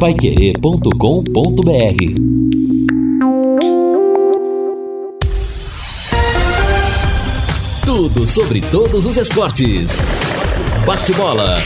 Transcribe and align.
paiquerê.com.br 0.00 0.90
Tudo 7.84 8.26
sobre 8.26 8.62
todos 8.62 9.04
os 9.04 9.18
esportes. 9.18 9.98
Bate-bola. 10.86 11.58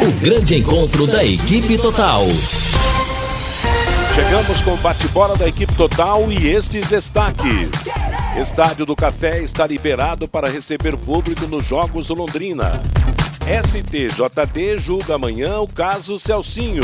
O 0.00 0.20
grande 0.20 0.60
encontro 0.60 1.08
da 1.08 1.24
equipe 1.24 1.76
total. 1.76 2.22
Chegamos 4.14 4.60
com 4.60 4.74
o 4.74 4.76
bate-bola 4.76 5.36
da 5.36 5.48
equipe 5.48 5.74
total 5.74 6.30
e 6.30 6.50
estes 6.50 6.86
destaques. 6.86 7.68
Estádio 8.40 8.86
do 8.86 8.94
Café 8.94 9.42
está 9.42 9.66
liberado 9.66 10.28
para 10.28 10.48
receber 10.48 10.96
público 10.96 11.48
nos 11.48 11.64
Jogos 11.64 12.06
do 12.06 12.14
Londrina. 12.14 12.80
STJD 13.46 14.76
julga 14.76 15.14
amanhã 15.14 15.60
o 15.60 15.68
caso 15.68 16.18
Celcinho. 16.18 16.82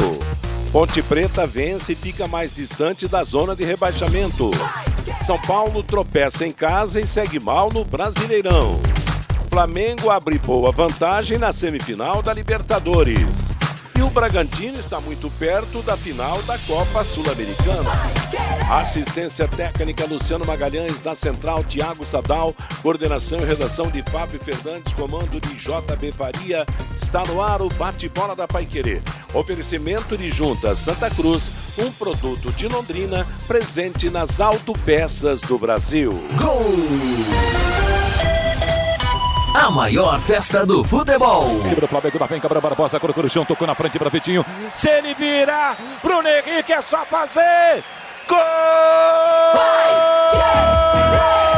Ponte 0.71 1.03
Preta 1.03 1.45
vence 1.45 1.93
e 1.93 1.97
fica 1.97 2.29
mais 2.29 2.55
distante 2.55 3.09
da 3.09 3.25
zona 3.25 3.57
de 3.57 3.65
rebaixamento. 3.65 4.53
São 5.21 5.41
Paulo 5.41 5.83
tropeça 5.83 6.47
em 6.47 6.53
casa 6.53 7.01
e 7.01 7.07
segue 7.07 7.41
mal 7.41 7.69
no 7.73 7.85
Brasileirão. 7.85 8.81
Flamengo 9.51 10.09
abre 10.09 10.39
boa 10.39 10.71
vantagem 10.71 11.37
na 11.37 11.53
semifinal 11.53 12.23
da 12.23 12.33
Libertadores. 12.33 13.52
E 14.03 14.05
o 14.05 14.11
Bragantino 14.11 14.81
está 14.81 15.01
muito 15.01 15.31
perto 15.39 15.81
da 15.81 15.97
final 15.97 16.43
da 16.43 16.59
Copa 16.59 17.05
Sul-Americana. 17.05 17.89
Assistência 18.69 19.47
técnica 19.47 20.05
Luciano 20.07 20.45
Magalhães, 20.45 21.01
na 21.01 21.15
central 21.15 21.63
Tiago 21.63 22.05
Sadal, 22.05 22.53
coordenação 22.83 23.39
e 23.39 23.45
redação 23.45 23.89
de 23.93 24.03
Fábio 24.11 24.41
Fernandes, 24.43 24.93
comando 24.93 25.41
de 25.41 25.55
JB 25.55 26.11
Faria. 26.11 26.67
Está 26.97 27.23
no 27.23 27.41
ar 27.41 27.63
o 27.63 27.69
bate-bola 27.69 28.35
da 28.35 28.49
Paiquerê. 28.49 29.01
Oferecimento 29.33 30.19
de 30.19 30.31
Junta 30.31 30.75
Santa 30.75 31.09
Cruz, 31.09 31.49
um 31.79 31.93
produto 31.93 32.51
de 32.55 32.67
Londrina, 32.67 33.25
presente 33.47 34.11
nas 34.11 34.41
autopeças 34.41 35.43
do 35.43 35.57
Brasil. 35.57 36.11
Gol! 36.37 37.72
A 39.55 39.71
maior 39.71 40.19
festa 40.19 40.65
do 40.65 40.83
futebol. 40.83 41.45
Time 41.69 41.75
do 41.75 41.87
Flamengo 41.87 42.19
na 42.19 42.27
vem, 42.27 42.41
Cabra 42.41 42.59
Barbosa, 42.61 42.99
colocou 42.99 43.23
no 43.23 43.29
chão, 43.29 43.45
tocou 43.45 43.67
na 43.67 43.75
frente 43.75 43.99
para 43.99 44.09
Vitinho. 44.09 44.45
Se 44.75 44.89
ele 44.89 45.15
virar, 45.15 45.77
Bruno 46.03 46.27
Henrique 46.27 46.73
é 46.73 46.81
só 46.81 47.05
fazer. 47.05 47.85
Gol! 48.27 48.39
Uma 49.55 51.52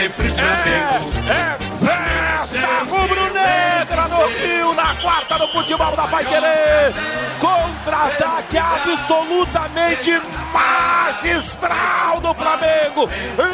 sempre 0.00 0.30
Flamengo. 0.30 1.10
É 1.28 1.58
festa 1.84 2.84
rubro-negra 2.88 4.08
no 4.08 4.26
Rio, 4.28 4.74
na 4.74 4.94
quarta 4.96 5.38
do 5.38 5.46
futebol 5.48 5.94
da 5.94 6.08
Pai 6.08 6.24
Querer. 6.24 6.94
Contra-ataque 7.38 8.56
absolutamente 8.56 10.20
magistral 10.52 12.20
do 12.20 12.32
Flamengo. 12.34 13.10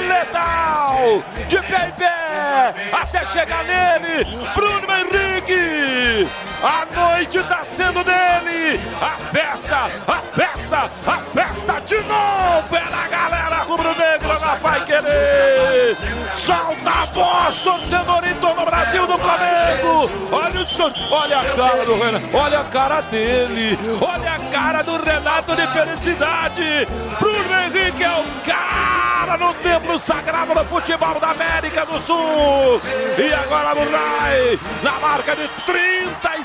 Letal, 0.09 1.25
de 1.49 1.61
pé 1.63 1.89
em 1.89 1.93
pé, 1.93 2.75
até 2.93 3.25
chegar 3.27 3.65
nele. 3.65 4.25
Bruno 4.55 4.87
Henrique. 4.93 6.46
A 6.63 6.87
noite 6.95 7.39
está 7.39 7.65
sendo 7.65 8.03
dele. 8.03 8.81
A 9.01 9.17
festa, 9.33 9.91
a 10.07 10.23
festa, 10.35 10.91
a 11.07 11.19
festa 11.35 11.81
de 11.81 11.97
novo. 12.03 12.77
É 12.77 12.91
na 12.91 13.09
galera 13.09 13.57
rubro-negra 13.57 14.39
na 14.39 14.57
Pai 14.57 14.85
Querer. 14.85 15.97
Solta 16.33 16.91
a 16.91 17.05
voz, 17.07 17.61
torcedor 17.61 18.27
em 18.27 18.35
todo 18.35 18.63
o 18.63 18.65
Brasil 18.65 19.07
do 19.07 19.19
Flamengo. 19.19 20.11
Olha 20.33 20.61
o 20.61 20.67
senhor, 20.67 20.93
olha 21.11 21.41
a 21.41 21.45
cara 21.45 21.85
do 21.85 21.95
Renato, 21.99 22.37
olha 22.37 22.61
a 22.61 22.65
cara 22.65 23.01
dele. 23.03 23.79
Olha 24.01 24.33
a 24.35 24.39
cara 24.51 24.83
do 24.83 24.97
Renato 25.03 25.57
de 25.57 25.67
felicidade. 25.69 26.89
Bruno 27.21 27.61
Henrique 27.65 28.05
é 28.05 28.11
o 28.11 28.25
cara 28.45 29.37
no 29.37 29.53
templo 29.55 29.99
sagrado 29.99 30.55
do 30.55 30.65
futebol 30.65 31.19
da 31.21 31.31
América 31.31 31.85
do 31.85 32.01
Sul. 32.01 32.81
E 33.19 33.33
agora 33.33 33.75
Murray, 33.75 34.59
na 34.83 34.93
marca 34.93 35.35
de 35.35 35.49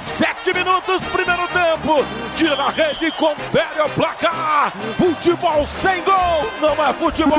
37 0.01 0.53
minutos, 0.53 1.07
primeiro 1.07 1.47
tempo. 1.49 2.03
Tira 2.35 2.55
na 2.55 2.69
rede 2.69 3.05
e 3.05 3.11
confere 3.11 3.81
o 3.81 3.89
placar. 3.89 4.73
Futebol 4.97 5.65
sem 5.65 6.03
gol 6.03 6.51
não 6.59 6.83
é 6.83 6.91
futebol. 6.93 7.37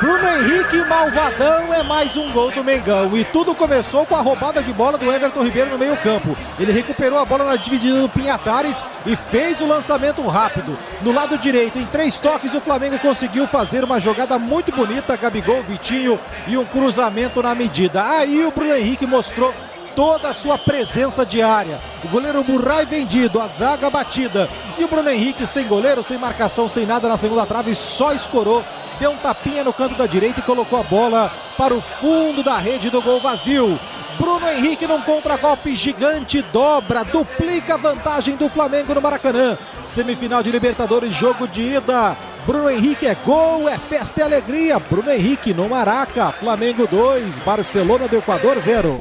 Bruno 0.00 0.28
Henrique 0.28 0.84
Malvadão 0.84 1.72
é 1.72 1.82
mais 1.82 2.18
um 2.18 2.30
gol 2.30 2.50
do 2.50 2.62
Mengão. 2.62 3.16
E 3.16 3.24
tudo 3.24 3.54
começou 3.54 4.04
com 4.04 4.14
a 4.14 4.20
roubada 4.20 4.62
de 4.62 4.70
bola 4.70 4.98
do 4.98 5.10
Everton 5.10 5.42
Ribeiro 5.42 5.70
no 5.70 5.78
meio-campo. 5.78 6.36
Ele 6.60 6.70
recuperou 6.70 7.18
a 7.18 7.24
bola 7.24 7.44
na 7.44 7.56
dividida 7.56 8.02
do 8.02 8.08
Pinhatares 8.08 8.84
e 9.06 9.16
fez 9.16 9.58
o 9.60 9.66
lançamento 9.66 10.20
rápido. 10.26 10.78
No 11.00 11.12
lado 11.12 11.38
direito, 11.38 11.78
em 11.78 11.86
três 11.86 12.18
toques, 12.18 12.52
o 12.52 12.60
Flamengo 12.60 12.98
conseguiu 12.98 13.46
fazer 13.46 13.84
uma 13.84 13.98
jogada 13.98 14.38
muito 14.38 14.70
bonita. 14.70 15.16
Gabigol, 15.16 15.62
Vitinho 15.62 16.20
e 16.46 16.58
um 16.58 16.64
cruzamento 16.66 17.42
na 17.42 17.54
medida. 17.54 18.06
Aí 18.06 18.44
o 18.44 18.50
Bruno 18.50 18.76
Henrique 18.76 19.06
mostrou 19.06 19.54
toda 19.94 20.28
a 20.28 20.34
sua 20.34 20.58
presença 20.58 21.24
diária. 21.24 21.80
O 22.04 22.08
goleiro 22.08 22.44
Murray 22.44 22.84
vendido, 22.84 23.40
a 23.40 23.48
zaga 23.48 23.88
batida. 23.88 24.46
E 24.78 24.84
o 24.84 24.88
Bruno 24.88 25.08
Henrique 25.08 25.46
sem 25.46 25.66
goleiro, 25.66 26.04
sem 26.04 26.18
marcação, 26.18 26.68
sem 26.68 26.84
nada 26.84 27.08
na 27.08 27.16
segunda 27.16 27.46
trave, 27.46 27.74
só 27.74 28.12
escorou 28.12 28.62
deu 28.98 29.10
um 29.10 29.16
tapinha 29.16 29.64
no 29.64 29.72
canto 29.72 29.94
da 29.94 30.06
direita 30.06 30.40
e 30.40 30.42
colocou 30.42 30.78
a 30.78 30.82
bola 30.82 31.32
para 31.56 31.74
o 31.74 31.80
fundo 31.80 32.42
da 32.42 32.58
rede 32.58 32.90
do 32.90 33.02
gol 33.02 33.20
vazio. 33.20 33.78
Bruno 34.18 34.48
Henrique 34.48 34.86
num 34.86 35.00
contragolpe 35.02 35.76
gigante, 35.76 36.40
dobra, 36.52 37.04
duplica 37.04 37.74
a 37.74 37.76
vantagem 37.76 38.34
do 38.34 38.48
Flamengo 38.48 38.94
no 38.94 39.00
Maracanã. 39.00 39.58
Semifinal 39.82 40.42
de 40.42 40.50
Libertadores, 40.50 41.12
jogo 41.12 41.46
de 41.46 41.74
ida. 41.74 42.16
Bruno 42.46 42.70
Henrique 42.70 43.06
é 43.06 43.14
gol, 43.14 43.68
é 43.68 43.76
festa 43.76 44.20
e 44.20 44.22
alegria. 44.22 44.78
Bruno 44.78 45.10
Henrique 45.10 45.52
no 45.52 45.68
Maraca, 45.68 46.32
Flamengo 46.32 46.86
2, 46.86 47.40
Barcelona 47.40 48.08
do 48.08 48.16
Equador 48.16 48.58
0. 48.58 48.98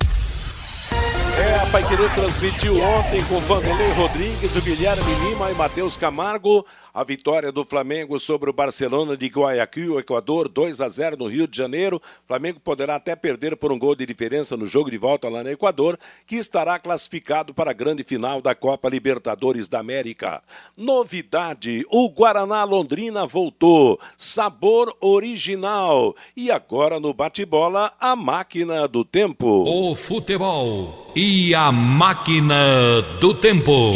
É, 1.38 1.55
a 1.66 1.72
Paiquerê 1.72 2.08
transmitiu 2.10 2.80
ontem 2.82 3.24
com 3.26 3.40
Vanderlei 3.42 3.92
Rodrigues, 3.94 4.56
o 4.56 4.62
Guilherme 4.62 5.04
Lima 5.24 5.52
e 5.52 5.56
Matheus 5.56 5.98
Camargo 5.98 6.66
a 6.96 7.04
vitória 7.04 7.52
do 7.52 7.66
Flamengo 7.66 8.18
sobre 8.18 8.50
o 8.50 8.54
Barcelona 8.54 9.18
de 9.18 9.28
Guayaquil, 9.28 10.00
Equador, 10.00 10.48
2 10.48 10.80
a 10.80 10.88
0 10.88 11.18
no 11.18 11.28
Rio 11.28 11.46
de 11.46 11.58
Janeiro. 11.58 12.02
Flamengo 12.26 12.58
poderá 12.62 12.96
até 12.96 13.18
perder 13.18 13.58
por 13.58 13.70
um 13.70 13.78
gol 13.78 13.94
de 13.96 14.06
diferença 14.06 14.56
no 14.56 14.66
jogo 14.66 14.90
de 14.90 14.98
volta 14.98 15.28
lá 15.28 15.44
no 15.44 15.52
Equador, 15.52 16.00
que 16.26 16.38
estará 16.38 16.80
classificado 16.80 17.54
para 17.54 17.72
a 17.72 17.74
grande 17.74 18.06
final 18.06 18.42
da 18.42 18.56
Copa 18.56 18.88
Libertadores 18.88 19.68
da 19.68 19.80
América. 19.80 20.42
Novidade: 20.78 21.86
o 21.92 22.08
Guaraná 22.08 22.64
Londrina 22.64 23.26
voltou, 23.26 24.00
sabor 24.16 24.96
original. 25.02 26.16
E 26.34 26.50
agora 26.50 26.98
no 26.98 27.14
bate-bola, 27.14 27.92
a 28.00 28.16
máquina 28.16 28.88
do 28.88 29.04
tempo. 29.04 29.66
O 29.68 29.96
futebol 29.96 31.06
e 31.16 31.55
a 31.56 31.72
máquina 31.72 33.02
do 33.22 33.34
tempo. 33.34 33.94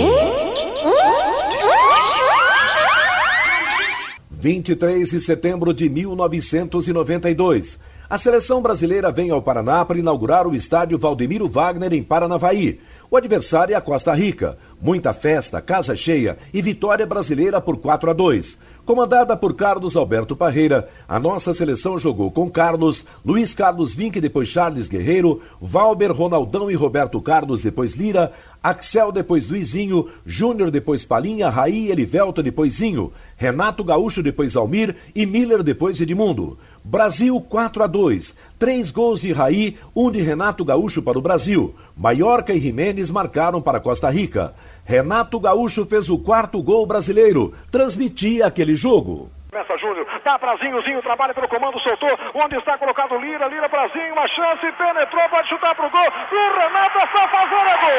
23 4.31 5.09
de 5.09 5.19
setembro 5.19 5.73
de 5.73 5.89
1992. 5.89 7.77
A 8.09 8.17
seleção 8.17 8.61
brasileira 8.61 9.11
vem 9.11 9.29
ao 9.29 9.41
Paraná 9.41 9.83
para 9.83 9.99
inaugurar 9.99 10.47
o 10.47 10.55
estádio 10.55 10.97
Valdemiro 10.97 11.47
Wagner 11.47 11.93
em 11.93 12.01
Paranavaí. 12.01 12.79
O 13.11 13.17
adversário 13.17 13.73
é 13.73 13.75
a 13.75 13.81
Costa 13.81 14.13
Rica. 14.13 14.57
Muita 14.81 15.11
festa, 15.11 15.61
casa 15.61 15.95
cheia 15.95 16.37
e 16.53 16.61
vitória 16.61 17.05
brasileira 17.05 17.59
por 17.59 17.77
4 17.77 18.09
a 18.09 18.13
2. 18.13 18.57
Comandada 18.89 19.37
por 19.37 19.53
Carlos 19.53 19.95
Alberto 19.95 20.35
Parreira, 20.35 20.89
a 21.07 21.19
nossa 21.19 21.53
seleção 21.53 21.99
jogou 21.99 22.31
com 22.31 22.49
Carlos, 22.49 23.05
Luiz 23.23 23.53
Carlos 23.53 23.93
Vinck, 23.93 24.19
depois 24.19 24.49
Charles 24.49 24.89
Guerreiro, 24.89 25.43
Valber, 25.61 26.11
Ronaldão 26.11 26.71
e 26.71 26.73
Roberto 26.73 27.21
Carlos, 27.21 27.61
depois 27.61 27.93
Lira, 27.93 28.33
Axel, 28.61 29.11
depois 29.11 29.47
Luizinho, 29.47 30.09
Júnior, 30.25 30.69
depois 30.69 31.05
Palinha, 31.05 31.49
Raí, 31.49 31.89
Elivelto, 31.89 32.43
depois 32.43 32.73
Zinho, 32.73 33.13
Renato 33.37 33.83
Gaúcho, 33.83 34.21
depois 34.21 34.55
Almir 34.57 34.95
e 35.15 35.25
Miller, 35.25 35.63
depois 35.63 36.01
Edmundo. 36.01 36.57
Brasil 36.83 37.39
4 37.39 37.83
a 37.83 37.87
2. 37.87 38.35
Três 38.57 38.91
gols 38.91 39.21
de 39.21 39.31
Raí, 39.31 39.77
um 39.95 40.11
de 40.11 40.21
Renato 40.21 40.65
Gaúcho 40.65 41.01
para 41.01 41.17
o 41.17 41.21
Brasil. 41.21 41.73
Maiorca 41.95 42.53
e 42.53 42.59
Jimenez 42.59 43.09
marcaram 43.09 43.61
para 43.61 43.79
Costa 43.79 44.09
Rica. 44.09 44.53
Renato 44.83 45.39
Gaúcho 45.39 45.85
fez 45.85 46.09
o 46.09 46.17
quarto 46.17 46.61
gol 46.61 46.85
brasileiro. 46.85 47.53
Transmitia 47.71 48.47
aquele 48.47 48.75
jogo. 48.75 49.29
Começa 49.59 49.77
Júnior. 49.77 50.07
Dá 50.23 50.37
Brazinho, 50.37 50.81
Zinho 50.83 51.01
trabalha 51.01 51.33
pelo 51.33 51.47
comando, 51.47 51.79
soltou. 51.81 52.09
Onde 52.33 52.57
está 52.57 52.77
colocado 52.77 53.17
Lira, 53.17 53.47
Lira, 53.47 53.67
Brazinho, 53.67 54.13
uma 54.13 54.27
chance, 54.27 54.71
penetrou, 54.73 55.27
pode 55.29 55.49
chutar 55.49 55.75
pro 55.75 55.89
gol. 55.89 56.07
O 56.31 56.59
Renato 56.59 56.99
só 56.99 57.27
fazer 57.27 57.67
é 57.67 57.77
gol! 57.77 57.89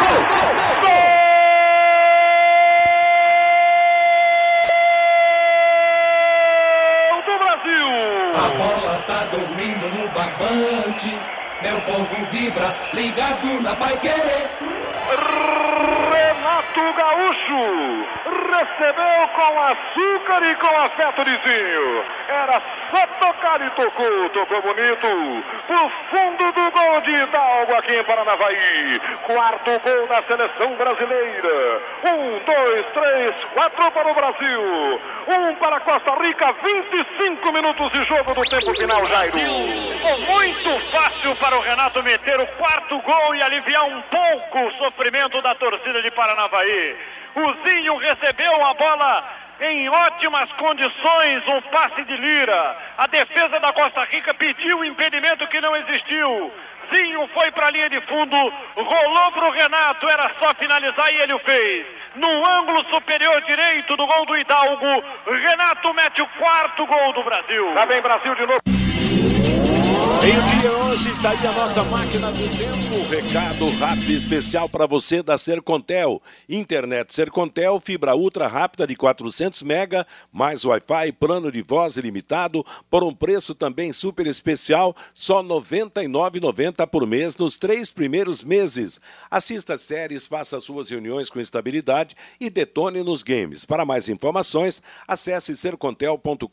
Gol! 0.00 0.20
Gol! 0.80 0.80
gol! 0.80 1.20
A 8.32 8.48
bola 8.56 9.04
tá 9.06 9.24
dormindo 9.24 9.86
no 9.88 10.08
barbante. 10.08 11.39
Meu 11.62 11.78
povo 11.82 12.24
vibra, 12.30 12.74
ligado 12.94 13.60
na 13.60 13.76
Pai 13.76 13.96
Querer. 13.98 14.50
Renato 16.10 16.92
Gaúcho 16.96 18.06
recebeu 18.50 19.28
com 19.34 19.58
açúcar 19.60 20.42
e 20.44 20.54
com 20.56 20.68
afeto 20.68 21.22
Lizinho. 21.22 22.04
Era 22.28 22.62
só 22.90 23.06
tocar 23.20 23.60
e 23.60 23.70
tocou, 23.70 24.30
tocou 24.30 24.62
bonito. 24.62 25.06
O 25.08 25.90
fundo 26.10 26.52
do 26.52 26.70
gol 26.70 27.00
de 27.02 27.12
Hidalgo 27.12 27.74
aqui 27.76 27.94
em 27.94 28.04
Paranavaí. 28.04 29.00
Quarto 29.26 29.80
gol 29.80 30.06
da 30.08 30.22
seleção 30.22 30.74
brasileira. 30.76 31.82
Um, 32.04 32.38
dois, 32.44 32.86
três, 32.92 33.34
quatro 33.54 33.90
para 33.90 34.10
o 34.10 34.14
Brasil. 34.14 35.00
Um 35.28 35.54
para 35.56 35.80
Costa 35.80 36.14
Rica, 36.22 36.54
25 36.64 37.52
minutos 37.52 37.92
de 37.92 38.04
jogo 38.04 38.34
do 38.34 38.42
tempo 38.48 38.74
final, 38.74 39.04
Jairo. 39.06 39.38
Muito 40.28 40.90
fácil 40.90 41.36
para 41.36 41.49
o 41.54 41.60
Renato 41.60 42.02
meter 42.02 42.38
o 42.40 42.46
quarto 42.58 43.00
gol 43.00 43.34
e 43.34 43.42
aliviar 43.42 43.84
um 43.84 44.02
pouco 44.02 44.58
o 44.60 44.72
sofrimento 44.78 45.40
da 45.42 45.54
torcida 45.54 46.02
de 46.02 46.10
Paranavaí. 46.10 46.96
O 47.34 47.68
Zinho 47.68 47.96
recebeu 47.96 48.64
a 48.64 48.74
bola 48.74 49.24
em 49.60 49.88
ótimas 49.88 50.50
condições, 50.52 51.46
um 51.48 51.60
passe 51.70 52.04
de 52.04 52.16
Lira. 52.16 52.76
A 52.98 53.06
defesa 53.06 53.60
da 53.60 53.72
Costa 53.72 54.04
Rica 54.04 54.32
pediu 54.34 54.84
impedimento 54.84 55.46
que 55.48 55.60
não 55.60 55.76
existiu. 55.76 56.52
Zinho 56.94 57.28
foi 57.34 57.50
para 57.52 57.68
a 57.68 57.70
linha 57.70 57.88
de 57.88 58.00
fundo, 58.02 58.36
rolou 58.76 59.32
para 59.32 59.48
o 59.48 59.52
Renato, 59.52 60.08
era 60.08 60.30
só 60.38 60.54
finalizar 60.58 61.12
e 61.12 61.20
ele 61.20 61.34
o 61.34 61.38
fez. 61.40 61.86
No 62.16 62.48
ângulo 62.50 62.84
superior 62.92 63.40
direito 63.42 63.96
do 63.96 64.06
gol 64.06 64.26
do 64.26 64.36
Hidalgo, 64.36 65.04
Renato 65.26 65.94
mete 65.94 66.20
o 66.22 66.26
quarto 66.38 66.86
gol 66.86 67.12
do 67.12 67.22
Brasil. 67.22 67.72
Tá 67.74 67.86
bem, 67.86 68.00
Brasil 68.00 68.34
de 68.34 68.46
novo. 68.46 68.79
Meio-dia 70.22 70.70
11 70.70 71.10
está 71.10 71.30
aí 71.30 71.46
a 71.46 71.52
nossa 71.52 71.82
máquina 71.84 72.30
do 72.30 72.46
tempo. 72.56 73.08
Recado 73.08 73.49
rápido 73.68 74.10
e 74.10 74.14
especial 74.14 74.70
para 74.70 74.86
você 74.86 75.22
da 75.22 75.36
Sercontel. 75.36 76.22
Internet 76.48 77.12
Sercontel, 77.12 77.78
fibra 77.78 78.16
ultra 78.16 78.46
rápida 78.46 78.86
de 78.86 78.96
400 78.96 79.62
mega, 79.62 80.06
mais 80.32 80.64
Wi-Fi, 80.64 81.12
plano 81.12 81.52
de 81.52 81.60
voz 81.60 81.98
ilimitado, 81.98 82.64
por 82.88 83.04
um 83.04 83.12
preço 83.14 83.54
também 83.54 83.92
super 83.92 84.26
especial, 84.26 84.96
só 85.12 85.42
R$ 85.42 85.48
99,90 85.48 86.86
por 86.86 87.06
mês 87.06 87.36
nos 87.36 87.58
três 87.58 87.90
primeiros 87.90 88.42
meses. 88.42 88.98
Assista 89.30 89.76
séries, 89.76 90.26
faça 90.26 90.58
suas 90.58 90.88
reuniões 90.88 91.28
com 91.28 91.38
estabilidade 91.38 92.16
e 92.40 92.48
detone 92.48 93.02
nos 93.02 93.22
games. 93.22 93.66
Para 93.66 93.84
mais 93.84 94.08
informações, 94.08 94.82
acesse 95.06 95.54
sercontel.com.br. 95.54 96.46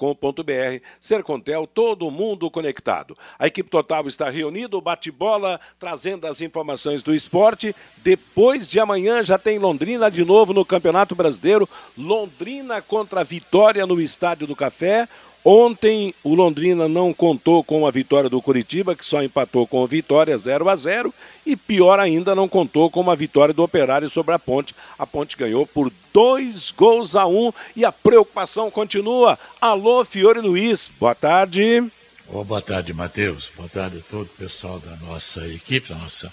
Sercontel, 0.99 1.67
todo 1.67 2.11
mundo 2.11 2.51
conectado. 2.51 3.17
A 3.39 3.47
equipe 3.47 3.69
total 3.69 4.07
está 4.07 4.29
reunida, 4.29 4.75
o 4.75 4.81
bate-bola 4.81 5.57
trazendo 5.79 6.27
as 6.27 6.41
informações 6.41 6.96
do 7.03 7.13
esporte. 7.13 7.75
Depois 7.97 8.67
de 8.67 8.79
amanhã 8.79 9.23
já 9.23 9.37
tem 9.37 9.59
Londrina 9.59 10.09
de 10.09 10.23
novo 10.23 10.53
no 10.53 10.65
Campeonato 10.65 11.15
Brasileiro. 11.15 11.67
Londrina 11.97 12.81
contra 12.81 13.21
a 13.21 13.23
Vitória 13.23 13.85
no 13.85 14.01
Estádio 14.01 14.47
do 14.47 14.55
Café. 14.55 15.07
Ontem 15.49 16.13
o 16.25 16.35
Londrina 16.35 16.89
não 16.89 17.13
contou 17.13 17.63
com 17.63 17.87
a 17.87 17.91
vitória 17.91 18.29
do 18.29 18.41
Curitiba, 18.41 18.93
que 18.93 19.05
só 19.05 19.23
empatou 19.23 19.65
com 19.65 19.81
a 19.81 19.87
Vitória 19.87 20.37
0 20.37 20.67
a 20.67 20.75
0 20.75 21.13
e 21.45 21.55
pior 21.55 22.01
ainda 22.01 22.35
não 22.35 22.49
contou 22.49 22.91
com 22.91 23.09
a 23.09 23.15
vitória 23.15 23.53
do 23.53 23.63
Operário 23.63 24.09
sobre 24.09 24.35
a 24.35 24.39
Ponte. 24.39 24.75
A 24.99 25.07
Ponte 25.07 25.37
ganhou 25.37 25.65
por 25.65 25.89
dois 26.13 26.71
gols 26.71 27.15
a 27.15 27.25
um 27.25 27.53
e 27.77 27.85
a 27.85 27.93
preocupação 27.93 28.69
continua. 28.69 29.39
Alô, 29.61 30.03
Fiore 30.03 30.41
Luiz, 30.41 30.91
boa 30.99 31.15
tarde. 31.15 31.81
Oh, 32.27 32.43
boa 32.43 32.61
tarde, 32.61 32.93
Matheus. 32.93 33.49
Boa 33.55 33.69
tarde 33.69 33.99
a 33.99 34.11
todo 34.11 34.25
o 34.25 34.37
pessoal 34.37 34.79
da 34.79 34.97
nossa 34.97 35.47
equipe, 35.47 35.87
da 35.87 35.95
nossa 35.95 36.29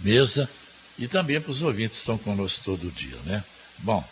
mesa 0.00 0.48
e 0.98 1.06
também 1.06 1.40
para 1.40 1.50
os 1.50 1.62
ouvintes 1.62 1.98
que 1.98 2.02
estão 2.02 2.18
conosco 2.18 2.64
todo 2.64 2.90
dia, 2.90 3.16
né? 3.24 3.44
Bom, 3.78 4.04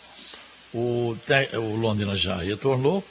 o, 0.73 1.17
o 1.53 1.75
Londrina 1.75 2.15
já 2.15 2.37
retornou 2.37 3.03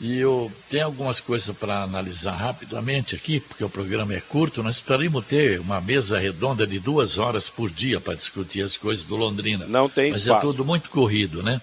e 0.00 0.18
eu 0.18 0.50
tenho 0.68 0.86
algumas 0.86 1.20
coisas 1.20 1.56
para 1.56 1.82
analisar 1.82 2.32
rapidamente 2.32 3.14
aqui, 3.14 3.38
porque 3.38 3.62
o 3.62 3.70
programa 3.70 4.12
é 4.12 4.20
curto. 4.20 4.62
Nós 4.62 4.76
precisaríamos 4.76 5.24
ter 5.24 5.60
uma 5.60 5.80
mesa 5.80 6.18
redonda 6.18 6.66
de 6.66 6.80
duas 6.80 7.16
horas 7.16 7.48
por 7.48 7.70
dia 7.70 8.00
para 8.00 8.14
discutir 8.14 8.62
as 8.62 8.76
coisas 8.76 9.04
do 9.04 9.16
Londrina. 9.16 9.66
Não 9.66 9.88
tem 9.88 10.10
Mas 10.10 10.20
espaço. 10.20 10.46
é 10.46 10.50
tudo 10.50 10.64
muito 10.64 10.90
corrido, 10.90 11.42
né? 11.42 11.60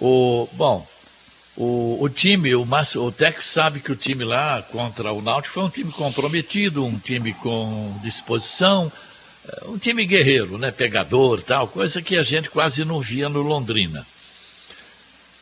O, 0.00 0.48
bom, 0.54 0.88
o, 1.62 1.98
o 2.02 2.08
time, 2.08 2.54
o, 2.54 2.64
Márcio, 2.64 3.02
o 3.02 3.12
Tex 3.12 3.44
sabe 3.44 3.80
que 3.80 3.92
o 3.92 3.96
time 3.96 4.24
lá 4.24 4.62
contra 4.62 5.12
o 5.12 5.20
Náutico 5.20 5.52
foi 5.52 5.64
um 5.64 5.68
time 5.68 5.92
comprometido, 5.92 6.82
um 6.82 6.98
time 6.98 7.34
com 7.34 7.94
disposição, 8.02 8.90
eh, 9.46 9.64
um 9.66 9.76
time 9.76 10.06
guerreiro, 10.06 10.56
né? 10.56 10.70
Pegador 10.70 11.42
tal, 11.42 11.68
coisa 11.68 12.00
que 12.00 12.16
a 12.16 12.22
gente 12.22 12.48
quase 12.48 12.82
não 12.82 12.98
via 12.98 13.28
no 13.28 13.42
Londrina. 13.42 14.06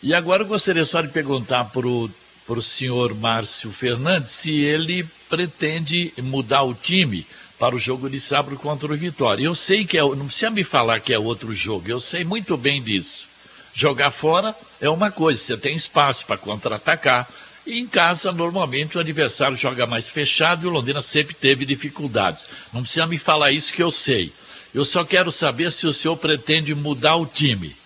E 0.03 0.13
agora 0.13 0.43
eu 0.43 0.49
gostaria 0.49 0.85
só 0.85 1.01
de 1.03 1.07
perguntar 1.07 1.67
para 1.67 1.87
o 1.87 2.63
senhor 2.63 3.15
Márcio 3.15 3.71
Fernandes 3.71 4.33
se 4.33 4.51
ele 4.51 5.09
pretende 5.29 6.13
mudar 6.19 6.65
o 6.65 6.75
time 6.75 7.25
para 7.61 7.77
o 7.77 7.79
jogo 7.79 8.11
de 8.11 8.21
sábado 8.21 8.57
contra 8.57 8.93
o 8.93 8.97
Vitória. 8.97 9.45
Eu 9.45 9.55
sei 9.55 9.85
que 9.85 9.97
é, 9.97 10.01
não 10.01 10.27
precisa 10.27 10.51
me 10.51 10.65
falar 10.65 10.99
que 10.99 11.13
é 11.13 11.19
outro 11.19 11.55
jogo, 11.55 11.89
eu 11.89 12.01
sei 12.01 12.25
muito 12.25 12.57
bem 12.57 12.83
disso. 12.83 13.29
Jogar 13.79 14.11
fora 14.11 14.57
é 14.81 14.91
uma 14.91 15.09
coisa, 15.09 15.41
você 15.41 15.57
tem 15.57 15.77
espaço 15.77 16.27
para 16.27 16.37
contra-atacar. 16.37 17.29
E 17.65 17.79
em 17.79 17.87
casa, 17.87 18.33
normalmente, 18.33 18.99
o 18.99 19.01
adversário 19.01 19.57
joga 19.57 19.87
mais 19.87 20.11
fechado 20.11 20.65
e 20.65 20.67
o 20.67 20.71
Londrina 20.71 21.01
sempre 21.01 21.33
teve 21.33 21.65
dificuldades. 21.65 22.49
Não 22.73 22.83
precisa 22.83 23.07
me 23.07 23.19
falar 23.19 23.53
isso 23.53 23.73
que 23.73 23.81
eu 23.81 23.93
sei. 23.93 24.33
Eu 24.75 24.85
só 24.85 25.05
quero 25.05 25.31
saber 25.31 25.71
se 25.71 25.87
o 25.87 25.93
senhor 25.93 26.17
pretende 26.17 26.75
mudar 26.75 27.15
o 27.15 27.25
time. 27.25 27.77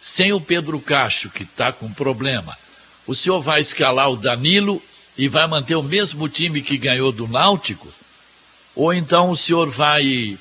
Sem 0.00 0.32
o 0.32 0.40
Pedro 0.40 0.80
Cacho, 0.80 1.30
que 1.30 1.44
está 1.44 1.70
com 1.70 1.92
problema, 1.92 2.58
o 3.06 3.14
senhor 3.14 3.40
vai 3.40 3.60
escalar 3.60 4.10
o 4.10 4.16
Danilo 4.16 4.82
e 5.16 5.28
vai 5.28 5.46
manter 5.46 5.76
o 5.76 5.82
mesmo 5.82 6.28
time 6.28 6.60
que 6.60 6.76
ganhou 6.76 7.12
do 7.12 7.28
Náutico? 7.28 7.86
Ou 8.74 8.92
então 8.92 9.30
o 9.30 9.36
senhor 9.36 9.70
vai 9.70 10.36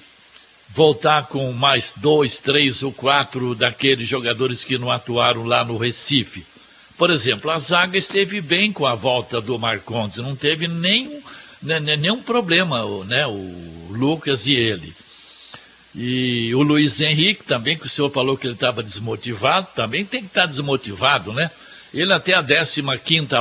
voltar 0.74 1.28
com 1.28 1.52
mais 1.52 1.94
dois, 1.98 2.38
três 2.38 2.84
ou 2.84 2.92
quatro 2.92 3.56
daqueles 3.56 4.08
jogadores 4.08 4.64
que 4.64 4.78
não 4.78 4.92
atuaram 4.92 5.44
lá 5.44 5.64
no 5.64 5.78
Recife. 5.78 6.46
Por 6.98 7.10
exemplo, 7.10 7.50
a 7.50 7.58
zaga 7.60 7.98
esteve 7.98 8.42
bem 8.42 8.72
com 8.72 8.86
a 8.86 8.94
volta 8.94 9.40
do 9.40 9.58
Marcondes, 9.58 10.18
não 10.18 10.36
teve 10.36 10.68
nenhum, 10.68 11.22
né, 11.62 11.80
nenhum 11.80 12.22
problema, 12.22 12.84
né, 13.06 13.26
o 13.26 13.88
Lucas 13.90 14.48
e 14.48 14.54
ele. 14.54 14.94
E 15.96 16.54
o 16.54 16.62
Luiz 16.62 17.02
Henrique 17.02 17.44
também, 17.44 17.78
que 17.78 17.86
o 17.86 17.90
senhor 17.90 18.12
falou 18.12 18.38
que 18.38 18.46
ele 18.46 18.54
estava 18.54 18.84
desmotivado, 18.84 19.68
também 19.76 20.06
tem 20.06 20.22
que 20.22 20.28
estar 20.28 20.42
tá 20.42 20.48
desmotivado, 20.48 21.34
né? 21.34 21.50
Ele 21.92 22.14
até 22.14 22.36
a 22.36 22.44
15 22.44 22.82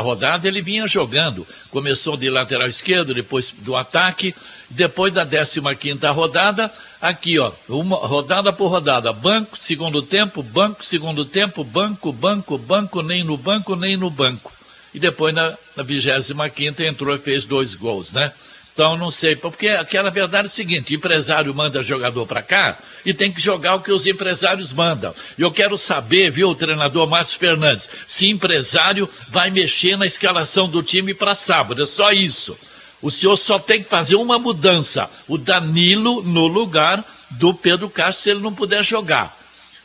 rodada 0.01 0.49
ele 0.49 0.63
vinha 0.63 0.87
jogando. 0.87 1.47
Começou 1.71 2.17
de 2.17 2.31
lateral 2.31 2.67
esquerdo, 2.67 3.13
depois 3.13 3.53
do 3.59 3.77
ataque, 3.77 4.35
depois 4.71 5.13
da 5.13 5.27
15 5.27 5.61
rodada, 6.07 6.73
aqui 7.01 7.39
ó, 7.39 7.53
uma 7.69 7.97
rodada 7.97 8.53
por 8.53 8.69
rodada, 8.69 9.13
banco, 9.13 9.57
segundo 9.59 10.03
tempo, 10.03 10.43
banco, 10.43 10.85
segundo 10.85 11.25
tempo, 11.25 11.65
banco, 11.65 12.13
banco, 12.13 12.59
banco, 12.59 13.03
nem 13.03 13.25
no 13.25 13.37
banco, 13.37 13.77
nem 13.77 13.97
no 13.97 14.11
banco. 14.11 14.53
E 14.93 14.99
depois 14.99 15.35
na, 15.35 15.55
na 15.77 15.83
25 15.83 16.83
entrou 16.83 17.15
e 17.15 17.19
fez 17.19 17.45
dois 17.45 17.75
gols, 17.75 18.13
né? 18.13 18.33
Então, 18.79 18.97
não 18.97 19.11
sei, 19.11 19.35
porque 19.35 19.67
aquela 19.71 20.09
verdade 20.09 20.45
é 20.45 20.47
o 20.47 20.53
seguinte: 20.53 20.95
empresário 20.95 21.53
manda 21.53 21.83
jogador 21.83 22.25
para 22.29 22.41
cá 22.41 22.79
e 23.05 23.13
tem 23.13 23.33
que 23.33 23.41
jogar 23.41 23.75
o 23.75 23.81
que 23.81 23.91
os 23.91 24.07
empresários 24.07 24.73
mandam. 24.73 25.13
E 25.37 25.43
eu 25.43 25.51
quero 25.51 25.77
saber, 25.77 26.31
viu, 26.31 26.51
o 26.51 26.55
treinador 26.55 27.09
Márcio 27.09 27.41
Fernandes, 27.41 27.89
se 28.07 28.29
empresário 28.29 29.11
vai 29.31 29.51
mexer 29.51 29.97
na 29.97 30.07
escalação 30.07 30.69
do 30.69 30.81
time 30.81 31.13
para 31.13 31.35
sábado. 31.35 31.83
É 31.83 31.87
só 31.87 32.13
isso. 32.13 32.57
O 33.01 33.11
senhor 33.11 33.37
só 33.37 33.59
tem 33.59 33.83
que 33.83 33.89
fazer 33.89 34.17
uma 34.17 34.39
mudança: 34.39 35.11
o 35.27 35.39
Danilo 35.39 36.23
no 36.23 36.47
lugar 36.47 37.05
do 37.31 37.55
Pedro 37.55 37.89
Castro, 37.89 38.23
se 38.23 38.31
ele 38.31 38.41
não 38.41 38.55
puder 38.55 38.83
jogar. 38.83 39.37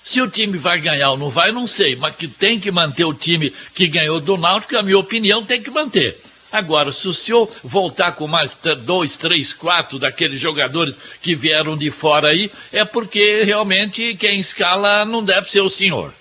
Se 0.04 0.22
o 0.22 0.30
time 0.30 0.58
vai 0.58 0.82
ganhar 0.82 1.12
ou 1.12 1.18
não 1.18 1.30
vai, 1.30 1.52
não 1.52 1.66
sei, 1.66 1.96
mas 1.96 2.16
que 2.16 2.28
tem 2.28 2.60
que 2.60 2.70
manter 2.70 3.06
o 3.06 3.14
time 3.14 3.54
que 3.74 3.88
ganhou 3.88 4.20
do 4.20 4.36
Náutico, 4.36 4.78
a 4.78 4.84
minha 4.84 5.00
opinião, 5.00 5.46
tem 5.46 5.62
que 5.62 5.72
manter. 5.72 6.20
Agora, 6.52 6.92
se 6.92 7.08
o 7.08 7.14
senhor 7.14 7.50
voltar 7.64 8.12
com 8.12 8.28
mais 8.28 8.56
dois, 8.86 9.18
três, 9.18 9.54
quatro 9.54 9.98
daqueles 9.98 10.40
jogadores 10.40 10.96
que 11.22 11.34
vieram 11.34 11.76
de 11.76 11.90
fora 11.90 12.28
aí, 12.28 12.52
é 12.72 12.86
porque 12.86 13.44
realmente 13.44 14.16
quem 14.16 14.40
escala 14.40 15.04
não 15.06 15.24
deve 15.24 15.50
ser 15.50 15.62
o 15.62 15.70
senhor. 15.70 16.14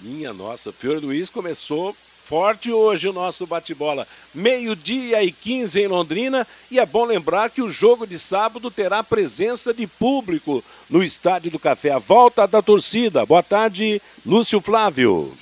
Minha 0.00 0.32
nossa, 0.32 0.72
Fiore 0.72 1.04
Luiz 1.04 1.28
começou 1.28 1.94
Forte 2.26 2.72
hoje 2.72 3.06
o 3.06 3.12
nosso 3.12 3.46
bate-bola. 3.46 4.08
Meio-dia 4.34 5.22
e 5.22 5.30
15 5.30 5.78
em 5.78 5.86
Londrina. 5.86 6.46
E 6.70 6.80
é 6.80 6.86
bom 6.86 7.04
lembrar 7.04 7.50
que 7.50 7.60
o 7.60 7.68
jogo 7.68 8.06
de 8.06 8.18
sábado 8.18 8.70
terá 8.70 9.02
presença 9.02 9.74
de 9.74 9.86
público 9.86 10.64
no 10.88 11.04
Estádio 11.04 11.50
do 11.50 11.58
Café. 11.58 11.90
A 11.90 11.98
volta 11.98 12.46
da 12.46 12.62
torcida. 12.62 13.26
Boa 13.26 13.42
tarde, 13.42 14.00
Lúcio 14.24 14.58
Flávio. 14.62 15.34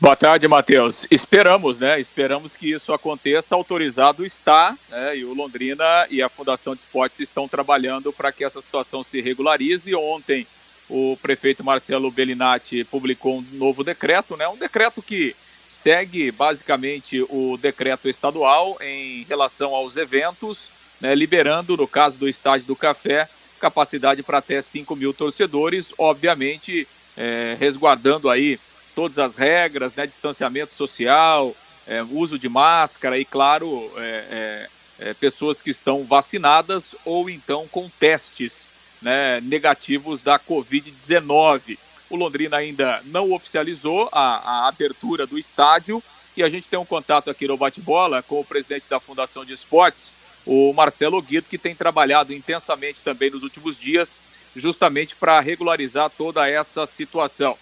Boa 0.00 0.16
tarde, 0.16 0.48
Matheus. 0.48 1.06
Esperamos, 1.10 1.78
né? 1.78 2.00
Esperamos 2.00 2.56
que 2.56 2.72
isso 2.72 2.94
aconteça. 2.94 3.54
Autorizado 3.54 4.24
está, 4.24 4.74
né? 4.88 5.18
E 5.18 5.26
o 5.26 5.34
Londrina 5.34 6.06
e 6.08 6.22
a 6.22 6.28
Fundação 6.30 6.74
de 6.74 6.80
Esportes 6.80 7.20
estão 7.20 7.46
trabalhando 7.46 8.10
para 8.14 8.32
que 8.32 8.44
essa 8.44 8.62
situação 8.62 9.04
se 9.04 9.20
regularize. 9.20 9.94
Ontem, 9.94 10.46
o 10.88 11.18
prefeito 11.20 11.62
Marcelo 11.62 12.10
Bellinati 12.10 12.82
publicou 12.84 13.38
um 13.38 13.46
novo 13.52 13.84
decreto, 13.84 14.38
né? 14.38 14.48
Um 14.48 14.56
decreto 14.56 15.02
que 15.02 15.36
segue 15.72 16.30
basicamente 16.30 17.24
o 17.30 17.56
decreto 17.56 18.06
estadual 18.06 18.76
em 18.82 19.22
relação 19.22 19.74
aos 19.74 19.96
eventos, 19.96 20.68
né, 21.00 21.14
liberando, 21.14 21.78
no 21.78 21.88
caso 21.88 22.18
do 22.18 22.28
Estádio 22.28 22.66
do 22.66 22.76
Café, 22.76 23.26
capacidade 23.58 24.22
para 24.22 24.36
até 24.36 24.60
5 24.60 24.94
mil 24.94 25.14
torcedores, 25.14 25.94
obviamente 25.96 26.86
é, 27.16 27.56
resguardando 27.58 28.28
aí 28.28 28.60
todas 28.94 29.18
as 29.18 29.34
regras, 29.34 29.94
né, 29.94 30.06
distanciamento 30.06 30.74
social, 30.74 31.56
é, 31.86 32.02
uso 32.02 32.38
de 32.38 32.50
máscara 32.50 33.18
e, 33.18 33.24
claro, 33.24 33.90
é, 33.96 34.68
é, 35.00 35.08
é 35.08 35.14
pessoas 35.14 35.62
que 35.62 35.70
estão 35.70 36.04
vacinadas 36.04 36.94
ou 37.02 37.30
então 37.30 37.66
com 37.68 37.88
testes 37.98 38.68
né, 39.00 39.40
negativos 39.40 40.20
da 40.20 40.38
Covid-19. 40.38 41.78
O 42.12 42.16
Londrina 42.16 42.58
ainda 42.58 43.00
não 43.06 43.32
oficializou 43.32 44.06
a, 44.12 44.66
a 44.66 44.68
abertura 44.68 45.26
do 45.26 45.38
estádio 45.38 46.02
e 46.36 46.42
a 46.42 46.48
gente 46.50 46.68
tem 46.68 46.78
um 46.78 46.84
contato 46.84 47.30
aqui 47.30 47.48
no 47.48 47.56
bate-bola 47.56 48.22
com 48.22 48.38
o 48.38 48.44
presidente 48.44 48.86
da 48.86 49.00
Fundação 49.00 49.46
de 49.46 49.54
Esportes, 49.54 50.12
o 50.44 50.74
Marcelo 50.74 51.22
Guido, 51.22 51.48
que 51.48 51.56
tem 51.56 51.74
trabalhado 51.74 52.34
intensamente 52.34 53.02
também 53.02 53.30
nos 53.30 53.42
últimos 53.42 53.78
dias, 53.78 54.14
justamente 54.54 55.16
para 55.16 55.40
regularizar 55.40 56.10
toda 56.10 56.46
essa 56.46 56.84
situação. 56.84 57.56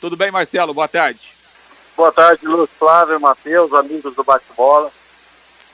Tudo 0.00 0.16
bem, 0.16 0.32
Marcelo? 0.32 0.74
Boa 0.74 0.88
tarde. 0.88 1.32
Boa 1.96 2.10
tarde, 2.10 2.44
Lúcio 2.44 2.74
Flávio, 2.76 3.20
Matheus, 3.20 3.72
amigos 3.72 4.16
do 4.16 4.24
bate-bola. 4.24 4.90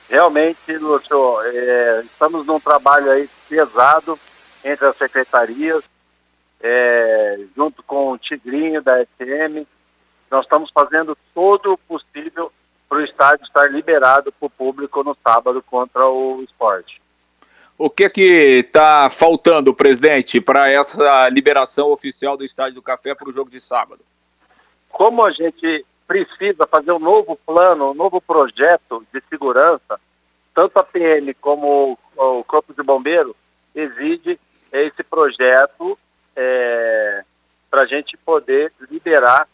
Realmente, 0.07 0.77
Lúcio, 0.77 1.41
é, 1.41 2.03
estamos 2.05 2.45
num 2.45 2.59
trabalho 2.59 3.09
aí 3.09 3.27
pesado 3.49 4.19
entre 4.63 4.85
as 4.85 4.97
secretarias, 4.97 5.83
é, 6.63 7.39
junto 7.55 7.83
com 7.83 8.13
o 8.13 8.17
Tigrinho 8.17 8.81
da 8.81 9.03
SM, 9.03 9.67
nós 10.31 10.45
estamos 10.45 10.71
fazendo 10.71 11.17
todo 11.35 11.73
o 11.73 11.77
possível 11.77 12.51
para 12.87 12.99
o 12.99 13.03
estádio 13.03 13.43
estar 13.43 13.69
liberado 13.69 14.31
para 14.31 14.47
o 14.47 14.49
público 14.49 15.03
no 15.03 15.15
sábado 15.21 15.61
contra 15.61 16.07
o 16.07 16.41
esporte. 16.41 17.01
O 17.77 17.89
que 17.89 18.09
que 18.09 18.61
está 18.65 19.09
faltando, 19.09 19.73
presidente, 19.73 20.39
para 20.39 20.69
essa 20.71 21.27
liberação 21.29 21.91
oficial 21.91 22.37
do 22.37 22.45
Estádio 22.45 22.75
do 22.75 22.81
Café 22.81 23.13
para 23.13 23.27
o 23.27 23.33
jogo 23.33 23.49
de 23.49 23.59
sábado? 23.59 23.99
Como 24.89 25.25
a 25.25 25.31
gente 25.31 25.85
precisa 26.07 26.67
fazer 26.67 26.91
um 26.91 26.99
novo 26.99 27.37
plano, 27.45 27.91
um 27.91 27.93
novo 27.95 28.21
projeto 28.21 29.05
de 29.11 29.21
segurança, 29.27 29.99
tanto 30.53 30.77
a 30.77 30.83
PM 30.83 31.33
como 31.35 31.97
o 32.15 32.43
Corpo 32.43 32.73
de 32.73 32.83
Bombeiro 32.83 33.35
exige 33.75 34.39
esse 34.71 35.03
projeto 35.03 35.97
é, 36.35 37.23
para 37.69 37.81
a 37.81 37.85
gente 37.85 38.17
poder 38.17 38.71
liberar 38.89 39.47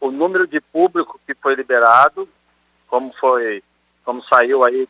o 0.00 0.10
número 0.10 0.46
de 0.46 0.60
público 0.60 1.20
que 1.26 1.34
foi 1.34 1.54
liberado, 1.54 2.28
como 2.88 3.12
foi, 3.14 3.62
como 4.04 4.22
saiu 4.24 4.64
aí 4.64 4.88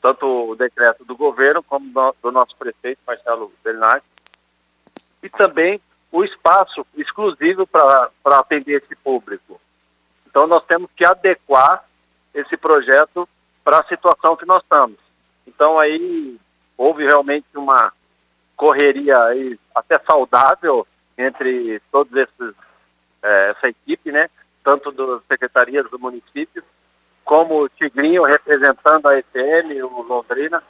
tanto 0.00 0.50
o 0.50 0.56
decreto 0.56 1.04
do 1.04 1.16
governo 1.16 1.62
como 1.62 1.90
do, 1.92 2.14
do 2.22 2.32
nosso 2.32 2.54
prefeito 2.56 3.00
Marcelo 3.06 3.52
Bernardi, 3.64 4.06
e 5.22 5.28
também 5.28 5.80
o 6.10 6.24
espaço 6.24 6.86
exclusivo 6.96 7.66
para 7.66 8.10
atender 8.24 8.82
esse 8.82 8.94
público. 8.96 9.60
Então 10.26 10.46
nós 10.46 10.64
temos 10.64 10.90
que 10.96 11.04
adequar 11.04 11.84
esse 12.32 12.56
projeto 12.56 13.28
para 13.64 13.80
a 13.80 13.84
situação 13.84 14.36
que 14.36 14.46
nós 14.46 14.62
estamos. 14.62 14.98
Então 15.46 15.78
aí 15.78 16.38
houve 16.76 17.04
realmente 17.04 17.46
uma 17.54 17.92
correria 18.58 19.16
aí 19.22 19.58
até 19.74 19.98
saudável 20.00 20.86
entre 21.16 21.80
todos 21.90 22.12
esses 22.14 22.54
é, 23.22 23.54
essa 23.56 23.68
equipe, 23.68 24.12
né? 24.12 24.28
Tanto 24.62 24.92
das 24.92 25.22
secretarias 25.26 25.88
do 25.88 25.98
município 25.98 26.62
como 27.24 27.62
o 27.62 27.68
Tigrinho 27.68 28.24
representando 28.24 29.06
a 29.06 29.18
ETM, 29.18 29.82
o 29.82 30.02
Londrina, 30.02 30.62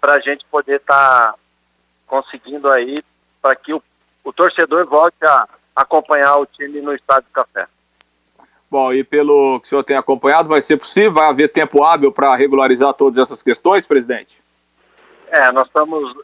para 0.00 0.14
a 0.14 0.20
gente 0.20 0.44
poder 0.46 0.76
estar 0.76 1.32
tá 1.32 1.34
conseguindo 2.06 2.70
aí 2.70 3.02
para 3.42 3.56
que 3.56 3.72
o, 3.72 3.82
o 4.22 4.32
torcedor 4.32 4.86
volte 4.86 5.24
a 5.24 5.48
acompanhar 5.74 6.36
o 6.36 6.46
time 6.46 6.80
no 6.80 6.94
Estádio 6.94 7.28
Café. 7.32 7.66
Bom, 8.70 8.92
e 8.92 9.02
pelo 9.02 9.60
que 9.60 9.66
o 9.66 9.68
senhor 9.68 9.84
tem 9.84 9.96
acompanhado, 9.96 10.48
vai 10.48 10.60
ser 10.60 10.76
possível? 10.76 11.12
Vai 11.12 11.28
haver 11.28 11.48
tempo 11.48 11.82
hábil 11.82 12.12
para 12.12 12.36
regularizar 12.36 12.92
todas 12.94 13.18
essas 13.18 13.42
questões, 13.42 13.86
presidente? 13.86 14.42
É, 15.28 15.50
nós 15.52 15.66
estamos 15.66 16.14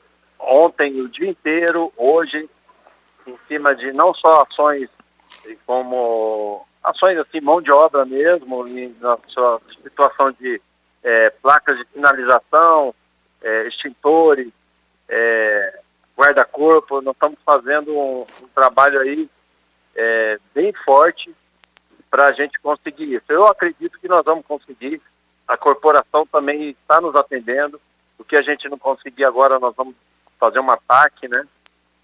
ontem 0.43 1.01
o 1.01 1.09
dia 1.09 1.31
inteiro, 1.31 1.93
hoje, 1.97 2.49
em 3.27 3.37
cima 3.47 3.75
de 3.75 3.93
não 3.93 4.13
só 4.15 4.43
ações 4.43 4.91
como 5.67 6.67
ações 6.83 7.19
assim, 7.19 7.41
mão 7.41 7.61
de 7.61 7.71
obra 7.71 8.05
mesmo, 8.05 8.65
na 9.01 9.17
sua 9.17 9.59
situação 9.59 10.33
de 10.33 10.61
é, 11.03 11.31
placas 11.31 11.79
de 11.79 11.85
finalização, 11.87 12.95
é, 13.43 13.67
extintores, 13.67 14.53
é, 15.09 15.81
guarda-corpo, 16.17 17.01
nós 17.01 17.15
estamos 17.15 17.39
fazendo 17.45 17.97
um, 17.97 18.23
um 18.43 18.49
trabalho 18.55 19.01
aí 19.01 19.29
é, 19.95 20.39
bem 20.55 20.73
forte 20.73 21.35
para 22.11 22.27
a 22.27 22.33
gente 22.33 22.61
conseguir 22.61 23.15
isso. 23.15 23.25
Eu 23.29 23.47
acredito 23.47 23.99
que 23.99 24.09
nós 24.09 24.25
vamos 24.25 24.45
conseguir, 24.47 25.01
a 25.47 25.57
corporação 25.57 26.27
também 26.27 26.71
está 26.71 27.01
nos 27.01 27.15
atendendo, 27.15 27.81
o 28.19 28.25
que 28.25 28.37
a 28.37 28.43
gente 28.43 28.69
não 28.69 28.79
conseguir 28.79 29.25
agora, 29.25 29.59
nós 29.59 29.75
vamos 29.75 29.95
fazer 30.43 30.59
um 30.59 30.71
ataque, 30.73 31.29
né? 31.29 31.47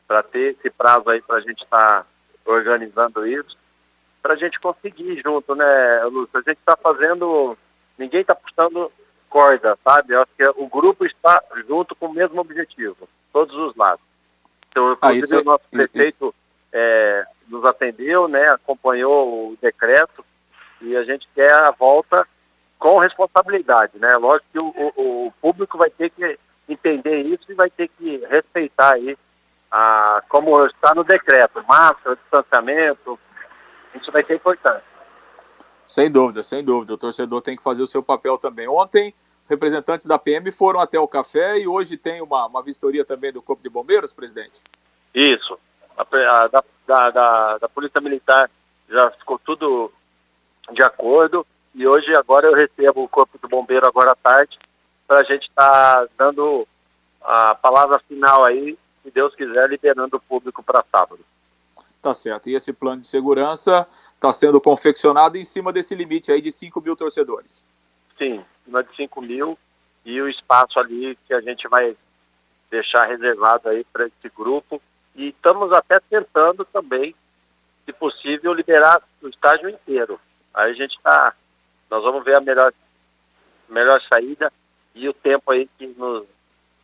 Para 0.06 0.22
ter 0.22 0.52
esse 0.52 0.70
prazo 0.70 1.10
aí 1.10 1.20
para 1.20 1.38
a 1.38 1.40
gente 1.40 1.64
estar 1.64 2.02
tá 2.02 2.06
organizando 2.46 3.26
isso, 3.26 3.58
para 4.22 4.34
a 4.34 4.36
gente 4.36 4.60
conseguir 4.60 5.20
junto, 5.20 5.56
né, 5.56 6.04
Lúcio? 6.04 6.38
A 6.38 6.42
gente 6.42 6.58
está 6.58 6.76
fazendo, 6.76 7.58
ninguém 7.98 8.20
está 8.20 8.36
puxando 8.36 8.92
corda, 9.28 9.76
sabe? 9.82 10.14
Eu 10.14 10.22
acho 10.22 10.30
que 10.36 10.46
o 10.46 10.68
grupo 10.68 11.04
está 11.04 11.42
junto 11.66 11.96
com 11.96 12.06
o 12.06 12.14
mesmo 12.14 12.40
objetivo, 12.40 13.08
todos 13.32 13.56
os 13.56 13.74
lados. 13.74 14.04
Então, 14.70 14.96
ah, 15.00 15.12
inclusive, 15.12 15.34
ah, 15.34 15.38
é, 15.38 15.42
o 15.42 15.44
nosso 15.44 15.64
prefeito 15.68 16.34
é, 16.72 17.26
nos 17.48 17.64
atendeu, 17.64 18.28
né? 18.28 18.50
Acompanhou 18.50 19.50
o 19.50 19.58
decreto 19.60 20.24
e 20.80 20.96
a 20.96 21.02
gente 21.02 21.28
quer 21.34 21.52
a 21.52 21.72
volta 21.72 22.24
com 22.78 22.98
responsabilidade, 22.98 23.98
né? 23.98 24.16
Lógico 24.16 24.46
que 24.52 24.58
o, 24.60 24.68
o, 24.68 25.26
o 25.26 25.32
público 25.40 25.76
vai 25.76 25.90
ter 25.90 26.10
que 26.10 26.38
entender 26.68 27.22
isso 27.22 27.50
e 27.50 27.54
vai 27.54 27.70
ter 27.70 27.88
que 27.88 28.18
respeitar 28.28 28.94
aí 28.94 29.16
a, 29.70 30.22
como 30.28 30.66
está 30.66 30.94
no 30.94 31.04
decreto, 31.04 31.62
máscara, 31.66 32.16
distanciamento, 32.16 33.18
isso 33.94 34.10
vai 34.12 34.24
ser 34.24 34.36
importante. 34.36 34.84
Sem 35.86 36.10
dúvida, 36.10 36.42
sem 36.42 36.62
dúvida. 36.62 36.94
O 36.94 36.98
torcedor 36.98 37.40
tem 37.40 37.56
que 37.56 37.62
fazer 37.62 37.82
o 37.82 37.86
seu 37.86 38.02
papel 38.02 38.36
também. 38.36 38.68
Ontem, 38.68 39.14
representantes 39.48 40.06
da 40.06 40.18
PM 40.18 40.50
foram 40.52 40.80
até 40.80 40.98
o 40.98 41.08
café 41.08 41.58
e 41.58 41.66
hoje 41.66 41.96
tem 41.96 42.20
uma, 42.20 42.46
uma 42.46 42.62
vistoria 42.62 43.04
também 43.04 43.32
do 43.32 43.40
Corpo 43.40 43.62
de 43.62 43.70
Bombeiros, 43.70 44.12
presidente? 44.12 44.62
Isso. 45.14 45.58
A, 45.96 46.02
a, 46.02 46.48
da, 46.48 46.64
da, 46.86 47.10
da, 47.10 47.58
da 47.58 47.68
Polícia 47.68 48.00
Militar 48.00 48.50
já 48.88 49.10
ficou 49.12 49.38
tudo 49.38 49.90
de 50.72 50.82
acordo 50.82 51.46
e 51.74 51.86
hoje 51.86 52.14
agora 52.14 52.46
eu 52.46 52.54
recebo 52.54 53.02
o 53.02 53.08
Corpo 53.08 53.38
de 53.42 53.48
Bombeiro 53.48 53.86
agora 53.86 54.12
à 54.12 54.14
tarde 54.14 54.58
para 55.08 55.20
a 55.20 55.22
gente 55.24 55.48
estar 55.48 56.06
tá 56.06 56.08
dando 56.18 56.68
a 57.22 57.54
palavra 57.54 57.98
final 58.00 58.46
aí, 58.46 58.78
se 59.02 59.10
Deus 59.10 59.34
quiser, 59.34 59.68
liberando 59.68 60.18
o 60.18 60.20
público 60.20 60.62
para 60.62 60.84
sábado. 60.92 61.20
Tá 62.02 62.12
certo. 62.12 62.48
E 62.48 62.54
esse 62.54 62.72
plano 62.72 63.00
de 63.00 63.08
segurança 63.08 63.88
está 64.14 64.30
sendo 64.32 64.60
confeccionado 64.60 65.38
em 65.38 65.44
cima 65.44 65.72
desse 65.72 65.94
limite 65.94 66.30
aí 66.30 66.40
de 66.40 66.52
5 66.52 66.80
mil 66.82 66.94
torcedores. 66.94 67.64
Sim, 68.18 68.44
cima 68.64 68.84
de 68.84 68.94
5 68.94 69.20
mil 69.22 69.58
e 70.04 70.20
o 70.20 70.28
espaço 70.28 70.78
ali 70.78 71.18
que 71.26 71.34
a 71.34 71.40
gente 71.40 71.66
vai 71.66 71.96
deixar 72.70 73.06
reservado 73.06 73.68
aí 73.68 73.84
para 73.84 74.06
esse 74.06 74.28
grupo. 74.36 74.80
E 75.16 75.28
estamos 75.28 75.72
até 75.72 75.98
tentando 76.00 76.64
também, 76.66 77.14
se 77.84 77.92
possível, 77.92 78.52
liberar 78.52 79.02
o 79.22 79.28
estágio 79.28 79.68
inteiro. 79.70 80.20
Aí 80.54 80.70
a 80.70 80.74
gente 80.74 80.96
está, 80.96 81.34
nós 81.90 82.02
vamos 82.02 82.24
ver 82.24 82.36
a 82.36 82.40
melhor, 82.40 82.72
melhor 83.68 84.00
saída 84.02 84.52
e 84.98 85.08
o 85.08 85.12
tempo 85.12 85.50
aí 85.50 85.68
que 85.78 85.86
nos, 85.96 86.24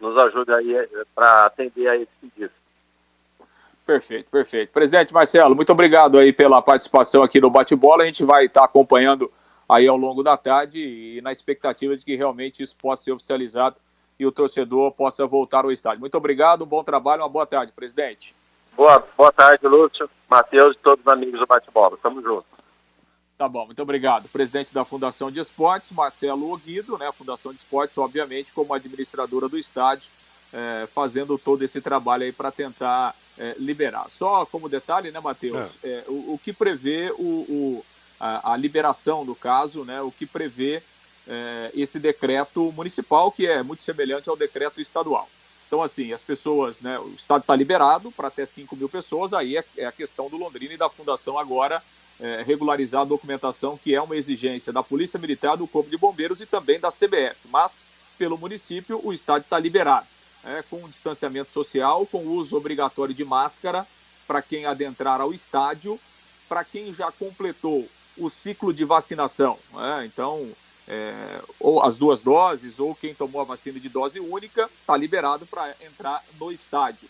nos 0.01 0.17
ajuda 0.19 0.57
aí 0.57 0.75
eh, 0.75 0.89
para 1.15 1.47
atender 1.47 1.89
a 1.89 1.97
esse 1.97 2.11
pedido. 2.21 2.53
Perfeito, 3.87 4.31
perfeito. 4.31 4.73
Presidente 4.73 5.13
Marcelo, 5.13 5.55
muito 5.55 5.71
obrigado 5.71 6.19
aí 6.19 6.33
pela 6.33 6.63
participação 6.63 7.23
aqui 7.23 7.41
no 7.41 7.51
bate-bola. 7.51 8.03
A 8.03 8.07
gente 8.07 8.25
vai 8.25 8.47
estar 8.47 8.65
acompanhando 8.65 9.31
aí 9.69 9.87
ao 9.87 9.97
longo 9.97 10.23
da 10.23 10.37
tarde 10.37 10.79
e 10.79 11.21
na 11.21 11.33
expectativa 11.33 11.97
de 11.97 12.05
que 12.05 12.17
realmente 12.17 12.63
isso 12.63 12.77
possa 12.77 13.05
ser 13.05 13.13
oficializado 13.13 13.77
e 14.19 14.25
o 14.25 14.33
torcedor 14.33 14.93
possa 14.93 15.27
voltar 15.27 15.65
ao 15.65 15.73
estádio. 15.73 16.01
Muito 16.01 16.17
obrigado, 16.17 16.63
um 16.63 16.67
bom 16.67 16.83
trabalho, 16.83 17.23
uma 17.23 17.29
boa 17.29 17.47
tarde, 17.47 17.73
presidente. 17.73 18.35
Boa, 18.75 19.05
boa 19.17 19.33
tarde, 19.33 19.67
Lúcio, 19.67 20.09
Matheus 20.29 20.75
e 20.77 20.79
todos 20.79 21.05
os 21.05 21.13
amigos 21.13 21.39
do 21.39 21.47
bate-bola. 21.47 21.99
Tamo 22.03 22.23
junto. 22.23 22.47
Tá 23.37 23.49
bom, 23.49 23.67
muito 23.67 23.83
obrigado. 23.83 24.29
Presidente 24.29 24.73
da 24.73 24.85
Fundação 24.85 25.31
de 25.31 25.41
Esportes, 25.41 25.91
Marcelo 25.91 26.53
Oguido, 26.53 26.97
né? 26.97 27.11
Fundação 27.11 27.53
de 27.53 27.59
Esportes, 27.59 27.99
obviamente, 27.99 28.53
como 28.53 28.73
administradora 28.73 29.49
do 29.49 29.59
estádio, 29.59 30.09
é, 30.53 30.87
fazendo 30.87 31.37
todo 31.37 31.65
esse 31.65 31.81
trabalho 31.81 32.23
aí 32.23 32.33
para 32.33 32.53
tentar 32.53 33.15
é, 33.37 33.57
liberar. 33.59 34.09
Só 34.09 34.47
como 34.47 34.69
detalhe, 34.69 35.11
né, 35.11 35.19
Matheus? 35.19 35.73
É. 35.83 35.89
é 35.89 36.05
o, 36.07 36.35
o, 36.35 36.41
que 36.43 36.53
prevê 36.53 37.13
o, 37.19 37.23
o 37.23 37.85
a, 38.21 38.53
a, 38.53 38.57
liberação 38.57 39.27
do 39.27 39.35
caso, 39.35 39.85
né? 39.85 40.01
O 40.01 40.13
que 40.13 40.27
prevê 40.27 40.81
é, 41.27 41.73
esse 41.75 41.99
decreto 41.99 42.71
municipal, 42.71 43.33
que 43.33 43.49
é 43.49 43.65
muito 43.65 43.83
semelhante 43.83 44.29
ao 44.29 44.37
decreto 44.37 44.81
estadual. 44.81 45.29
Então, 45.67 45.83
assim, 45.83 46.13
as 46.13 46.23
pessoas, 46.23 46.81
né? 46.81 47.01
O 47.01 47.09
estado 47.09 47.41
está 47.41 47.57
liberado 47.57 48.13
para 48.13 48.29
até 48.29 48.47
5 48.47 48.77
mil 48.77 48.89
pessoas, 48.89 49.35
aí 49.35 49.57
é, 49.57 49.65
é 49.77 49.87
a 49.87 49.93
questão 49.93 50.31
do 50.31 50.37
Londrina 50.37 50.75
e 50.75 50.79
da 50.79 50.89
Fundação 50.89 51.37
agora 51.37 51.83
é, 52.21 52.43
regularizar 52.43 53.03
a 53.03 53.05
documentação, 53.05 53.77
que 53.77 53.95
é 53.95 54.01
uma 54.01 54.17
exigência 54.17 54.73
da 54.73 54.83
Polícia 54.83 55.19
Militar, 55.19 55.57
do 55.57 55.67
Corpo 55.67 55.91
de 55.91 55.97
Bombeiros 55.97 56.41
e 56.41 56.47
também 56.47 56.79
da 56.79 56.91
CBF. 56.91 57.49
Mas, 57.51 57.85
pelo 58.17 58.39
município, 58.39 59.01
o 59.03 59.13
estádio 59.13 59.45
está 59.45 59.59
liberado, 59.59 60.07
é, 60.45 60.63
com 60.71 60.89
distanciamento 60.89 61.53
social, 61.53 62.07
com 62.07 62.25
uso 62.25 62.57
obrigatório 62.57 63.15
de 63.15 63.25
máscara 63.25 63.87
para 64.27 64.41
quem 64.41 64.65
adentrar 64.65 65.21
ao 65.21 65.33
estádio, 65.33 65.99
para 66.49 66.65
quem 66.65 66.93
já 66.93 67.11
completou 67.13 67.89
o 68.17 68.31
ciclo 68.31 68.73
de 68.73 68.85
vacinação. 68.85 69.59
É, 69.77 70.07
então, 70.07 70.51
é, 70.87 71.41
ou 71.59 71.83
as 71.83 71.99
duas 71.99 72.21
doses, 72.21 72.79
ou 72.79 72.95
quem 72.95 73.15
tomou 73.15 73.41
a 73.41 73.45
vacina 73.45 73.81
de 73.81 73.89
dose 73.89 74.21
única, 74.21 74.71
está 74.81 74.97
liberado 74.97 75.47
para 75.47 75.75
entrar 75.81 76.23
no 76.39 76.53
estádio. 76.53 77.09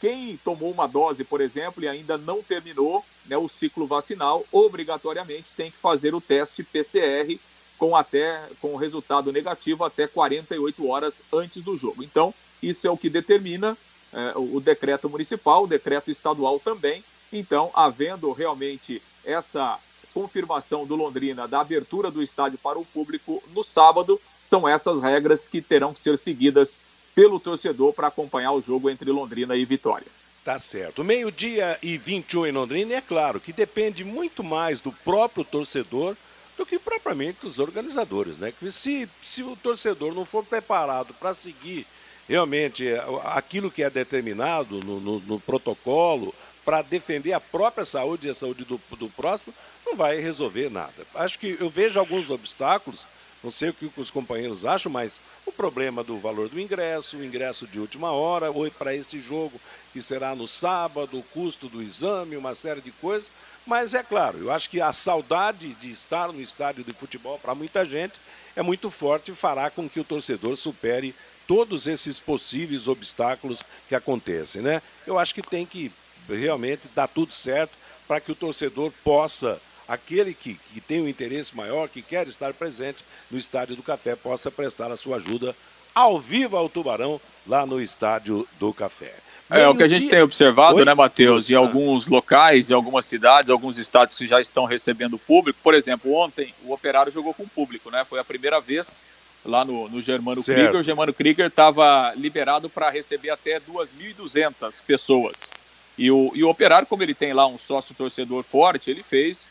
Quem 0.00 0.38
tomou 0.38 0.70
uma 0.70 0.86
dose, 0.86 1.24
por 1.24 1.40
exemplo, 1.40 1.84
e 1.84 1.88
ainda 1.88 2.16
não 2.16 2.42
terminou 2.42 3.04
né, 3.26 3.36
o 3.36 3.48
ciclo 3.48 3.86
vacinal, 3.86 4.44
obrigatoriamente 4.50 5.52
tem 5.54 5.70
que 5.70 5.76
fazer 5.76 6.14
o 6.14 6.20
teste 6.20 6.62
PCR 6.62 7.38
com 7.76 7.94
até 7.94 8.40
com 8.60 8.76
resultado 8.76 9.30
negativo 9.30 9.84
até 9.84 10.06
48 10.06 10.88
horas 10.88 11.22
antes 11.32 11.62
do 11.62 11.76
jogo. 11.76 12.02
Então, 12.02 12.32
isso 12.62 12.86
é 12.86 12.90
o 12.90 12.96
que 12.96 13.10
determina 13.10 13.76
é, 14.12 14.32
o, 14.36 14.56
o 14.56 14.60
decreto 14.60 15.08
municipal, 15.08 15.64
o 15.64 15.68
decreto 15.68 16.10
estadual 16.10 16.58
também. 16.58 17.04
Então, 17.32 17.70
havendo 17.74 18.32
realmente 18.32 19.02
essa 19.24 19.78
confirmação 20.12 20.84
do 20.84 20.96
Londrina 20.96 21.46
da 21.46 21.60
abertura 21.60 22.10
do 22.10 22.22
estádio 22.22 22.58
para 22.58 22.78
o 22.78 22.84
público 22.84 23.42
no 23.54 23.62
sábado, 23.62 24.20
são 24.38 24.68
essas 24.68 25.00
regras 25.00 25.46
que 25.46 25.62
terão 25.62 25.94
que 25.94 26.00
ser 26.00 26.18
seguidas 26.18 26.78
pelo 27.14 27.40
torcedor 27.40 27.92
para 27.92 28.08
acompanhar 28.08 28.52
o 28.52 28.62
jogo 28.62 28.88
entre 28.88 29.10
Londrina 29.10 29.56
e 29.56 29.64
Vitória. 29.64 30.06
Tá 30.44 30.58
certo. 30.58 31.04
Meio-dia 31.04 31.78
e 31.82 31.98
21 31.98 32.46
em 32.46 32.52
Londrina, 32.52 32.94
é 32.94 33.00
claro 33.00 33.38
que 33.38 33.52
depende 33.52 34.04
muito 34.04 34.42
mais 34.42 34.80
do 34.80 34.90
próprio 34.90 35.44
torcedor 35.44 36.16
do 36.56 36.64
que 36.64 36.78
propriamente 36.78 37.40
dos 37.42 37.58
organizadores, 37.58 38.38
né? 38.38 38.52
Se, 38.70 39.08
se 39.22 39.42
o 39.42 39.56
torcedor 39.56 40.14
não 40.14 40.24
for 40.24 40.44
preparado 40.44 41.12
para 41.14 41.34
seguir 41.34 41.86
realmente 42.28 42.86
é, 42.86 43.02
aquilo 43.24 43.70
que 43.70 43.82
é 43.82 43.90
determinado 43.90 44.82
no, 44.84 45.00
no, 45.00 45.20
no 45.20 45.40
protocolo, 45.40 46.34
para 46.64 46.82
defender 46.82 47.32
a 47.32 47.40
própria 47.40 47.84
saúde 47.84 48.26
e 48.26 48.30
a 48.30 48.34
saúde 48.34 48.64
do, 48.64 48.80
do 48.96 49.08
próximo, 49.08 49.52
não 49.84 49.96
vai 49.96 50.20
resolver 50.20 50.70
nada. 50.70 51.06
Acho 51.14 51.38
que 51.38 51.56
eu 51.58 51.68
vejo 51.68 51.98
alguns 51.98 52.30
obstáculos 52.30 53.06
não 53.42 53.50
sei 53.50 53.70
o 53.70 53.74
que 53.74 53.90
os 53.96 54.10
companheiros 54.10 54.64
acham, 54.64 54.92
mas 54.92 55.20
problema 55.60 56.02
do 56.02 56.16
valor 56.16 56.48
do 56.48 56.58
ingresso, 56.58 57.18
o 57.18 57.24
ingresso 57.24 57.66
de 57.66 57.78
última 57.78 58.10
hora, 58.12 58.50
ou 58.50 58.70
para 58.70 58.94
esse 58.94 59.20
jogo 59.20 59.60
que 59.92 60.00
será 60.00 60.34
no 60.34 60.48
sábado, 60.48 61.18
o 61.18 61.22
custo 61.22 61.68
do 61.68 61.82
exame, 61.82 62.34
uma 62.34 62.54
série 62.54 62.80
de 62.80 62.90
coisas. 62.92 63.30
Mas 63.66 63.92
é 63.92 64.02
claro, 64.02 64.38
eu 64.38 64.50
acho 64.50 64.70
que 64.70 64.80
a 64.80 64.90
saudade 64.90 65.74
de 65.74 65.90
estar 65.90 66.32
no 66.32 66.40
estádio 66.40 66.82
de 66.82 66.94
futebol 66.94 67.38
para 67.38 67.54
muita 67.54 67.84
gente 67.84 68.14
é 68.56 68.62
muito 68.62 68.90
forte 68.90 69.32
e 69.32 69.34
fará 69.34 69.68
com 69.68 69.86
que 69.86 70.00
o 70.00 70.04
torcedor 70.04 70.56
supere 70.56 71.14
todos 71.46 71.86
esses 71.86 72.18
possíveis 72.18 72.88
obstáculos 72.88 73.62
que 73.86 73.94
acontecem, 73.94 74.62
né? 74.62 74.80
Eu 75.06 75.18
acho 75.18 75.34
que 75.34 75.42
tem 75.42 75.66
que 75.66 75.92
realmente 76.26 76.88
dar 76.94 77.06
tudo 77.06 77.34
certo 77.34 77.76
para 78.08 78.18
que 78.18 78.32
o 78.32 78.34
torcedor 78.34 78.90
possa 79.04 79.60
aquele 79.90 80.32
que, 80.32 80.54
que 80.72 80.80
tem 80.80 81.02
um 81.02 81.08
interesse 81.08 81.54
maior, 81.56 81.88
que 81.88 82.00
quer 82.00 82.26
estar 82.28 82.54
presente 82.54 83.04
no 83.28 83.36
Estádio 83.36 83.74
do 83.74 83.82
Café, 83.82 84.14
possa 84.14 84.48
prestar 84.48 84.92
a 84.92 84.96
sua 84.96 85.16
ajuda 85.16 85.54
ao 85.92 86.20
vivo 86.20 86.56
ao 86.56 86.68
Tubarão, 86.68 87.20
lá 87.44 87.66
no 87.66 87.82
Estádio 87.82 88.46
do 88.60 88.72
Café. 88.72 89.12
É, 89.50 89.66
o 89.66 89.74
que 89.74 89.82
a 89.82 89.88
gente 89.88 90.06
tem 90.06 90.22
observado, 90.22 90.76
Oi? 90.76 90.84
né, 90.84 90.94
Matheus, 90.94 91.50
em 91.50 91.56
alguns 91.56 92.06
locais, 92.06 92.70
em 92.70 92.74
algumas 92.74 93.04
cidades, 93.04 93.50
alguns 93.50 93.78
estados 93.78 94.14
que 94.14 94.24
já 94.24 94.40
estão 94.40 94.64
recebendo 94.64 95.18
público. 95.18 95.58
Por 95.60 95.74
exemplo, 95.74 96.14
ontem 96.14 96.54
o 96.64 96.72
Operário 96.72 97.10
jogou 97.10 97.34
com 97.34 97.48
público, 97.48 97.90
né? 97.90 98.04
Foi 98.08 98.20
a 98.20 98.24
primeira 98.24 98.60
vez 98.60 99.00
lá 99.44 99.64
no, 99.64 99.88
no 99.88 100.00
Germano 100.00 100.40
certo. 100.40 100.56
Krieger. 100.56 100.80
O 100.80 100.84
Germano 100.84 101.12
Krieger 101.12 101.46
estava 101.46 102.14
liberado 102.14 102.70
para 102.70 102.90
receber 102.90 103.30
até 103.30 103.58
2.200 103.58 104.84
pessoas. 104.84 105.50
E 105.98 106.12
o, 106.12 106.30
e 106.32 106.44
o 106.44 106.48
Operário, 106.48 106.86
como 106.86 107.02
ele 107.02 107.14
tem 107.14 107.32
lá 107.32 107.44
um 107.48 107.58
sócio 107.58 107.92
torcedor 107.92 108.44
forte, 108.44 108.88
ele 108.88 109.02
fez 109.02 109.48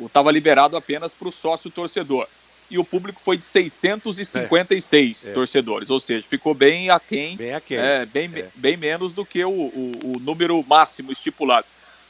estava 0.00 0.30
é, 0.30 0.32
liberado 0.32 0.76
apenas 0.76 1.14
para 1.14 1.28
o 1.28 1.32
sócio 1.32 1.70
torcedor. 1.70 2.26
E 2.70 2.78
o 2.78 2.84
público 2.84 3.20
foi 3.20 3.36
de 3.36 3.44
656 3.44 5.26
é. 5.26 5.32
torcedores, 5.32 5.90
ou 5.90 5.98
seja, 5.98 6.24
ficou 6.28 6.54
bem 6.54 6.88
aquém, 6.88 7.36
bem, 7.36 7.52
aquém. 7.52 7.78
É, 7.78 8.06
bem, 8.06 8.30
é. 8.32 8.48
bem 8.54 8.76
menos 8.76 9.12
do 9.12 9.26
que 9.26 9.44
o, 9.44 9.50
o, 9.50 10.00
o, 10.14 10.20
número 10.20 10.64
máximo 10.68 11.10
estipulado. 11.10 11.66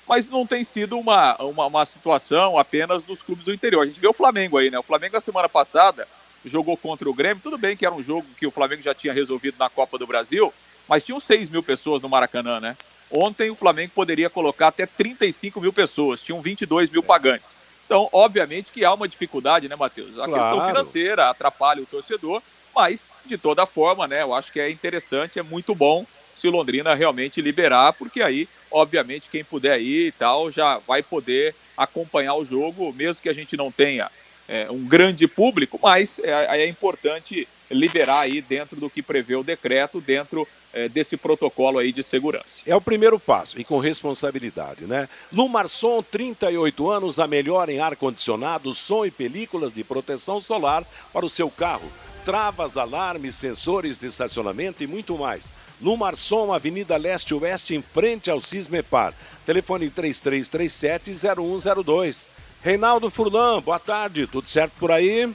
Mas 0.06 0.28
não 0.28 0.46
tem 0.46 0.62
sido 0.62 0.98
uma, 0.98 1.36
uma, 1.36 1.66
uma, 1.66 1.86
situação 1.86 2.58
apenas 2.58 3.02
dos 3.02 3.22
clubes 3.22 3.44
do 3.44 3.54
interior. 3.54 3.82
A 3.82 3.86
gente 3.86 4.00
vê 4.00 4.08
o 4.08 4.12
Flamengo 4.12 4.58
aí, 4.58 4.70
né? 4.70 4.78
O 4.78 4.82
Flamengo, 4.82 5.16
a 5.16 5.20
semana 5.20 5.48
passada, 5.48 6.06
jogou 6.44 6.76
contra 6.76 7.08
o 7.08 7.14
Grêmio. 7.14 7.42
Tudo 7.42 7.56
bem 7.56 7.76
que 7.76 7.86
era 7.86 7.94
um 7.94 8.02
jogo 8.02 8.26
que 8.36 8.46
o 8.46 8.50
Flamengo 8.50 8.82
já 8.82 8.94
tinha 8.94 9.14
resolvido 9.14 9.56
na 9.58 9.70
Copa 9.70 9.96
do 9.96 10.06
Brasil, 10.06 10.52
mas 10.86 11.04
tinham 11.04 11.20
6 11.20 11.48
mil 11.48 11.62
pessoas 11.62 12.02
no 12.02 12.08
Maracanã, 12.08 12.60
né? 12.60 12.76
Ontem 13.10 13.50
o 13.50 13.56
Flamengo 13.56 13.92
poderia 13.94 14.30
colocar 14.30 14.68
até 14.68 14.86
35 14.86 15.60
mil 15.60 15.72
pessoas, 15.72 16.22
tinham 16.22 16.40
22 16.40 16.90
mil 16.90 17.02
pagantes. 17.02 17.56
Então, 17.84 18.08
obviamente 18.12 18.70
que 18.70 18.84
há 18.84 18.94
uma 18.94 19.08
dificuldade, 19.08 19.68
né, 19.68 19.74
Matheus? 19.74 20.12
A 20.18 20.26
claro. 20.26 20.34
questão 20.34 20.66
financeira 20.66 21.28
atrapalha 21.28 21.82
o 21.82 21.86
torcedor, 21.86 22.40
mas, 22.74 23.08
de 23.26 23.36
toda 23.36 23.66
forma, 23.66 24.06
né, 24.06 24.22
eu 24.22 24.32
acho 24.32 24.52
que 24.52 24.60
é 24.60 24.70
interessante, 24.70 25.40
é 25.40 25.42
muito 25.42 25.74
bom 25.74 26.06
se 26.36 26.46
o 26.46 26.50
Londrina 26.52 26.94
realmente 26.94 27.42
liberar, 27.42 27.92
porque 27.94 28.22
aí, 28.22 28.48
obviamente, 28.70 29.28
quem 29.28 29.42
puder 29.42 29.80
ir 29.80 30.06
e 30.06 30.12
tal, 30.12 30.50
já 30.50 30.78
vai 30.78 31.02
poder 31.02 31.54
acompanhar 31.76 32.34
o 32.34 32.44
jogo, 32.44 32.92
mesmo 32.92 33.20
que 33.20 33.28
a 33.28 33.32
gente 33.32 33.56
não 33.56 33.72
tenha 33.72 34.08
é, 34.48 34.70
um 34.70 34.86
grande 34.86 35.26
público, 35.26 35.78
mas 35.82 36.20
é, 36.20 36.62
é 36.62 36.68
importante 36.68 37.48
liberar 37.70 38.20
aí 38.20 38.40
dentro 38.40 38.80
do 38.80 38.88
que 38.88 39.02
prevê 39.02 39.36
o 39.36 39.42
decreto, 39.42 40.00
dentro 40.00 40.46
é, 40.72 40.88
desse 40.88 41.16
protocolo 41.16 41.78
aí 41.78 41.92
de 41.92 42.02
segurança. 42.02 42.62
É 42.66 42.74
o 42.74 42.80
primeiro 42.80 43.18
passo 43.18 43.60
e 43.60 43.64
com 43.64 43.78
responsabilidade, 43.78 44.84
né? 44.84 45.08
Lumarson, 45.32 46.02
38 46.02 46.90
anos, 46.90 47.18
a 47.18 47.26
melhor 47.26 47.68
em 47.68 47.80
ar-condicionado, 47.80 48.72
som 48.74 49.04
e 49.04 49.10
películas 49.10 49.72
de 49.72 49.84
proteção 49.84 50.40
solar 50.40 50.84
para 51.12 51.26
o 51.26 51.30
seu 51.30 51.50
carro. 51.50 51.90
Travas, 52.24 52.76
alarmes, 52.76 53.34
sensores 53.34 53.98
de 53.98 54.06
estacionamento 54.06 54.84
e 54.84 54.86
muito 54.86 55.18
mais. 55.18 55.50
Lumarson, 55.80 56.52
Avenida 56.52 56.96
Leste 56.96 57.34
Oeste, 57.34 57.74
em 57.74 57.82
frente 57.82 58.30
ao 58.30 58.40
Cismepar. 58.40 59.12
Telefone 59.46 59.90
3337-0102. 59.90 62.28
Reinaldo 62.62 63.08
Furlan, 63.08 63.62
boa 63.62 63.78
tarde, 63.78 64.26
tudo 64.26 64.46
certo 64.46 64.74
por 64.78 64.92
aí? 64.92 65.26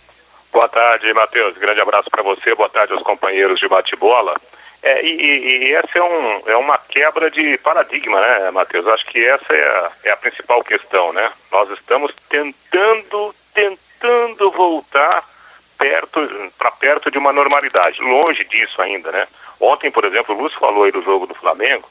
Boa 0.53 0.69
tarde, 0.69 1.11
Matheus. 1.11 1.57
Grande 1.57 1.81
abraço 1.81 2.07
para 2.09 2.21
você. 2.21 2.53
Boa 2.53 2.69
tarde 2.69 2.93
aos 2.93 3.01
companheiros 3.01 3.59
de 3.59 3.67
bate-bola. 3.67 4.39
É, 4.85 5.03
e, 5.03 5.65
e, 5.67 5.73
essa 5.73 5.97
é, 5.97 6.03
um, 6.03 6.43
é 6.45 6.55
uma 6.57 6.77
quebra 6.77 7.31
de 7.31 7.57
paradigma, 7.57 8.21
né, 8.21 8.51
Matheus? 8.51 8.85
Acho 8.85 9.03
que 9.07 9.25
essa 9.25 9.51
é 9.51 9.67
a, 9.67 9.91
é 10.03 10.11
a 10.11 10.17
principal 10.17 10.63
questão, 10.63 11.11
né? 11.11 11.31
Nós 11.51 11.71
estamos 11.71 12.13
tentando, 12.29 13.33
tentando 13.51 14.51
voltar 14.51 15.27
perto 15.75 16.51
para 16.55 16.69
perto 16.69 17.09
de 17.09 17.17
uma 17.17 17.33
normalidade. 17.33 17.99
Longe 17.99 18.45
disso 18.45 18.79
ainda, 18.79 19.11
né? 19.11 19.27
Ontem, 19.59 19.89
por 19.89 20.05
exemplo, 20.05 20.35
o 20.35 20.39
Lúcio 20.43 20.59
falou 20.59 20.83
aí 20.83 20.91
do 20.91 21.01
jogo 21.01 21.25
do 21.25 21.33
Flamengo. 21.33 21.89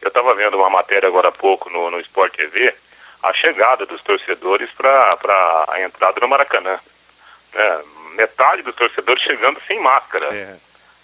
Eu 0.00 0.06
estava 0.06 0.32
vendo 0.34 0.56
uma 0.56 0.70
matéria 0.70 1.08
agora 1.08 1.30
há 1.30 1.32
pouco 1.32 1.68
no, 1.68 1.90
no 1.90 1.98
Sport 1.98 2.32
TV, 2.36 2.72
a 3.24 3.32
chegada 3.32 3.84
dos 3.86 4.00
torcedores 4.04 4.70
para 4.70 5.64
a 5.68 5.80
entrada 5.80 6.20
no 6.20 6.28
Maracanã. 6.28 6.78
É, 7.52 7.80
metade 8.14 8.62
dos 8.62 8.76
torcedores 8.76 9.20
chegando 9.20 9.60
sem 9.66 9.80
máscara. 9.80 10.32
É. 10.32 10.56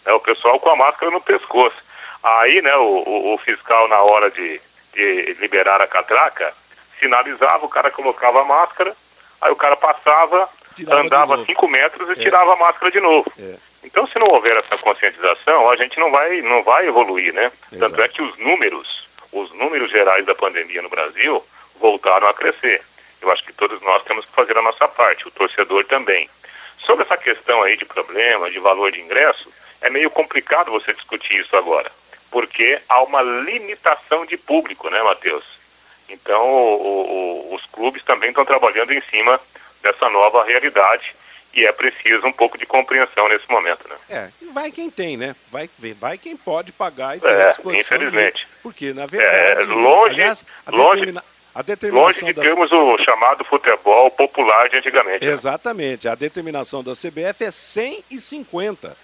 É, 0.05 0.13
o 0.13 0.21
pessoal 0.21 0.59
com 0.59 0.71
a 0.71 0.77
máscara 0.77 1.11
no 1.11 1.21
pescoço. 1.21 1.77
Aí, 2.23 2.63
né, 2.63 2.75
o, 2.77 3.03
o, 3.07 3.35
o 3.35 3.39
fiscal, 3.39 3.89
na 3.89 4.01
hora 4.01 4.31
de, 4.31 4.61
eh, 4.97 5.37
liberaram 5.41 5.85
a 5.85 5.89
catraca, 5.89 6.53
sinalizava, 6.99 7.67
o 7.67 7.69
cara 7.69 7.91
colocava 7.91 8.43
a 8.43 8.45
máscara, 8.45 8.95
aí 9.41 9.51
o 9.51 9.57
cara 9.57 9.77
passava, 9.77 10.49
Tirava 10.75 11.01
de 11.01 11.07
andava 11.07 11.37
novo. 11.37 11.47
5 11.47 11.69
metros 11.69 12.09
e 12.09 12.13
É. 12.13 12.15
tirava 12.17 12.53
a 12.53 12.57
máscara 12.57 12.91
de 12.91 13.01
novo. 13.01 13.31
É. 13.39 13.55
Então, 13.85 14.07
se 14.07 14.19
não 14.19 14.29
houver 14.29 14.57
essa 14.57 14.79
conscientização, 14.79 15.69
a 15.69 15.77
gente 15.77 15.99
não 15.99 16.11
vai, 16.11 16.41
não 16.43 16.63
vai 16.63 16.87
evoluir, 16.87 17.35
né? 17.35 17.51
Tanto 17.79 18.01
é 18.01 18.09
que 18.09 18.23
os 18.23 18.39
números, 18.39 19.09
os 19.33 19.53
números 19.53 19.91
gerais 19.91 20.25
da 20.25 20.35
pandemia 20.35 20.81
no 20.81 20.89
Brasil 20.89 21.45
voltaram 21.81 22.29
a 22.29 22.35
crescer. 22.35 22.81
Eu 23.21 23.31
acho 23.33 23.43
que 23.45 23.53
todos 23.53 23.81
nós 23.83 24.03
temos 24.05 24.25
que 24.25 24.33
fazer 24.33 24.57
a 24.57 24.63
nossa 24.63 24.87
parte, 24.87 25.27
o 25.27 25.31
torcedor 25.33 25.85
também. 25.87 26.31
Sobre 26.87 27.05
essa 27.05 27.17
questão 27.17 27.63
aí 27.63 27.77
de 27.77 27.85
problema, 27.85 28.51
de 28.51 28.59
valor 28.61 28.93
de 28.93 29.01
ingresso, 29.01 29.52
é 29.83 29.91
meio 29.91 30.11
complicado 30.11 30.71
você 30.71 30.93
discutir 30.95 31.39
isso 31.41 31.57
agora, 31.57 31.91
porque 32.31 32.81
há 32.89 33.03
uma 33.03 33.21
limitação 33.23 34.25
de 34.27 34.37
público, 34.37 34.89
né, 34.91 35.03
Matheus? 35.03 35.45
Então, 36.09 36.45
o- 36.47 37.49
o- 37.51 37.55
os 37.55 37.65
clubes 37.67 38.03
também 38.05 38.29
estão 38.31 38.45
trabalhando 38.45 38.93
em 38.93 39.01
cima 39.03 39.41
dessa 39.83 40.09
nova 40.11 40.45
realidade 40.45 41.15
e 41.55 41.65
é 41.67 41.73
preciso 41.73 42.27
um 42.27 42.33
pouco 42.33 42.57
de 42.59 42.65
compreensão 42.67 43.29
nesse 43.29 43.51
momento, 43.51 43.87
né? 43.89 43.97
É, 44.11 44.29
e 44.41 44.47
vai 44.47 44.71
quem 44.71 44.91
tem, 44.91 45.17
né? 45.17 45.35
Vai, 45.51 45.69
vai 45.99 46.17
quem 46.19 46.37
pode 46.37 46.71
pagar 46.73 47.17
e 47.17 47.21
tem 47.21 47.31
É, 47.31 47.45
a 47.45 47.49
disposição. 47.49 47.73
de- 47.73 47.81
infelizmente. 48.05 48.47
Porque, 48.63 48.93
na 48.93 49.07
verdade, 49.07 49.63
É, 49.63 49.65
longe, 49.75 50.15
aliás, 50.15 50.45
a, 50.67 50.71
longe, 50.71 50.91
determina- 51.01 51.25
a 51.55 51.59
longe 51.59 51.67
determinação 51.67 52.29
de 52.29 52.33
da 52.35 52.43
termos 52.43 52.73
o 52.73 52.99
chamado 52.99 53.45
futebol 53.45 54.11
popular 54.11 54.69
de 54.69 54.77
antigamente. 54.77 55.25
né? 55.25 55.31
Exatamente. 55.33 56.09
A 56.09 56.15
determinação 56.15 56.83
da 56.83 56.93
CBF 56.95 57.45
é 57.45 57.51
150 57.51 58.97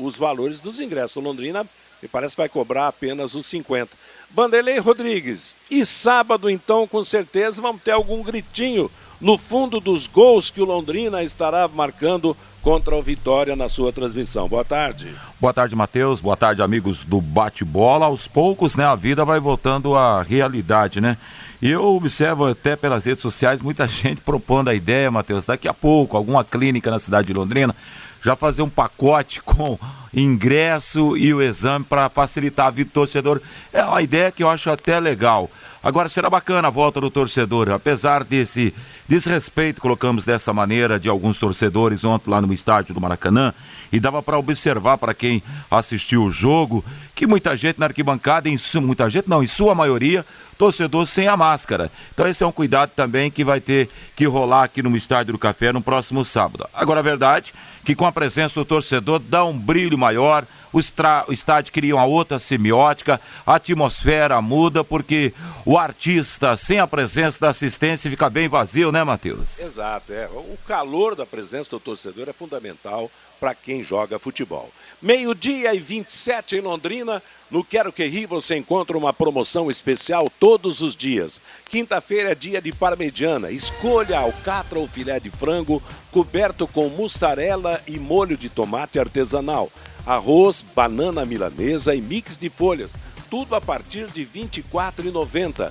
os 0.00 0.16
valores 0.16 0.60
dos 0.60 0.80
ingressos. 0.80 1.16
O 1.16 1.20
Londrina 1.20 1.66
me 2.02 2.08
parece 2.08 2.36
vai 2.36 2.48
cobrar 2.48 2.88
apenas 2.88 3.34
os 3.34 3.46
50. 3.46 3.90
Vanderlei 4.30 4.78
Rodrigues. 4.78 5.54
E 5.70 5.84
sábado, 5.86 6.50
então, 6.50 6.86
com 6.86 7.02
certeza, 7.04 7.62
vamos 7.62 7.82
ter 7.82 7.92
algum 7.92 8.22
gritinho 8.22 8.90
no 9.20 9.38
fundo 9.38 9.80
dos 9.80 10.06
gols 10.06 10.50
que 10.50 10.60
o 10.60 10.64
Londrina 10.64 11.22
estará 11.22 11.68
marcando 11.68 12.36
contra 12.60 12.96
o 12.96 13.02
Vitória 13.02 13.54
na 13.54 13.68
sua 13.68 13.92
transmissão. 13.92 14.48
Boa 14.48 14.64
tarde. 14.64 15.14
Boa 15.38 15.52
tarde, 15.52 15.76
Matheus. 15.76 16.20
Boa 16.22 16.36
tarde, 16.36 16.62
amigos 16.62 17.04
do 17.04 17.20
Bate-Bola. 17.20 18.06
Aos 18.06 18.26
poucos, 18.26 18.74
né, 18.74 18.84
a 18.84 18.94
vida 18.94 19.22
vai 19.22 19.38
voltando 19.38 19.94
à 19.94 20.22
realidade, 20.22 21.00
né? 21.00 21.18
E 21.60 21.70
eu 21.70 21.84
observo 21.84 22.46
até 22.46 22.74
pelas 22.74 23.04
redes 23.04 23.20
sociais 23.20 23.60
muita 23.60 23.86
gente 23.88 24.22
propondo 24.22 24.68
a 24.68 24.74
ideia, 24.74 25.10
Matheus, 25.10 25.44
daqui 25.44 25.68
a 25.68 25.74
pouco, 25.74 26.16
alguma 26.16 26.42
clínica 26.42 26.90
na 26.90 26.98
cidade 26.98 27.28
de 27.28 27.34
Londrina, 27.34 27.76
já 28.24 28.34
fazer 28.34 28.62
um 28.62 28.70
pacote 28.70 29.40
com 29.44 29.78
ingresso 30.12 31.16
e 31.16 31.34
o 31.34 31.42
exame 31.42 31.84
para 31.84 32.08
facilitar 32.08 32.66
a 32.66 32.70
vida 32.70 32.88
do 32.88 32.94
torcedor. 32.94 33.40
É 33.72 33.84
uma 33.84 34.00
ideia 34.00 34.32
que 34.32 34.42
eu 34.42 34.48
acho 34.48 34.70
até 34.70 34.98
legal. 34.98 35.50
Agora 35.82 36.08
será 36.08 36.30
bacana 36.30 36.68
a 36.68 36.70
volta 36.70 36.98
do 36.98 37.10
torcedor, 37.10 37.68
apesar 37.70 38.24
desse 38.24 38.72
desrespeito, 39.06 39.82
colocamos 39.82 40.24
dessa 40.24 40.50
maneira, 40.50 40.98
de 40.98 41.10
alguns 41.10 41.36
torcedores 41.36 42.04
ontem 42.04 42.30
lá 42.30 42.40
no 42.40 42.54
estádio 42.54 42.94
do 42.94 43.00
Maracanã, 43.02 43.52
e 43.92 44.00
dava 44.00 44.22
para 44.22 44.38
observar 44.38 44.96
para 44.96 45.12
quem 45.12 45.42
assistiu 45.70 46.24
o 46.24 46.30
jogo 46.30 46.82
que 47.14 47.26
muita 47.26 47.54
gente 47.54 47.78
na 47.78 47.84
arquibancada, 47.84 48.48
em 48.48 48.56
muita 48.80 49.10
gente 49.10 49.28
não, 49.28 49.42
em 49.42 49.46
sua 49.46 49.74
maioria, 49.74 50.24
torcedor 50.54 51.06
sem 51.06 51.28
a 51.28 51.36
máscara. 51.36 51.90
Então 52.12 52.26
esse 52.28 52.42
é 52.42 52.46
um 52.46 52.52
cuidado 52.52 52.90
também 52.94 53.30
que 53.30 53.44
vai 53.44 53.60
ter 53.60 53.88
que 54.16 54.24
rolar 54.26 54.64
aqui 54.64 54.82
no 54.82 54.96
Estádio 54.96 55.32
do 55.32 55.38
Café 55.38 55.72
no 55.72 55.82
próximo 55.82 56.24
sábado. 56.24 56.66
Agora 56.72 57.00
a 57.00 57.02
verdade 57.02 57.52
que 57.84 57.94
com 57.94 58.06
a 58.06 58.12
presença 58.12 58.54
do 58.54 58.64
torcedor 58.64 59.18
dá 59.18 59.44
um 59.44 59.56
brilho 59.58 59.98
maior, 59.98 60.46
o, 60.72 60.80
estra- 60.80 61.24
o 61.28 61.32
estádio 61.34 61.70
cria 61.72 61.94
uma 61.94 62.06
outra 62.06 62.38
semiótica, 62.38 63.20
a 63.46 63.56
atmosfera 63.56 64.40
muda, 64.40 64.82
porque 64.82 65.34
o 65.66 65.76
artista 65.78 66.56
sem 66.56 66.78
a 66.78 66.86
presença 66.86 67.38
da 67.38 67.50
assistência 67.50 68.10
fica 68.10 68.30
bem 68.30 68.48
vazio, 68.48 68.90
né, 68.90 69.04
Matheus? 69.04 69.58
Exato, 69.60 70.12
é. 70.14 70.26
O 70.32 70.56
calor 70.66 71.14
da 71.14 71.26
presença 71.26 71.68
do 71.70 71.78
torcedor 71.80 72.26
é 72.28 72.32
fundamental 72.32 73.10
para 73.38 73.54
quem 73.54 73.82
joga 73.82 74.18
futebol. 74.18 74.70
Meio-dia 75.04 75.74
e 75.74 75.78
27 75.78 76.56
em 76.56 76.60
Londrina. 76.62 77.22
No 77.50 77.62
Quero 77.62 77.92
Que 77.92 78.06
Ri 78.06 78.24
você 78.24 78.56
encontra 78.56 78.96
uma 78.96 79.12
promoção 79.12 79.70
especial 79.70 80.32
todos 80.40 80.80
os 80.80 80.96
dias. 80.96 81.42
Quinta-feira 81.68 82.32
é 82.32 82.34
dia 82.34 82.58
de 82.58 82.72
parmegiana. 82.72 83.50
Escolha 83.50 84.18
alcatra 84.18 84.78
ou 84.78 84.88
filé 84.88 85.20
de 85.20 85.28
frango 85.28 85.82
coberto 86.10 86.66
com 86.66 86.88
mussarela 86.88 87.82
e 87.86 87.98
molho 87.98 88.34
de 88.34 88.48
tomate 88.48 88.98
artesanal. 88.98 89.70
Arroz, 90.06 90.64
banana 90.74 91.26
milanesa 91.26 91.94
e 91.94 92.00
mix 92.00 92.38
de 92.38 92.48
folhas. 92.48 92.94
Tudo 93.28 93.54
a 93.54 93.60
partir 93.60 94.06
de 94.06 94.22
R$ 94.22 94.48
24,90. 94.72 95.70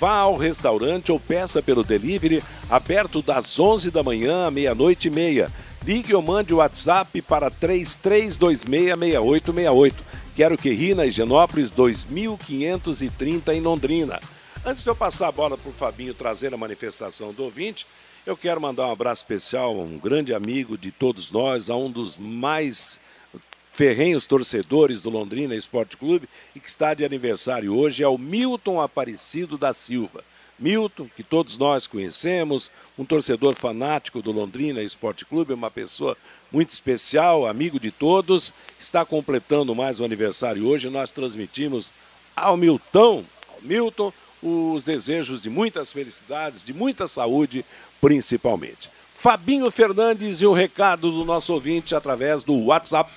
Vá 0.00 0.16
ao 0.18 0.36
restaurante 0.36 1.12
ou 1.12 1.20
peça 1.20 1.62
pelo 1.62 1.84
delivery, 1.84 2.42
aberto 2.68 3.22
das 3.22 3.60
11 3.60 3.92
da 3.92 4.02
manhã 4.02 4.48
à 4.48 4.50
meia-noite 4.50 5.06
e 5.06 5.10
meia. 5.10 5.52
Ligue 5.84 6.14
ou 6.14 6.22
mande 6.22 6.54
o 6.54 6.58
WhatsApp 6.58 7.20
para 7.22 7.50
33266868. 7.50 9.94
Quero 10.36 10.56
que 10.56 10.70
ri 10.70 10.94
na 10.94 11.04
Higienópolis 11.04 11.72
2530 11.72 13.52
em 13.52 13.60
Londrina. 13.60 14.20
Antes 14.64 14.84
de 14.84 14.90
eu 14.90 14.94
passar 14.94 15.26
a 15.26 15.32
bola 15.32 15.58
para 15.58 15.68
o 15.68 15.72
Fabinho 15.72 16.14
trazer 16.14 16.54
a 16.54 16.56
manifestação 16.56 17.32
do 17.32 17.42
ouvinte, 17.42 17.84
eu 18.24 18.36
quero 18.36 18.60
mandar 18.60 18.86
um 18.86 18.92
abraço 18.92 19.22
especial 19.22 19.70
a 19.70 19.82
um 19.82 19.98
grande 19.98 20.32
amigo 20.32 20.78
de 20.78 20.92
todos 20.92 21.32
nós, 21.32 21.68
a 21.68 21.74
um 21.74 21.90
dos 21.90 22.16
mais 22.16 23.00
ferrenhos 23.74 24.24
torcedores 24.24 25.02
do 25.02 25.10
Londrina 25.10 25.56
Esporte 25.56 25.96
Clube 25.96 26.28
e 26.54 26.60
que 26.60 26.68
está 26.68 26.94
de 26.94 27.04
aniversário 27.04 27.76
hoje 27.76 28.04
é 28.04 28.08
o 28.08 28.16
Milton 28.16 28.80
Aparecido 28.80 29.58
da 29.58 29.72
Silva. 29.72 30.22
Milton, 30.62 31.08
que 31.16 31.24
todos 31.24 31.58
nós 31.58 31.88
conhecemos, 31.88 32.70
um 32.96 33.04
torcedor 33.04 33.56
fanático 33.56 34.22
do 34.22 34.30
Londrina 34.30 34.80
Esporte 34.80 35.24
Clube, 35.24 35.52
uma 35.52 35.72
pessoa 35.72 36.16
muito 36.52 36.70
especial, 36.70 37.48
amigo 37.48 37.80
de 37.80 37.90
todos, 37.90 38.52
está 38.78 39.04
completando 39.04 39.74
mais 39.74 39.98
um 39.98 40.04
aniversário 40.04 40.64
hoje. 40.68 40.88
Nós 40.88 41.10
transmitimos 41.10 41.92
ao 42.36 42.56
Milton, 42.56 43.24
ao 43.48 43.60
Milton, 43.60 44.12
os 44.40 44.84
desejos 44.84 45.42
de 45.42 45.50
muitas 45.50 45.92
felicidades, 45.92 46.62
de 46.62 46.72
muita 46.72 47.08
saúde, 47.08 47.64
principalmente. 48.00 48.88
Fabinho 49.16 49.68
Fernandes 49.70 50.40
e 50.40 50.46
o 50.46 50.52
recado 50.52 51.10
do 51.10 51.24
nosso 51.24 51.52
ouvinte 51.52 51.94
através 51.94 52.44
do 52.44 52.54
WhatsApp 52.66 53.10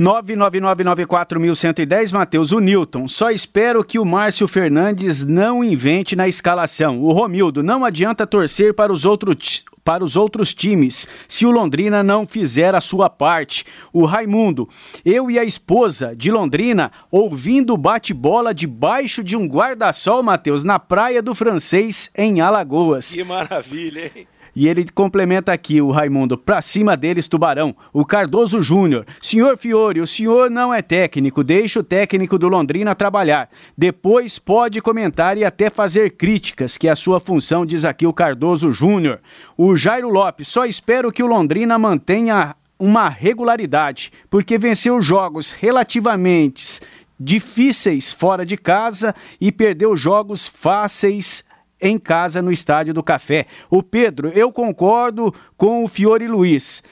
999941110, 0.00 2.12
Matheus, 2.12 2.52
o 2.52 2.58
Newton. 2.58 3.06
Só 3.06 3.30
espero 3.30 3.84
que 3.84 3.98
o 3.98 4.04
Márcio 4.04 4.48
Fernandes 4.48 5.26
não 5.26 5.62
invente 5.62 6.16
na 6.16 6.26
escalação. 6.26 7.02
O 7.02 7.12
Romildo, 7.12 7.62
não 7.62 7.84
adianta 7.84 8.26
torcer 8.26 8.72
para 8.72 8.90
os, 8.92 9.04
outro 9.04 9.34
ti- 9.34 9.62
para 9.84 10.02
os 10.02 10.16
outros 10.16 10.54
times 10.54 11.06
se 11.28 11.44
o 11.44 11.50
Londrina 11.50 12.02
não 12.02 12.26
fizer 12.26 12.74
a 12.74 12.80
sua 12.80 13.10
parte. 13.10 13.66
O 13.92 14.06
Raimundo, 14.06 14.66
eu 15.04 15.30
e 15.30 15.38
a 15.38 15.44
esposa 15.44 16.16
de 16.16 16.30
Londrina 16.30 16.90
ouvindo 17.10 17.76
bate-bola 17.76 18.54
debaixo 18.54 19.22
de 19.22 19.36
um 19.36 19.46
guarda-sol, 19.46 20.22
Matheus, 20.22 20.64
na 20.64 20.78
Praia 20.78 21.20
do 21.22 21.34
Francês, 21.34 22.10
em 22.16 22.40
Alagoas. 22.40 23.12
Que 23.12 23.22
maravilha, 23.22 24.10
hein? 24.16 24.26
E 24.54 24.68
ele 24.68 24.86
complementa 24.94 25.52
aqui, 25.52 25.80
o 25.80 25.90
Raimundo, 25.90 26.36
pra 26.36 26.60
cima 26.60 26.96
deles, 26.96 27.28
Tubarão. 27.28 27.74
O 27.92 28.04
Cardoso 28.04 28.60
Júnior. 28.60 29.06
Senhor 29.22 29.56
Fiore, 29.56 30.00
o 30.00 30.06
senhor 30.06 30.50
não 30.50 30.72
é 30.72 30.82
técnico, 30.82 31.44
deixa 31.44 31.80
o 31.80 31.84
técnico 31.84 32.38
do 32.38 32.48
Londrina 32.48 32.94
trabalhar. 32.94 33.48
Depois 33.76 34.38
pode 34.38 34.80
comentar 34.80 35.36
e 35.36 35.44
até 35.44 35.70
fazer 35.70 36.16
críticas, 36.16 36.76
que 36.76 36.88
é 36.88 36.90
a 36.90 36.96
sua 36.96 37.20
função, 37.20 37.64
diz 37.64 37.84
aqui 37.84 38.06
o 38.06 38.12
Cardoso 38.12 38.72
Júnior. 38.72 39.20
O 39.56 39.76
Jairo 39.76 40.08
Lopes, 40.08 40.48
só 40.48 40.64
espero 40.64 41.12
que 41.12 41.22
o 41.22 41.26
Londrina 41.26 41.78
mantenha 41.78 42.54
uma 42.78 43.08
regularidade, 43.08 44.10
porque 44.30 44.58
venceu 44.58 45.02
jogos 45.02 45.52
relativamente 45.52 46.80
difíceis 47.20 48.12
fora 48.12 48.46
de 48.46 48.56
casa 48.56 49.14
e 49.38 49.52
perdeu 49.52 49.94
jogos 49.94 50.48
fáceis 50.48 51.44
em 51.80 51.98
casa 51.98 52.42
no 52.42 52.52
Estádio 52.52 52.94
do 52.94 53.02
Café. 53.02 53.46
O 53.68 53.82
Pedro, 53.82 54.28
eu 54.28 54.52
concordo 54.52 55.34
com 55.56 55.84
o 55.84 55.88
Fiore 55.88 56.26
Luiz. 56.26 56.82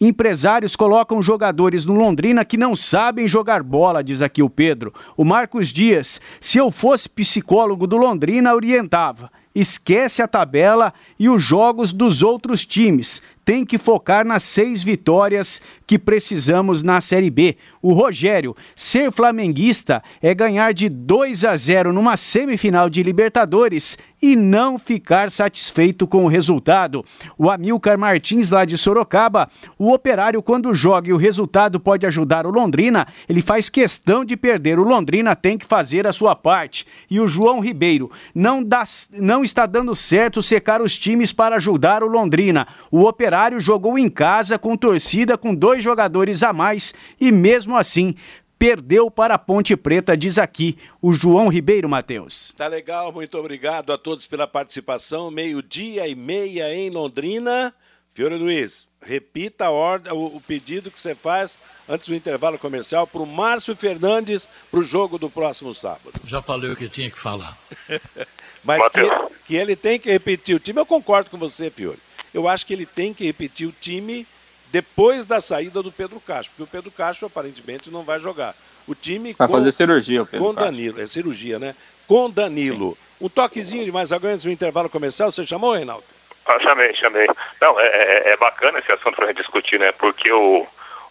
Empresários 0.00 0.74
colocam 0.74 1.22
jogadores 1.22 1.84
no 1.84 1.94
Londrina 1.94 2.44
que 2.44 2.56
não 2.56 2.74
sabem 2.74 3.28
jogar 3.28 3.62
bola, 3.62 4.02
diz 4.02 4.20
aqui 4.20 4.42
o 4.42 4.50
Pedro. 4.50 4.92
O 5.16 5.24
Marcos 5.24 5.68
Dias, 5.68 6.20
se 6.40 6.58
eu 6.58 6.72
fosse 6.72 7.08
psicólogo 7.08 7.86
do 7.86 7.96
Londrina, 7.96 8.52
orientava. 8.52 9.30
Esquece 9.54 10.20
a 10.20 10.26
tabela 10.26 10.92
e 11.18 11.28
os 11.28 11.40
jogos 11.40 11.92
dos 11.92 12.20
outros 12.20 12.66
times. 12.66 13.22
Tem 13.44 13.64
que 13.64 13.78
focar 13.78 14.24
nas 14.24 14.42
seis 14.42 14.82
vitórias 14.82 15.60
que 15.86 15.98
precisamos 15.98 16.82
na 16.82 17.00
Série 17.00 17.30
B. 17.30 17.56
O 17.80 17.92
Rogério, 17.92 18.54
ser 18.76 19.10
flamenguista 19.10 20.02
é 20.22 20.34
ganhar 20.34 20.72
de 20.72 20.88
2 20.88 21.44
a 21.44 21.56
0 21.56 21.92
numa 21.92 22.16
semifinal 22.16 22.88
de 22.88 23.02
Libertadores 23.02 23.98
e 24.22 24.36
não 24.36 24.78
ficar 24.78 25.32
satisfeito 25.32 26.06
com 26.06 26.24
o 26.24 26.28
resultado. 26.28 27.04
O 27.36 27.50
Amilcar 27.50 27.98
Martins, 27.98 28.50
lá 28.50 28.64
de 28.64 28.78
Sorocaba, 28.78 29.50
o 29.76 29.92
operário, 29.92 30.40
quando 30.40 30.72
joga 30.72 31.08
e 31.08 31.12
o 31.12 31.16
resultado 31.16 31.80
pode 31.80 32.06
ajudar 32.06 32.46
o 32.46 32.50
Londrina, 32.50 33.08
ele 33.28 33.42
faz 33.42 33.68
questão 33.68 34.24
de 34.24 34.36
perder. 34.36 34.78
O 34.78 34.84
Londrina 34.84 35.34
tem 35.34 35.58
que 35.58 35.66
fazer 35.66 36.06
a 36.06 36.12
sua 36.12 36.36
parte. 36.36 36.86
E 37.10 37.18
o 37.18 37.26
João 37.26 37.58
Ribeiro, 37.58 38.10
não, 38.32 38.62
dá, 38.62 38.84
não 39.18 39.42
está 39.42 39.66
dando 39.66 39.92
certo 39.94 40.40
secar 40.40 40.80
os 40.80 40.96
times 40.96 41.32
para 41.32 41.56
ajudar 41.56 42.04
o 42.04 42.08
Londrina. 42.08 42.68
O 42.92 43.00
operário 43.32 43.60
jogou 43.60 43.98
em 43.98 44.10
casa 44.10 44.58
com 44.58 44.76
torcida 44.76 45.38
com 45.38 45.54
dois 45.54 45.82
jogadores 45.82 46.42
a 46.42 46.52
mais 46.52 46.92
e 47.18 47.32
mesmo 47.32 47.74
assim 47.74 48.14
perdeu 48.58 49.10
para 49.10 49.34
a 49.34 49.38
Ponte 49.38 49.74
Preta, 49.74 50.14
diz 50.14 50.36
aqui 50.36 50.76
o 51.00 51.14
João 51.14 51.48
Ribeiro 51.48 51.88
Matheus. 51.88 52.52
Tá 52.58 52.66
legal, 52.66 53.10
muito 53.10 53.38
obrigado 53.38 53.90
a 53.90 53.96
todos 53.96 54.26
pela 54.26 54.46
participação. 54.46 55.30
Meio-dia 55.30 56.06
e 56.06 56.14
meia 56.14 56.74
em 56.74 56.90
Londrina. 56.90 57.74
Fiore 58.12 58.36
Luiz, 58.36 58.86
repita 59.00 59.64
a 59.64 59.70
ordem, 59.70 60.12
o, 60.12 60.26
o 60.26 60.40
pedido 60.40 60.90
que 60.90 61.00
você 61.00 61.14
faz 61.14 61.56
antes 61.88 62.08
do 62.08 62.14
intervalo 62.14 62.58
comercial 62.58 63.06
para 63.06 63.22
o 63.22 63.26
Márcio 63.26 63.74
Fernandes 63.74 64.46
para 64.70 64.80
o 64.80 64.84
jogo 64.84 65.16
do 65.16 65.30
próximo 65.30 65.74
sábado. 65.74 66.12
Já 66.26 66.42
falei 66.42 66.70
o 66.70 66.76
que 66.76 66.86
tinha 66.86 67.10
que 67.10 67.18
falar. 67.18 67.56
Mas 68.62 68.86
que, 68.90 69.00
que, 69.46 69.56
ele 69.56 69.74
tem 69.74 69.98
que 69.98 70.10
repetir 70.10 70.54
o 70.54 70.60
time, 70.60 70.78
eu 70.78 70.86
concordo 70.86 71.30
com 71.30 71.38
você, 71.38 71.70
Fiore. 71.70 71.98
Eu 72.32 72.48
acho 72.48 72.66
que 72.66 72.72
ele 72.72 72.86
tem 72.86 73.12
que 73.12 73.24
repetir 73.24 73.68
o 73.68 73.72
time 73.72 74.26
depois 74.70 75.26
da 75.26 75.40
saída 75.40 75.82
do 75.82 75.92
Pedro 75.92 76.18
Castro, 76.18 76.52
porque 76.56 76.62
o 76.62 76.66
Pedro 76.66 76.90
Castro 76.90 77.26
aparentemente 77.26 77.90
não 77.90 78.02
vai 78.02 78.18
jogar. 78.18 78.54
O 78.88 78.94
time 78.94 79.34
vai 79.34 79.46
com, 79.46 79.54
fazer 79.54 79.70
cirurgia, 79.70 80.22
o 80.22 80.26
Pedro 80.26 80.46
com 80.46 80.54
Danilo, 80.54 81.00
é 81.00 81.06
cirurgia, 81.06 81.58
né? 81.58 81.74
Com 82.08 82.30
Danilo. 82.30 82.92
Sim. 82.92 83.26
Um 83.26 83.28
toquezinho 83.28 83.84
de 83.84 83.92
mais 83.92 84.12
agora 84.12 84.32
antes 84.32 84.44
do 84.44 84.50
intervalo 84.50 84.88
comercial, 84.88 85.30
você 85.30 85.46
chamou, 85.46 85.74
Reinaldo? 85.74 86.04
Ah, 86.46 86.58
chamei, 86.58 86.92
chamei. 86.94 87.28
Não, 87.60 87.78
é, 87.78 87.86
é, 87.86 88.32
é 88.32 88.36
bacana 88.36 88.78
esse 88.78 88.90
assunto 88.90 89.14
para 89.14 89.26
a 89.26 89.28
gente 89.28 89.42
discutir, 89.42 89.78
né? 89.78 89.92
Porque 89.92 90.32
o, 90.32 90.66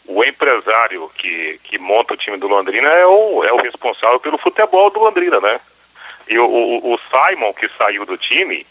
o 0.08 0.24
empresário 0.24 1.10
que, 1.16 1.60
que 1.64 1.78
monta 1.78 2.14
o 2.14 2.18
time 2.18 2.38
do 2.38 2.48
Londrina 2.48 2.90
é 2.90 3.06
o, 3.06 3.44
é 3.44 3.54
o 3.54 3.62
responsável 3.62 4.20
pelo 4.20 4.38
futebol 4.38 4.90
do 4.90 5.00
Londrina, 5.00 5.40
né? 5.40 5.60
E 6.28 6.38
o, 6.38 6.46
o, 6.46 6.94
o 6.94 7.00
Simon, 7.10 7.54
que 7.54 7.70
saiu 7.78 8.06
do 8.06 8.18
time, 8.18 8.66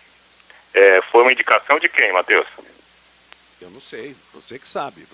é, 0.74 1.02
foi 1.02 1.22
uma 1.22 1.32
indicação 1.32 1.78
de 1.78 1.88
quem, 1.88 2.12
Matheus? 2.12 2.46
Eu 3.60 3.70
não 3.70 3.80
sei, 3.80 4.16
você 4.32 4.58
que 4.58 4.68
sabe. 4.68 5.06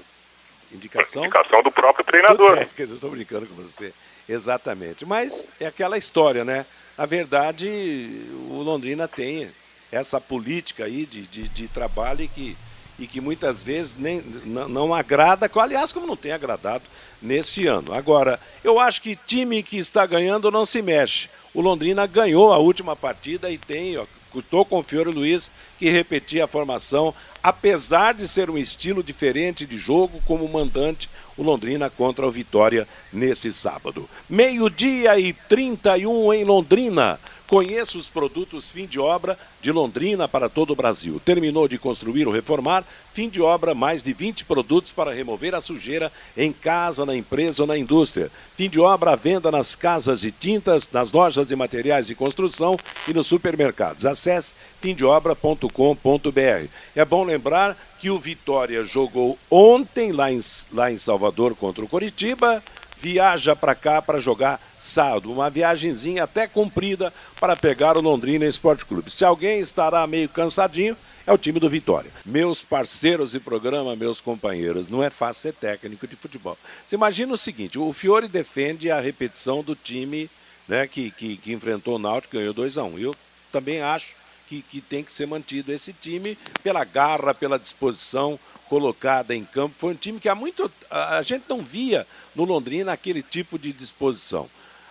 Indicação, 0.73 1.25
Indicação 1.25 1.63
do 1.63 1.71
próprio 1.71 2.05
treinador. 2.05 2.57
Do 2.77 2.83
eu 2.83 2.95
estou 2.95 3.11
brincando 3.11 3.47
com 3.47 3.55
você. 3.55 3.93
Exatamente. 4.29 5.05
Mas 5.05 5.49
é 5.61 5.67
aquela 5.67 5.97
história, 5.97 6.45
né? 6.45 6.67
A 6.99 7.07
verdade, 7.07 8.27
o 8.51 8.63
Londrina 8.63 9.07
tem 9.07 9.51
essa 9.91 10.21
política 10.21 10.85
aí 10.85 11.07
de, 11.07 11.23
de, 11.23 11.49
de 11.49 11.69
trabalho 11.69 12.23
e 12.23 12.29
que, 12.29 12.57
e 12.99 13.07
que 13.07 13.21
muitas 13.21 13.63
vezes 13.63 13.97
nem, 13.97 14.21
não, 14.45 14.69
não 14.69 14.95
agrada, 14.95 15.51
aliás, 15.55 15.93
como 15.93 16.07
não 16.07 16.17
tem 16.17 16.33
agradado 16.33 16.85
nesse 17.23 17.67
ano. 17.67 17.93
Agora, 17.93 18.41
eu 18.65 18.81
acho 18.81 19.03
que 19.03 19.15
time 19.15 19.63
que 19.63 19.77
está 19.77 20.05
ganhando 20.07 20.51
não 20.51 20.65
se 20.67 20.83
mexe. 20.83 21.29
O 21.55 21.61
Londrina 21.61 22.07
ganhou 22.07 22.53
a 22.53 22.59
última 22.59 22.97
partida 22.97 23.51
e 23.51 23.59
tem, 23.59 23.97
ó, 23.97 24.05
estou 24.35 24.65
com 24.65 24.79
o 24.79 24.83
Fiore 24.83 25.11
Luiz, 25.11 25.51
que 25.79 25.89
repetia 25.89 26.45
a 26.45 26.49
formação, 26.49 27.15
apesar 27.43 28.15
de 28.15 28.27
ser 28.27 28.51
um 28.51 28.59
estilo 28.59 29.03
diferente 29.03 29.67
de 29.67 29.79
jogo, 29.79 30.21
como 30.27 30.49
mandante, 30.49 31.09
o 31.37 31.43
Londrina 31.43 31.91
contra 31.91 32.27
o 32.27 32.31
Vitória 32.31 32.89
nesse 33.13 33.53
sábado. 33.53 34.09
Meio-dia 34.29 35.19
e 35.19 35.33
31 35.33 36.33
em 36.35 36.45
Londrina. 36.45 37.21
Conheça 37.47 37.97
os 37.97 38.09
produtos 38.09 38.71
fim 38.71 38.87
de 38.87 38.99
obra 38.99 39.39
de 39.63 39.71
Londrina 39.71 40.27
para 40.27 40.49
todo 40.49 40.73
o 40.73 40.77
Brasil. 40.77 41.21
Terminou 41.25 41.69
de 41.69 41.79
construir 41.79 42.27
ou 42.27 42.33
reformar? 42.33 42.85
Fim 43.15 43.29
de 43.29 43.41
obra, 43.41 43.73
mais 43.73 44.03
de 44.03 44.13
20 44.13 44.45
produtos 44.45 44.91
para 44.91 45.15
remover 45.15 45.55
a 45.55 45.61
sujeira 45.61 46.13
em 46.37 46.53
casa, 46.53 47.07
na 47.07 47.15
empresa 47.17 47.63
ou 47.63 47.67
na 47.67 47.79
indústria. 47.79 48.33
Fim 48.57 48.69
de 48.69 48.81
obra 48.81 49.13
à 49.13 49.17
venda 49.17 49.51
nas 49.51 49.77
casas 49.77 50.21
de 50.21 50.33
tintas, 50.33 50.89
nas 50.93 51.13
lojas 51.13 51.47
de 51.47 51.55
materiais 51.55 52.09
de 52.09 52.17
construção 52.17 52.77
e 53.07 53.15
nos 53.15 53.29
supermercados. 53.29 54.05
Acesse 54.05 54.53
fimdeobra.com.br. 54.81 56.69
É 56.97 57.05
bom 57.05 57.25
lembrar 57.25 57.77
que 58.01 58.11
o 58.11 58.19
Vitória 58.19 58.85
jogou 58.85 59.39
ontem 59.51 60.11
lá 60.11 60.31
em, 60.33 60.41
lá 60.73 60.91
em 60.91 60.99
Salvador 60.99 61.55
contra 61.55 61.85
o 61.85 61.89
Coritiba 61.89 62.63
viaja 63.01 63.55
para 63.55 63.75
cá 63.75 64.01
para 64.01 64.21
jogar 64.21 64.61
sábado. 64.79 65.33
Uma 65.33 65.51
viagemzinha 65.51 66.25
até 66.25 66.47
comprida 66.47 67.13
para 67.39 67.57
pegar 67.57 67.97
o 67.97 68.01
Londrina 68.01 68.45
Esporte 68.45 68.85
Clube. 68.85 69.11
Se 69.11 69.25
alguém 69.25 69.61
estará 69.61 70.07
meio 70.07 70.29
cansadinho, 70.29 70.97
é 71.27 71.33
o 71.33 71.39
time 71.39 71.59
do 71.59 71.69
Vitória. 71.69 72.11
Meus 72.25 72.63
parceiros 72.63 73.33
de 73.33 73.41
programa, 73.41 73.97
meus 73.97 74.21
companheiros, 74.21 74.89
não 74.89 75.03
é 75.03 75.11
fácil 75.11 75.43
ser 75.43 75.55
técnico 75.55 76.07
de 76.07 76.15
futebol. 76.15 76.57
Você 76.87 76.95
imagina 76.95 77.33
o 77.33 77.37
seguinte: 77.37 77.79
o 77.79 77.93
Fiore 77.93 78.29
defende 78.29 78.91
a 78.91 79.01
repetição 79.01 79.63
do 79.63 79.75
time 79.75 80.31
né, 80.69 80.87
que, 80.87 81.11
que, 81.11 81.37
que 81.37 81.53
enfrentou 81.53 81.97
o 81.97 81.99
Náutico 81.99 82.37
e 82.37 82.39
ganhou 82.39 82.55
2 82.55 82.79
a 82.79 82.85
1 82.85 82.87
um. 82.87 82.99
Eu 82.99 83.17
também 83.51 83.81
acho 83.81 84.15
que, 84.49 84.63
que 84.63 84.81
tem 84.81 85.03
que 85.03 85.13
ser 85.13 85.27
mantido 85.27 85.73
esse 85.73 85.93
time 85.93 86.39
pela 86.63 86.85
garra, 86.85 87.35
pela 87.35 87.59
disposição 87.59 88.39
colocada 88.69 89.35
em 89.35 89.45
campo. 89.45 89.75
Foi 89.79 89.93
um 89.93 89.97
time 89.97 90.21
que 90.21 90.29
há 90.29 90.35
muito. 90.35 90.71
A 90.91 91.23
gente 91.23 91.45
não 91.49 91.63
via 91.63 92.07
no 92.35 92.45
Londrina 92.45 92.93
aquele 92.93 93.23
tipo 93.23 93.59
de 93.59 93.73
disposição. 93.73 94.49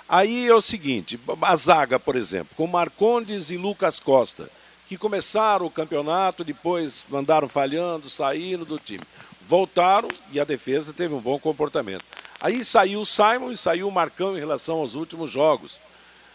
Aí 0.07 0.47
é 0.47 0.53
o 0.53 0.61
seguinte: 0.61 1.19
a 1.41 1.55
zaga, 1.55 1.99
por 1.99 2.15
exemplo, 2.15 2.49
com 2.55 2.67
Marcondes 2.67 3.49
e 3.49 3.57
Lucas 3.57 3.99
Costa, 3.99 4.49
que 4.87 4.97
começaram 4.97 5.65
o 5.65 5.71
campeonato, 5.71 6.43
depois 6.43 7.05
mandaram 7.09 7.47
falhando, 7.47 8.09
saíram 8.09 8.63
do 8.63 8.77
time. 8.77 9.03
Voltaram 9.47 10.07
e 10.31 10.39
a 10.39 10.43
defesa 10.43 10.93
teve 10.93 11.13
um 11.13 11.19
bom 11.19 11.39
comportamento. 11.39 12.03
Aí 12.39 12.63
saiu 12.63 13.01
o 13.01 13.05
Simon 13.05 13.51
e 13.51 13.57
saiu 13.57 13.87
o 13.87 13.91
Marcão 13.91 14.35
em 14.35 14.39
relação 14.39 14.77
aos 14.77 14.95
últimos 14.95 15.31
jogos. 15.31 15.79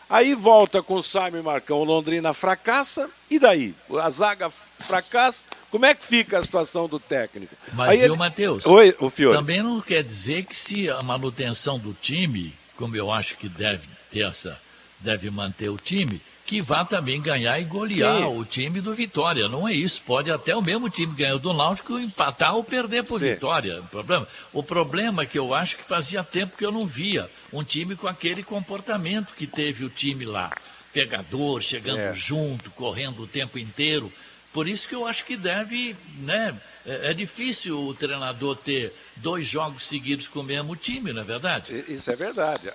Aí 0.09 0.35
volta 0.35 0.83
com 0.83 0.95
o 0.95 1.03
Simon 1.03 1.39
e 1.39 1.43
Marcão, 1.43 1.79
o 1.79 1.85
Londrina 1.85 2.33
fracassa, 2.33 3.09
e 3.31 3.39
daí? 3.39 3.73
A 4.03 4.11
zaga 4.11 4.51
fracassa, 4.51 5.45
como 5.71 5.87
é 5.87 5.95
que 5.95 6.05
fica 6.05 6.39
a 6.39 6.43
situação 6.43 6.89
do 6.89 6.99
técnico? 6.99 7.55
Mas, 7.73 7.91
Aí 7.91 7.99
viu, 7.99 8.07
ele... 8.09 8.17
Matheus? 8.17 8.67
Oi, 8.67 8.95
o 8.99 9.09
Fiore. 9.11 9.37
Também 9.37 9.63
não 9.63 9.81
quer 9.81 10.03
dizer 10.03 10.45
que 10.45 10.57
se 10.57 10.91
a 10.91 11.03
manutenção 11.03 11.79
do 11.79 11.93
time, 11.95 12.53
como 12.77 12.97
eu 12.97 13.11
acho 13.11 13.37
que 13.37 13.49
deve 13.49 13.89
ter 14.11 14.27
essa, 14.27 14.59
deve 14.99 15.31
manter 15.31 15.69
o 15.69 15.77
time, 15.79 16.21
que 16.45 16.61
vá 16.61 16.85
também 16.85 17.23
ganhar 17.23 17.61
e 17.61 17.65
golear 17.65 18.19
Sim. 18.19 18.25
o 18.25 18.45
time 18.45 18.81
do 18.81 18.93
Vitória. 18.93 19.49
Não 19.49 19.69
é 19.69 19.73
isso. 19.73 20.03
Pode 20.05 20.33
até 20.33 20.57
o 20.57 20.61
mesmo 20.61 20.91
time 20.91 21.15
ganhar 21.15 21.39
do 21.39 21.53
Náutico 21.53 21.97
empatar 21.97 22.57
ou 22.57 22.65
perder 22.65 23.05
por 23.05 23.21
Sim. 23.21 23.35
Vitória. 23.35 23.81
O 23.81 23.85
problema, 23.87 24.29
o 24.53 24.63
problema 24.63 25.23
é 25.23 25.27
que 25.27 25.39
eu 25.39 25.55
acho 25.55 25.77
que 25.77 25.85
fazia 25.85 26.25
tempo 26.25 26.57
que 26.57 26.67
eu 26.67 26.73
não 26.73 26.85
via 26.87 27.31
um 27.53 27.63
time 27.63 27.95
com 27.95 28.09
aquele 28.09 28.43
comportamento 28.43 29.33
que 29.37 29.47
teve 29.47 29.85
o 29.85 29.89
time 29.89 30.25
lá. 30.25 30.51
Pegador, 30.93 31.63
chegando 31.63 32.01
É. 32.01 32.15
junto, 32.15 32.69
correndo 32.73 33.23
o 33.23 33.27
tempo 33.29 33.57
inteiro. 33.57 34.13
Por 34.53 34.69
isso 34.69 34.89
que 34.89 34.95
eu 34.95 35.07
acho 35.07 35.25
que 35.25 35.37
deve, 35.37 35.97
né? 36.19 36.59
É, 36.85 37.11
é 37.11 37.15
difícil 37.15 37.79
o 37.79 37.95
treinador 37.95 38.57
ter 38.57 38.93
dois 39.17 39.47
jogos 39.47 39.87
seguidos 39.87 40.27
com 40.27 40.41
o 40.41 40.45
mesmo 40.45 40.75
time, 40.75 41.13
não 41.13 41.23
é 41.23 41.25
verdade? 41.25 41.85
Isso 41.89 42.11
é 42.11 42.17
verdade. 42.17 42.69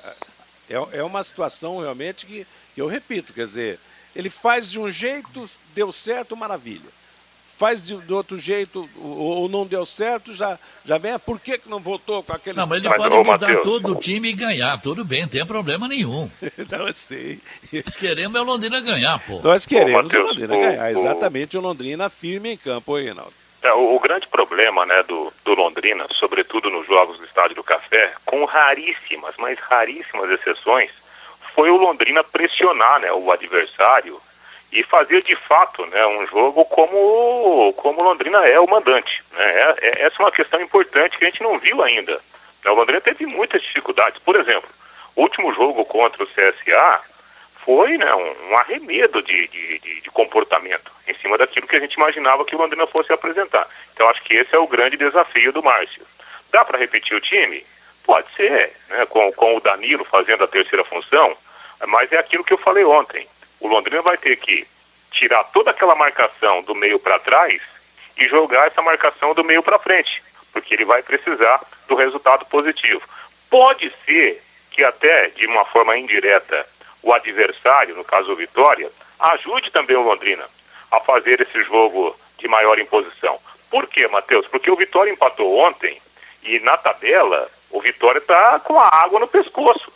É, 0.70 0.76
é 0.94 1.04
uma 1.04 1.24
situação 1.24 1.80
realmente 1.80 2.26
que, 2.26 2.48
que 2.74 2.82
eu 2.82 2.88
repito, 2.88 3.34
quer 3.34 3.46
dizer, 3.46 3.80
ele 4.16 4.30
faz 4.30 4.72
de 4.72 4.80
um 4.80 4.90
jeito, 4.90 5.50
deu 5.74 5.92
certo, 5.92 6.38
maravilha. 6.38 6.90
Faz 7.58 7.88
de, 7.88 7.96
de 7.98 8.14
outro 8.14 8.38
jeito, 8.38 8.90
ou, 8.98 9.18
ou 9.44 9.50
não 9.50 9.66
deu 9.66 9.86
certo, 9.86 10.36
já, 10.36 10.60
já 10.86 10.98
vem, 10.98 11.18
por 11.20 11.40
que, 11.40 11.58
que 11.58 11.70
não 11.70 11.80
voltou 11.80 12.22
com 12.22 12.34
aquele 12.34 12.58
Não, 12.58 12.68
mas 12.68 12.78
ele 12.80 12.90
Mas, 12.90 12.98
pode 12.98 13.16
ô, 13.16 13.24
mudar 13.24 13.48
Matheus. 13.48 13.64
todo 13.64 13.94
o 13.94 13.96
time 13.96 14.30
e 14.30 14.34
ganhar, 14.34 14.82
tudo 14.82 15.06
bem, 15.06 15.22
não 15.22 15.30
tem 15.30 15.46
problema 15.46 15.88
nenhum. 15.88 16.30
não, 16.70 16.88
eu 16.88 16.94
sei. 16.94 17.40
Nós 17.86 17.96
queremos 17.96 18.36
é 18.38 18.42
o 18.42 18.44
Londrina 18.44 18.82
ganhar, 18.82 19.20
pô. 19.20 19.40
Nós 19.42 19.66
queremos 19.66 20.04
Matheus, 20.04 20.26
o 20.26 20.28
Londrina 20.28 20.54
o- 20.56 20.60
ganhar, 20.60 20.92
exatamente 20.92 21.58
o 21.58 21.62
Londrina 21.62 22.10
firme 22.10 22.52
em 22.52 22.58
campo, 22.58 22.92
oi, 22.92 23.04
Reinaldo. 23.06 23.32
É, 23.64 23.72
o, 23.74 23.96
o 23.96 24.00
grande 24.02 24.28
problema 24.28 24.86
né, 24.86 25.02
do, 25.04 25.32
do 25.46 25.54
Londrina, 25.56 26.06
sobretudo 26.20 26.70
nos 26.70 26.86
jogos 26.86 27.18
do 27.18 27.26
Estádio 27.26 27.56
do 27.56 27.64
Café, 27.64 28.14
com 28.26 28.44
raríssimas, 28.44 29.34
mas 29.38 29.58
raríssimas 29.60 30.30
exceções, 30.30 30.92
foi 31.56 31.70
o 31.72 31.78
Londrina 31.78 32.22
pressionar 32.22 33.00
né, 33.00 33.12
o 33.14 33.32
adversário 33.32 34.20
e 34.76 34.84
fazer 34.84 35.24
de 35.24 35.36
fato 35.38 35.86
né, 35.86 36.06
um 36.06 36.28
jogo 36.28 36.66
como, 36.66 37.72
como 37.78 38.04
Londrina 38.04 38.46
é 38.46 38.60
o 38.60 38.70
mandante. 38.70 39.24
Né? 39.32 39.46
É- 39.46 39.76
é- 39.82 40.06
essa 40.06 40.22
é 40.22 40.26
uma 40.26 40.32
questão 40.34 40.62
importante 40.62 41.18
que 41.18 41.24
a 41.24 41.30
gente 41.30 41.42
não 41.42 41.58
viu 41.58 41.82
ainda. 41.82 42.12
Né, 42.64 42.72
O 42.72 42.76
Londrina 42.76 43.00
teve 43.00 43.26
muitas 43.26 43.62
dificuldades. 43.62 44.22
Por 44.22 44.36
exemplo, 44.36 44.70
o 45.16 45.22
último 45.22 45.54
jogo 45.54 45.86
contra 45.86 46.22
o 46.22 46.28
CSA 46.28 47.02
foi 47.64 47.98
né, 47.98 48.14
um, 48.14 48.52
um 48.52 48.58
arremedo 48.58 49.22
de, 49.22 49.48
de, 49.48 49.80
de, 49.80 50.02
de, 50.02 50.12
comportamento 50.12 50.92
em 51.08 51.16
cima 51.16 51.38
daquilo 51.38 51.68
que 51.68 51.78
a 51.78 51.80
gente 51.80 51.94
imaginava 51.94 52.44
que 52.44 52.56
o 52.56 52.60
Londrina 52.60 52.86
fosse 52.86 53.14
apresentar. 53.14 53.66
Então 53.94 54.10
acho 54.10 54.22
que 54.24 54.36
esse 54.36 54.54
é 54.54 54.60
o 54.60 54.68
grande 54.68 54.98
desafio 54.98 55.54
do 55.54 55.64
Márcio. 55.64 56.06
Dá 56.52 56.66
para 56.66 56.78
repetir 56.78 57.16
o 57.16 57.22
time? 57.22 57.66
Pode 58.04 58.28
ser, 58.36 58.74
né, 58.90 59.06
com, 59.06 59.32
com 59.32 59.56
o 59.56 59.62
Danilo 59.62 60.04
fazendo 60.04 60.44
a 60.44 60.48
terceira 60.48 60.84
função, 60.84 61.36
mas 61.88 62.12
é 62.12 62.18
aquilo 62.18 62.44
que 62.44 62.54
eu 62.54 62.58
falei 62.58 62.84
ontem. 62.84 63.26
O 63.66 63.68
Londrina 63.68 64.04
vai 64.04 64.16
ter 64.16 64.36
que 64.38 64.68
tirar 65.10 65.44
toda 65.46 65.72
aquela 65.72 65.96
marcação 65.96 66.62
do 66.62 66.76
meio 66.76 67.00
para 67.00 67.18
trás 67.18 67.60
e 68.16 68.28
jogar 68.28 68.68
essa 68.68 68.80
marcação 68.80 69.34
do 69.34 69.44
meio 69.44 69.64
para 69.64 69.80
frente, 69.80 70.22
porque 70.54 70.76
ele 70.76 70.86
vai 70.86 71.02
precisar 71.02 71.60
do 71.88 71.96
resultado 71.96 72.46
positivo. 72.46 73.02
Pode 73.50 73.92
ser 74.06 74.40
que 74.70 74.84
até 74.84 75.30
de 75.30 75.48
uma 75.48 75.66
forma 75.66 75.98
indireta 75.98 76.64
o 77.02 77.12
adversário, 77.12 77.96
no 77.96 78.04
caso 78.04 78.34
o 78.34 78.36
Vitória, 78.36 78.92
ajude 79.20 79.72
também 79.72 79.98
o 79.98 80.04
Londrina 80.04 80.46
a 80.92 81.00
fazer 81.00 81.42
esse 81.42 81.64
jogo 81.64 82.16
de 82.38 82.48
maior 82.48 82.78
imposição. 82.78 83.40
Por 83.72 83.88
quê, 83.88 84.08
Matheus? 84.08 84.46
Porque 84.46 84.70
o 84.70 84.76
Vitória 84.76 85.10
empatou 85.10 85.58
ontem 85.58 86.00
e 86.44 86.60
na 86.60 86.78
tabela 86.78 87.50
o 87.72 87.82
Vitória 87.82 88.20
está 88.20 88.60
com 88.60 88.80
a 88.80 88.88
água 88.88 89.20
no 89.20 89.28
pescoço, 89.28 89.92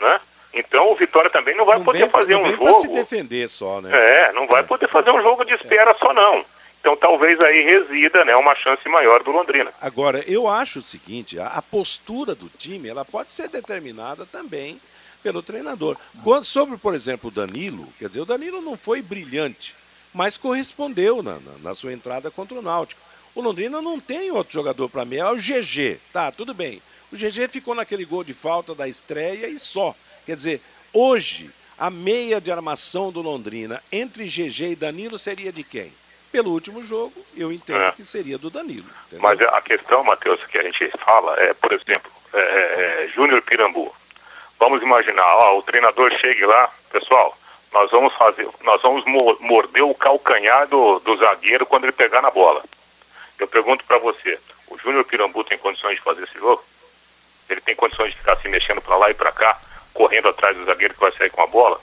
né? 0.00 0.20
Então 0.54 0.92
o 0.92 0.94
Vitória 0.94 1.30
também 1.30 1.56
não 1.56 1.64
vai 1.64 1.78
não 1.78 1.84
poder 1.84 2.00
vem, 2.00 2.10
fazer 2.10 2.34
não 2.34 2.44
um 2.44 2.50
jogo. 2.50 2.80
se 2.80 2.88
defender 2.88 3.48
só, 3.48 3.80
né? 3.80 3.90
É, 3.92 4.32
não 4.32 4.46
vai 4.46 4.62
poder 4.62 4.88
fazer 4.88 5.10
um 5.10 5.20
jogo 5.20 5.44
de 5.44 5.54
espera 5.54 5.94
só 5.94 6.12
não. 6.12 6.44
Então 6.80 6.96
talvez 6.96 7.40
aí 7.40 7.62
resida, 7.64 8.24
né, 8.24 8.36
uma 8.36 8.54
chance 8.54 8.86
maior 8.88 9.22
do 9.22 9.32
Londrina. 9.32 9.72
Agora, 9.80 10.22
eu 10.26 10.46
acho 10.46 10.80
o 10.80 10.82
seguinte, 10.82 11.38
a, 11.38 11.46
a 11.46 11.62
postura 11.62 12.34
do 12.34 12.48
time, 12.48 12.88
ela 12.88 13.04
pode 13.04 13.32
ser 13.32 13.48
determinada 13.48 14.26
também 14.26 14.78
pelo 15.22 15.42
treinador. 15.42 15.96
Quando, 16.22 16.44
sobre, 16.44 16.76
por 16.76 16.94
exemplo, 16.94 17.28
o 17.28 17.32
Danilo, 17.32 17.88
quer 17.98 18.08
dizer, 18.08 18.20
o 18.20 18.26
Danilo 18.26 18.60
não 18.60 18.76
foi 18.76 19.00
brilhante, 19.00 19.74
mas 20.12 20.36
correspondeu 20.36 21.22
na, 21.22 21.36
na, 21.36 21.52
na 21.62 21.74
sua 21.74 21.92
entrada 21.94 22.30
contra 22.30 22.58
o 22.58 22.62
Náutico. 22.62 23.00
O 23.34 23.40
Londrina 23.40 23.80
não 23.80 23.98
tem 23.98 24.30
outro 24.30 24.52
jogador 24.52 24.88
para 24.88 25.04
mim, 25.04 25.16
é 25.16 25.24
o 25.24 25.36
GG. 25.36 25.98
Tá, 26.12 26.30
tudo 26.30 26.52
bem. 26.54 26.80
O 27.10 27.16
GG 27.16 27.48
ficou 27.48 27.74
naquele 27.74 28.04
gol 28.04 28.22
de 28.22 28.34
falta 28.34 28.74
da 28.74 28.86
estreia 28.86 29.48
e 29.48 29.58
só. 29.58 29.94
Quer 30.26 30.36
dizer, 30.36 30.60
hoje, 30.92 31.50
a 31.78 31.90
meia 31.90 32.40
de 32.40 32.50
armação 32.50 33.10
do 33.10 33.20
Londrina 33.20 33.82
entre 33.92 34.24
GG 34.26 34.72
e 34.72 34.76
Danilo 34.76 35.18
seria 35.18 35.52
de 35.52 35.62
quem? 35.62 35.92
Pelo 36.32 36.50
último 36.50 36.84
jogo, 36.84 37.12
eu 37.36 37.52
entendo 37.52 37.80
É. 37.82 37.92
que 37.92 38.04
seria 38.04 38.36
do 38.38 38.50
Danilo. 38.50 38.86
entendeu? 39.06 39.22
Mas 39.22 39.40
a 39.40 39.60
questão, 39.60 40.02
Matheus, 40.02 40.44
que 40.46 40.58
a 40.58 40.62
gente 40.62 40.88
fala 40.98 41.38
é, 41.40 41.54
por 41.54 41.72
exemplo, 41.72 42.10
é, 42.32 42.38
é, 43.04 43.10
Júnior 43.14 43.40
Pirambu. 43.42 43.94
Vamos 44.58 44.82
imaginar, 44.82 45.24
ó, 45.36 45.58
o 45.58 45.62
treinador 45.62 46.12
chega 46.18 46.46
lá, 46.46 46.68
pessoal, 46.90 47.36
nós 47.72 47.90
vamos 47.90 48.12
fazer, 48.14 48.48
nós 48.62 48.80
vamos 48.82 49.04
mo- 49.04 49.36
morder 49.40 49.82
o 49.84 49.94
calcanhar 49.94 50.66
do, 50.68 50.98
do 51.00 51.16
zagueiro 51.16 51.66
quando 51.66 51.84
ele 51.84 51.92
pegar 51.92 52.22
na 52.22 52.30
bola. 52.30 52.64
Eu 53.38 53.46
pergunto 53.46 53.84
para 53.84 53.98
você, 53.98 54.38
o 54.68 54.78
Júnior 54.78 55.04
Pirambu 55.04 55.44
tem 55.44 55.58
condições 55.58 55.96
de 55.96 56.02
fazer 56.02 56.22
esse 56.24 56.34
jogo? 56.38 56.64
Ele 57.48 57.60
tem 57.60 57.76
condições 57.76 58.10
de 58.12 58.16
ficar 58.18 58.36
se 58.40 58.48
mexendo 58.48 58.80
para 58.80 58.96
lá 58.96 59.10
e 59.10 59.14
para 59.14 59.30
cá, 59.32 59.60
correndo 59.94 60.28
atrás 60.28 60.56
do 60.56 60.64
zagueiro 60.66 60.92
que 60.92 61.00
vai 61.00 61.12
sair 61.12 61.30
com 61.30 61.40
a 61.42 61.46
bola? 61.46 61.80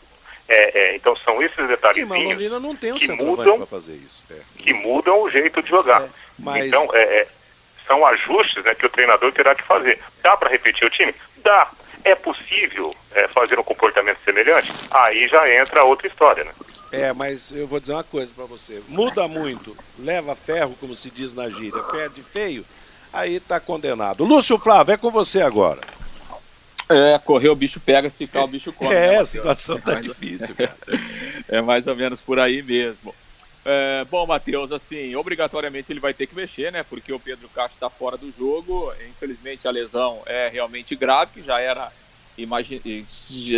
É, 0.47 0.80
é, 0.80 0.95
então 0.97 1.15
são 1.15 1.41
esses 1.41 1.65
detalhezinhos 1.67 2.62
não 2.62 2.76
tem 2.76 2.91
um 2.91 2.97
que 2.97 3.10
mudam 3.13 3.58
para 3.58 3.65
fazer 3.67 3.93
isso. 3.93 4.26
É. 4.30 4.39
que 4.62 4.74
mudam 4.74 5.24
o 5.24 5.30
jeito 5.30 5.63
de 5.63 5.69
jogar. 5.69 6.04
mas- 6.38 6.67
Então, 6.67 6.88
é, 6.93 7.02
é, 7.21 7.28
são 7.88 8.06
ajustes 8.06 8.63
né, 8.63 8.76
que 8.76 8.86
o 8.86 8.89
treinador 8.89 9.32
terá 9.32 9.56
que 9.56 9.63
fazer. 9.63 9.97
Dá 10.21 10.36
para 10.36 10.50
repetir 10.50 10.86
o 10.86 10.89
time? 10.89 11.15
Dá. 11.38 11.69
É 12.04 12.15
possível 12.15 12.93
é, 13.13 13.28
fazer 13.30 13.60
um 13.60 13.63
comportamento 13.63 14.17
semelhante? 14.26 14.74
Aí 14.91 15.28
já 15.28 15.47
entra 15.56 15.84
outra 15.84 16.08
história, 16.08 16.43
né? 16.43 16.52
É, 16.91 17.13
mas 17.13 17.52
eu 17.52 17.65
vou 17.67 17.80
dizer 17.80 17.93
uma 17.93 18.04
coisa 18.04 18.34
pra 18.36 18.45
você. 18.45 18.80
Muda 18.89 19.28
muito, 19.28 19.78
leva 19.97 20.36
ferro, 20.36 20.76
como 20.80 20.93
se 20.95 21.10
diz 21.10 21.34
na 21.34 21.47
gíria, 21.47 21.82
perde 21.84 22.24
feio, 22.24 22.65
aí 23.13 23.39
tá 23.39 23.60
condenado. 23.60 24.26
Lúcio 24.26 24.58
Flávio, 24.58 24.93
é 24.93 24.97
com 24.97 25.12
você 25.12 25.41
agora. 25.41 25.80
É, 26.91 27.19
correr 27.19 27.49
o 27.49 27.56
bicho 27.56 27.80
pega, 27.80 28.10
se 28.10 28.17
ficar 28.17 28.43
o 28.43 28.47
bicho 28.47 28.71
come. 28.73 28.93
É, 28.93 29.12
né, 29.13 29.19
a 29.19 29.25
situação 29.25 29.80
tá 29.80 29.93
mais- 29.93 30.06
difícil, 30.06 30.54
cara. 30.56 30.75
é 31.47 31.62
mais 31.62 31.88
ou 31.88 31.95
menos 31.95 32.21
por 32.21 32.39
aí 32.39 32.62
mesmo. 32.62 33.13
É, 33.63 34.06
bom, 34.10 34.25
Matheus, 34.25 34.71
assim, 34.71 35.15
obrigatoriamente 35.15 35.91
ele 35.91 35.99
vai 35.99 36.13
ter 36.13 36.25
que 36.25 36.36
mexer, 36.36 36.71
né? 36.71 36.84
Porque 36.84 37.13
o 37.13 37.19
Pedro 37.19 37.47
Castro 37.49 37.75
está 37.75 37.89
fora 37.89 38.17
do 38.17 38.32
jogo. 38.32 38.91
Infelizmente 39.10 39.67
a 39.67 39.71
lesão 39.71 40.23
é 40.25 40.49
realmente 40.49 40.95
grave, 40.95 41.32
que 41.34 41.41
já 41.43 41.60
era 41.60 41.91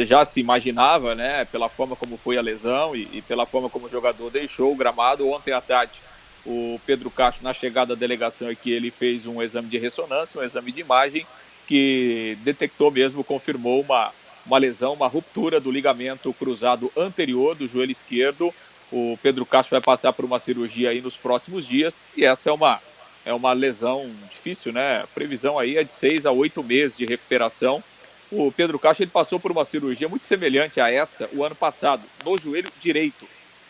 já 0.06 0.26
se 0.26 0.40
imaginava, 0.40 1.16
né? 1.16 1.46
Pela 1.46 1.70
forma 1.70 1.96
como 1.96 2.18
foi 2.18 2.38
a 2.38 2.42
lesão 2.42 2.96
e, 2.96 3.08
e 3.14 3.22
pela 3.22 3.46
forma 3.46 3.70
como 3.70 3.86
o 3.86 3.90
jogador 3.90 4.30
deixou 4.30 4.74
o 4.74 4.76
gramado. 4.76 5.30
Ontem 5.30 5.54
à 5.54 5.62
tarde, 5.62 6.02
o 6.46 6.80
Pedro 6.86 7.10
Castro, 7.10 7.44
na 7.44 7.54
chegada 7.54 7.96
da 7.96 8.00
delegação 8.00 8.50
aqui, 8.50 8.72
ele 8.72 8.92
fez 8.92 9.26
um 9.26 9.42
exame 9.42 9.70
de 9.70 9.78
ressonância, 9.78 10.42
um 10.42 10.44
exame 10.44 10.72
de 10.72 10.82
imagem, 10.82 11.26
que 11.68 12.38
detectou 12.42 12.92
mesmo, 12.92 13.24
confirmou 13.24 13.82
uma, 13.82 14.12
uma 14.46 14.58
lesão, 14.58 14.94
uma 14.94 15.08
ruptura 15.08 15.60
do 15.60 15.72
ligamento 15.72 16.34
cruzado 16.34 16.92
anterior 16.96 17.56
do 17.56 17.68
joelho 17.68 17.92
esquerdo. 17.92 18.54
O 18.92 19.18
Pedro 19.22 19.46
Castro 19.46 19.76
vai 19.76 19.82
passar 19.82 20.14
por 20.14 20.26
uma 20.26 20.40
cirurgia 20.40 20.90
aí 20.90 21.02
nos 21.02 21.18
próximos 21.18 21.66
dias 21.66 22.04
e 22.16 22.24
essa 22.26 22.50
é 22.50 22.54
uma, 22.54 22.80
é 23.26 23.34
uma 23.34 23.54
lesão 23.54 24.10
difícil, 24.30 24.72
né? 24.72 25.02
A 25.02 25.08
previsão 25.08 25.58
aí 25.58 25.78
é 25.78 25.84
de 25.84 25.92
seis 25.92 26.26
a 26.26 26.32
oito 26.32 26.64
meses 26.64 26.98
de 26.98 27.06
recuperação. 27.06 27.84
O 28.32 28.52
Pedro 28.52 28.78
Castro 28.80 29.04
ele 29.04 29.12
passou 29.12 29.40
por 29.40 29.52
uma 29.52 29.66
cirurgia 29.66 30.10
muito 30.10 30.26
semelhante 30.26 30.80
a 30.80 30.92
essa 30.92 31.30
o 31.34 31.44
ano 31.44 31.56
passado, 31.56 32.04
no 32.26 32.38
joelho 32.38 32.72
direito. 32.82 33.28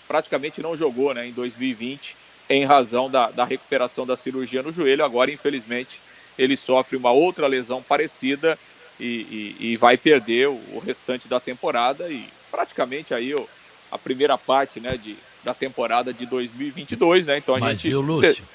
Praticamente 0.07 0.61
não 0.61 0.75
jogou 0.75 1.13
né, 1.13 1.27
em 1.27 1.31
2020 1.31 2.15
em 2.49 2.65
razão 2.65 3.09
da, 3.09 3.31
da 3.31 3.45
recuperação 3.45 4.05
da 4.05 4.15
cirurgia 4.15 4.61
no 4.61 4.71
joelho. 4.71 5.03
Agora, 5.03 5.31
infelizmente, 5.31 5.99
ele 6.37 6.55
sofre 6.55 6.97
uma 6.97 7.11
outra 7.11 7.47
lesão 7.47 7.83
parecida 7.83 8.57
e, 8.99 9.57
e- 9.61 9.73
e 9.73 9.77
vai 9.77 9.97
perder 9.97 10.47
o, 10.49 10.55
o 10.75 10.79
restante 10.79 11.27
da 11.27 11.39
temporada 11.39 12.11
e 12.11 12.33
praticamente 12.51 13.13
aí 13.13 13.33
o- 13.33 13.47
a 13.91 13.97
primeira 13.97 14.37
parte 14.37 14.79
né, 14.79 14.97
de, 14.97 15.17
da 15.43 15.53
temporada 15.53 16.13
de 16.13 16.25
2022, 16.25 17.27
né? 17.27 17.37
Então 17.37 17.55
a 17.55 17.59
Mas 17.59 17.81
gente 17.81 17.89
viu, 17.89 18.01
Lúcio? 18.01 18.47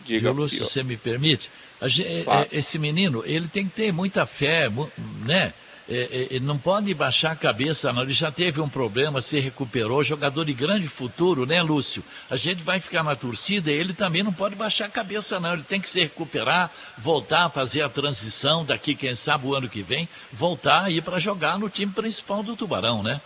Diga, 0.00 0.30
Viu, 0.30 0.32
Lúcio, 0.32 0.64
se 0.64 0.72
você 0.72 0.82
me 0.82 0.96
permite, 0.96 1.50
a 1.80 1.88
gen- 1.88 2.24
Claro. 2.24 2.46
é, 2.50 2.58
esse 2.58 2.78
menino, 2.78 3.22
ele 3.24 3.48
tem 3.48 3.68
que 3.68 3.74
ter 3.74 3.92
muita 3.92 4.26
fé, 4.26 4.68
né? 5.26 5.52
É, 5.88 5.94
é, 5.94 6.26
ele 6.30 6.44
não 6.44 6.58
pode 6.58 6.92
baixar 6.94 7.32
a 7.32 7.36
cabeça, 7.36 7.92
não. 7.92 8.02
Ele 8.02 8.12
já 8.12 8.30
teve 8.30 8.60
um 8.60 8.68
problema, 8.68 9.20
se 9.20 9.40
recuperou, 9.40 10.02
jogador 10.04 10.44
de 10.44 10.52
grande 10.52 10.88
futuro, 10.88 11.44
né, 11.44 11.60
Lúcio? 11.62 12.04
A 12.30 12.36
gente 12.36 12.62
vai 12.62 12.78
ficar 12.78 13.02
na 13.02 13.16
torcida 13.16 13.70
e 13.70 13.74
ele 13.74 13.92
também 13.92 14.22
não 14.22 14.32
pode 14.32 14.54
baixar 14.54 14.86
a 14.86 14.90
cabeça, 14.90 15.40
não. 15.40 15.54
Ele 15.54 15.64
tem 15.64 15.80
que 15.80 15.90
se 15.90 16.00
recuperar, 16.00 16.70
voltar 16.96 17.46
a 17.46 17.50
fazer 17.50 17.82
a 17.82 17.88
transição 17.88 18.64
daqui, 18.64 18.94
quem 18.94 19.14
sabe, 19.14 19.46
o 19.46 19.54
ano 19.54 19.68
que 19.68 19.82
vem, 19.82 20.08
voltar 20.32 20.84
a 20.84 20.90
ir 20.90 21.02
para 21.02 21.18
jogar 21.18 21.58
no 21.58 21.68
time 21.68 21.92
principal 21.92 22.42
do 22.42 22.56
Tubarão, 22.56 23.02
né? 23.02 23.20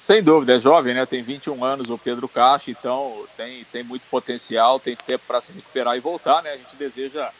Sem 0.00 0.22
dúvida, 0.22 0.56
é 0.56 0.58
jovem, 0.58 0.94
né? 0.94 1.04
Tem 1.04 1.22
21 1.22 1.62
anos 1.62 1.90
o 1.90 1.98
Pedro 1.98 2.26
Caixa, 2.26 2.70
então 2.70 3.22
tem, 3.36 3.64
tem 3.64 3.82
muito 3.82 4.06
potencial, 4.06 4.80
tem 4.80 4.96
tempo 4.96 5.24
para 5.26 5.42
se 5.42 5.52
recuperar 5.52 5.94
e 5.94 6.00
voltar, 6.00 6.42
né? 6.42 6.52
A 6.52 6.56
gente 6.56 6.74
deseja 6.76 7.30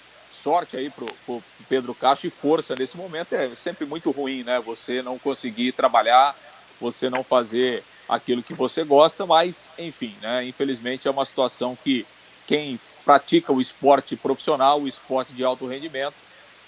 sorte 0.41 0.77
aí 0.77 0.91
pro, 0.91 1.19
pro 1.25 1.45
Pedro 1.69 1.95
Caixa 1.95 2.27
e 2.27 2.31
força 2.31 2.77
nesse 2.77 2.97
momento. 2.97 3.33
É 3.35 3.55
sempre 3.57 3.87
muito 3.87 4.11
ruim, 4.11 4.45
né? 4.45 4.61
Você 4.61 5.03
não 5.03 5.19
conseguir 5.19 5.73
trabalhar, 5.73 6.37
você 6.79 7.11
não 7.11 7.25
fazer 7.25 7.87
aquilo 8.09 8.43
que 8.43 8.55
você 8.55 8.85
gosta, 8.85 9.27
mas 9.27 9.71
enfim, 9.79 10.19
né? 10.19 10.47
Infelizmente 10.47 11.07
é 11.09 11.11
uma 11.11 11.25
situação 11.25 11.77
que 11.77 12.09
quem 12.47 12.79
pratica 13.05 13.53
o 13.53 13.61
esporte 13.61 14.17
profissional, 14.17 14.83
o 14.83 14.89
esporte 14.89 15.33
de 15.35 15.45
alto 15.45 15.67
rendimento, 15.67 16.25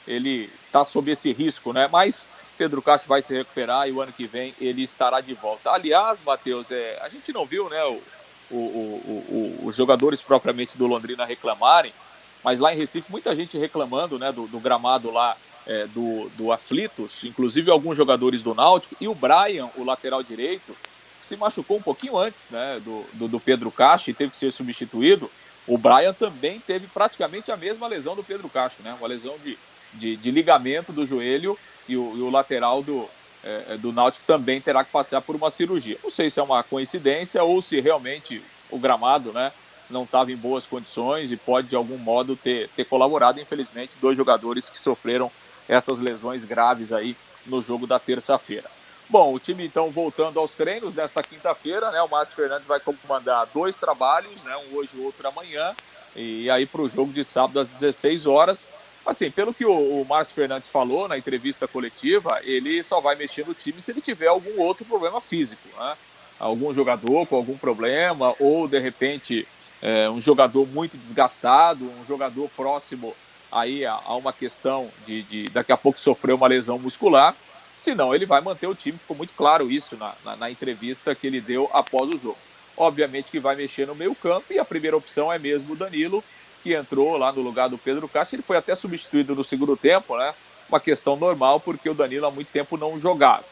ele 0.06 0.58
está 0.66 0.84
sob 0.84 1.10
esse 1.10 1.32
risco, 1.32 1.72
né? 1.72 1.88
Mas 1.88 2.26
Pedro 2.56 2.82
Castro 2.82 3.08
vai 3.08 3.22
se 3.22 3.34
recuperar 3.34 3.88
e 3.88 3.92
o 3.92 4.00
ano 4.00 4.12
que 4.12 4.26
vem 4.28 4.54
ele 4.58 4.82
estará 4.82 5.20
de 5.20 5.34
volta. 5.34 5.70
Aliás, 5.70 6.22
Matheus, 6.22 6.70
é, 6.70 6.98
a 7.00 7.08
gente 7.08 7.32
não 7.32 7.46
viu, 7.46 7.68
né, 7.68 7.82
o, 7.84 8.04
o, 8.48 9.64
o- 9.64 9.68
os 9.68 9.76
jogadores 9.76 10.22
propriamente 10.22 10.76
do 10.76 10.86
Londrina 10.86 11.24
reclamarem, 11.24 11.94
mas 12.42 12.58
lá 12.58 12.72
em 12.72 12.76
Recife 12.76 13.10
muita 13.10 13.34
gente 13.34 13.56
reclamando, 13.58 14.18
né, 14.18 14.32
do, 14.32 14.46
do 14.46 14.60
gramado 14.60 15.10
lá 15.10 15.36
é, 15.66 15.86
do, 15.88 16.28
do 16.36 16.52
Aflitos, 16.52 17.22
inclusive 17.24 17.70
alguns 17.70 17.96
jogadores 17.96 18.42
do 18.42 18.54
Náutico 18.54 18.96
e 19.00 19.06
o 19.08 19.14
Brian, 19.14 19.68
o 19.76 19.84
lateral 19.84 20.22
direito, 20.22 20.76
se 21.20 21.36
machucou 21.36 21.76
um 21.76 21.82
pouquinho 21.82 22.18
antes, 22.18 22.50
né, 22.50 22.80
do, 22.84 23.04
do, 23.12 23.28
do 23.28 23.40
Pedro 23.40 23.70
Castro 23.70 24.10
e 24.10 24.14
teve 24.14 24.32
que 24.32 24.36
ser 24.36 24.52
substituído. 24.52 25.30
O 25.66 25.78
Brian 25.78 26.12
também 26.12 26.58
teve 26.58 26.88
praticamente 26.88 27.52
a 27.52 27.56
mesma 27.56 27.86
lesão 27.86 28.16
do 28.16 28.24
Pedro 28.24 28.48
Castro, 28.48 28.82
né, 28.82 28.94
uma 28.98 29.08
lesão 29.08 29.34
de, 29.44 29.56
de, 29.94 30.16
de 30.16 30.30
ligamento 30.30 30.92
do 30.92 31.06
joelho 31.06 31.56
e 31.88 31.96
o, 31.96 32.16
e 32.16 32.20
o 32.20 32.30
lateral 32.30 32.82
do, 32.82 33.08
é, 33.44 33.76
do 33.76 33.92
Náutico 33.92 34.24
também 34.26 34.60
terá 34.60 34.84
que 34.84 34.90
passar 34.90 35.20
por 35.20 35.36
uma 35.36 35.50
cirurgia. 35.50 35.98
Não 36.02 36.10
sei 36.10 36.30
se 36.30 36.40
é 36.40 36.42
uma 36.42 36.62
coincidência 36.62 37.42
ou 37.44 37.62
se 37.62 37.80
realmente 37.80 38.42
o 38.70 38.78
gramado 38.78 39.32
né, 39.32 39.52
não 39.92 40.04
estava 40.04 40.32
em 40.32 40.36
boas 40.36 40.66
condições 40.66 41.30
e 41.30 41.36
pode 41.36 41.68
de 41.68 41.76
algum 41.76 41.98
modo 41.98 42.34
ter, 42.34 42.68
ter 42.70 42.84
colaborado. 42.84 43.40
Infelizmente, 43.40 43.96
dois 44.00 44.16
jogadores 44.16 44.68
que 44.68 44.80
sofreram 44.80 45.30
essas 45.68 45.98
lesões 45.98 46.44
graves 46.44 46.92
aí 46.92 47.16
no 47.46 47.62
jogo 47.62 47.86
da 47.86 47.98
terça-feira. 47.98 48.68
Bom, 49.08 49.34
o 49.34 49.38
time 49.38 49.66
então 49.66 49.90
voltando 49.90 50.40
aos 50.40 50.52
treinos 50.52 50.94
nesta 50.94 51.22
quinta-feira, 51.22 51.90
né? 51.90 52.00
O 52.02 52.08
Márcio 52.08 52.34
Fernandes 52.34 52.66
vai 52.66 52.80
comandar 52.80 53.46
dois 53.52 53.76
trabalhos, 53.76 54.42
né? 54.42 54.56
Um 54.56 54.76
hoje 54.76 54.90
e 54.94 55.00
outro 55.00 55.28
amanhã. 55.28 55.74
E 56.16 56.48
aí 56.50 56.66
para 56.66 56.82
o 56.82 56.88
jogo 56.88 57.12
de 57.12 57.22
sábado 57.22 57.60
às 57.60 57.68
16 57.68 58.26
horas. 58.26 58.64
Assim, 59.04 59.30
pelo 59.30 59.52
que 59.52 59.66
o, 59.66 59.72
o 59.72 60.06
Márcio 60.08 60.34
Fernandes 60.34 60.68
falou 60.68 61.08
na 61.08 61.18
entrevista 61.18 61.66
coletiva, 61.66 62.40
ele 62.44 62.82
só 62.84 63.00
vai 63.00 63.16
mexer 63.16 63.44
no 63.46 63.52
time 63.52 63.82
se 63.82 63.90
ele 63.90 64.00
tiver 64.00 64.28
algum 64.28 64.60
outro 64.60 64.84
problema 64.84 65.20
físico, 65.20 65.68
né? 65.76 65.96
Algum 66.38 66.72
jogador 66.72 67.26
com 67.26 67.36
algum 67.36 67.56
problema, 67.56 68.34
ou 68.38 68.66
de 68.66 68.78
repente 68.78 69.46
é, 69.82 70.08
um 70.08 70.20
jogador 70.20 70.66
muito 70.68 70.96
desgastado, 70.96 71.84
um 71.84 72.06
jogador 72.06 72.48
próximo 72.56 73.14
aí 73.50 73.84
a, 73.84 73.92
a 73.92 74.14
uma 74.14 74.32
questão 74.32 74.88
de, 75.04 75.22
de, 75.24 75.48
daqui 75.50 75.72
a 75.72 75.76
pouco 75.76 75.98
sofrer 75.98 76.34
uma 76.34 76.46
lesão 76.46 76.78
muscular. 76.78 77.34
Senão 77.74 78.14
ele 78.14 78.24
vai 78.24 78.40
manter 78.40 78.66
o 78.66 78.74
time, 78.74 78.96
ficou 78.96 79.16
muito 79.16 79.34
claro 79.36 79.70
isso 79.70 79.96
na, 79.96 80.14
na, 80.24 80.36
na 80.36 80.50
entrevista 80.50 81.14
que 81.14 81.26
ele 81.26 81.40
deu 81.40 81.68
após 81.72 82.08
o 82.08 82.16
jogo. 82.16 82.38
Obviamente 82.76 83.30
que 83.30 83.40
vai 83.40 83.56
mexer 83.56 83.86
no 83.86 83.94
meio 83.94 84.14
campo 84.14 84.52
e 84.52 84.58
a 84.58 84.64
primeira 84.64 84.96
opção 84.96 85.32
é 85.32 85.38
mesmo 85.38 85.72
o 85.72 85.76
Danilo, 85.76 86.22
que 86.62 86.74
entrou 86.74 87.16
lá 87.16 87.32
no 87.32 87.42
lugar 87.42 87.68
do 87.68 87.76
Pedro 87.76 88.08
Castro. 88.08 88.36
Ele 88.36 88.42
foi 88.42 88.56
até 88.56 88.74
substituído 88.74 89.34
no 89.34 89.42
segundo 89.42 89.76
tempo, 89.76 90.16
né? 90.16 90.32
Uma 90.68 90.80
questão 90.80 91.16
normal, 91.16 91.58
porque 91.60 91.90
o 91.90 91.94
Danilo 91.94 92.26
há 92.26 92.30
muito 92.30 92.48
tempo 92.48 92.76
não 92.76 92.98
jogava. 93.00 93.44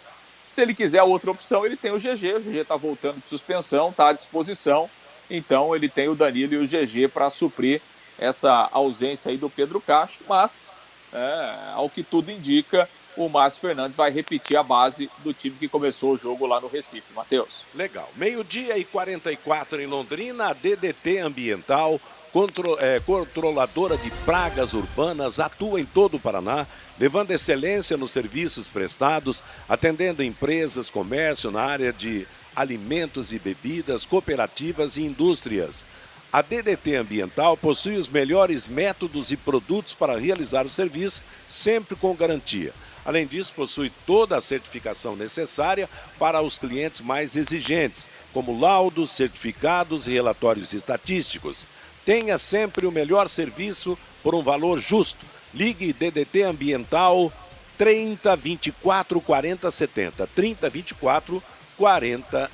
Se 0.46 0.62
ele 0.62 0.74
quiser 0.74 1.02
outra 1.02 1.30
opção, 1.30 1.66
ele 1.66 1.76
tem 1.76 1.90
o 1.90 1.98
GG. 1.98 2.36
O 2.36 2.40
GG 2.40 2.56
está 2.56 2.76
voltando 2.76 3.20
de 3.20 3.28
suspensão, 3.28 3.90
está 3.90 4.08
à 4.08 4.12
disposição. 4.12 4.88
Então 5.30 5.74
ele 5.74 5.88
tem 5.88 6.08
o 6.08 6.14
Danilo 6.14 6.54
e 6.54 6.58
o 6.58 6.66
GG 6.66 7.08
para 7.08 7.30
suprir 7.30 7.80
essa 8.18 8.68
ausência 8.72 9.30
aí 9.30 9.36
do 9.36 9.48
Pedro 9.48 9.80
Castro. 9.80 10.24
Mas, 10.28 10.70
é, 11.12 11.54
ao 11.74 11.88
que 11.88 12.02
tudo 12.02 12.30
indica, 12.30 12.88
o 13.16 13.28
Márcio 13.28 13.60
Fernandes 13.60 13.96
vai 13.96 14.10
repetir 14.10 14.56
a 14.56 14.62
base 14.62 15.10
do 15.18 15.32
time 15.32 15.56
que 15.58 15.68
começou 15.68 16.12
o 16.12 16.18
jogo 16.18 16.46
lá 16.46 16.60
no 16.60 16.68
Recife. 16.68 17.12
Matheus. 17.14 17.64
Legal. 17.74 18.08
Meio-dia 18.16 18.76
e 18.76 18.84
44 18.84 19.80
em 19.80 19.86
Londrina, 19.86 20.48
a 20.48 20.52
DDT 20.52 21.18
Ambiental 21.18 22.00
Contro, 22.32 22.76
é, 22.78 23.00
controladora 23.00 23.96
de 23.96 24.08
pragas 24.24 24.72
urbanas, 24.72 25.40
atua 25.40 25.80
em 25.80 25.84
todo 25.84 26.16
o 26.16 26.20
Paraná, 26.20 26.64
levando 26.98 27.32
excelência 27.32 27.96
nos 27.96 28.12
serviços 28.12 28.68
prestados, 28.68 29.42
atendendo 29.68 30.22
empresas, 30.22 30.88
comércio 30.88 31.50
na 31.50 31.62
área 31.62 31.92
de 31.92 32.28
alimentos 32.54 33.32
e 33.32 33.38
bebidas, 33.38 34.04
cooperativas 34.04 34.96
e 34.96 35.02
indústrias. 35.02 35.84
A 36.32 36.42
DDT 36.42 36.94
Ambiental 36.94 37.56
possui 37.56 37.96
os 37.96 38.06
melhores 38.06 38.66
métodos 38.66 39.32
e 39.32 39.36
produtos 39.36 39.94
para 39.94 40.18
realizar 40.18 40.64
o 40.64 40.70
serviço, 40.70 41.22
sempre 41.46 41.96
com 41.96 42.14
garantia. 42.14 42.72
Além 43.04 43.26
disso, 43.26 43.52
possui 43.54 43.90
toda 44.06 44.36
a 44.36 44.40
certificação 44.40 45.16
necessária 45.16 45.88
para 46.18 46.40
os 46.40 46.58
clientes 46.58 47.00
mais 47.00 47.34
exigentes, 47.34 48.06
como 48.32 48.60
laudos, 48.60 49.10
certificados 49.10 50.06
e 50.06 50.12
relatórios 50.12 50.72
estatísticos. 50.72 51.66
Tenha 52.04 52.38
sempre 52.38 52.86
o 52.86 52.92
melhor 52.92 53.28
serviço 53.28 53.98
por 54.22 54.34
um 54.34 54.42
valor 54.42 54.78
justo. 54.78 55.26
Ligue 55.52 55.92
DDT 55.92 56.42
Ambiental 56.42 57.32
30 57.76 58.36
24 58.36 59.20
40 59.20 59.70
70. 59.70 60.26
30 60.28 60.70
24 60.70 61.42
40 61.42 61.59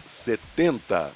70. 0.04 1.10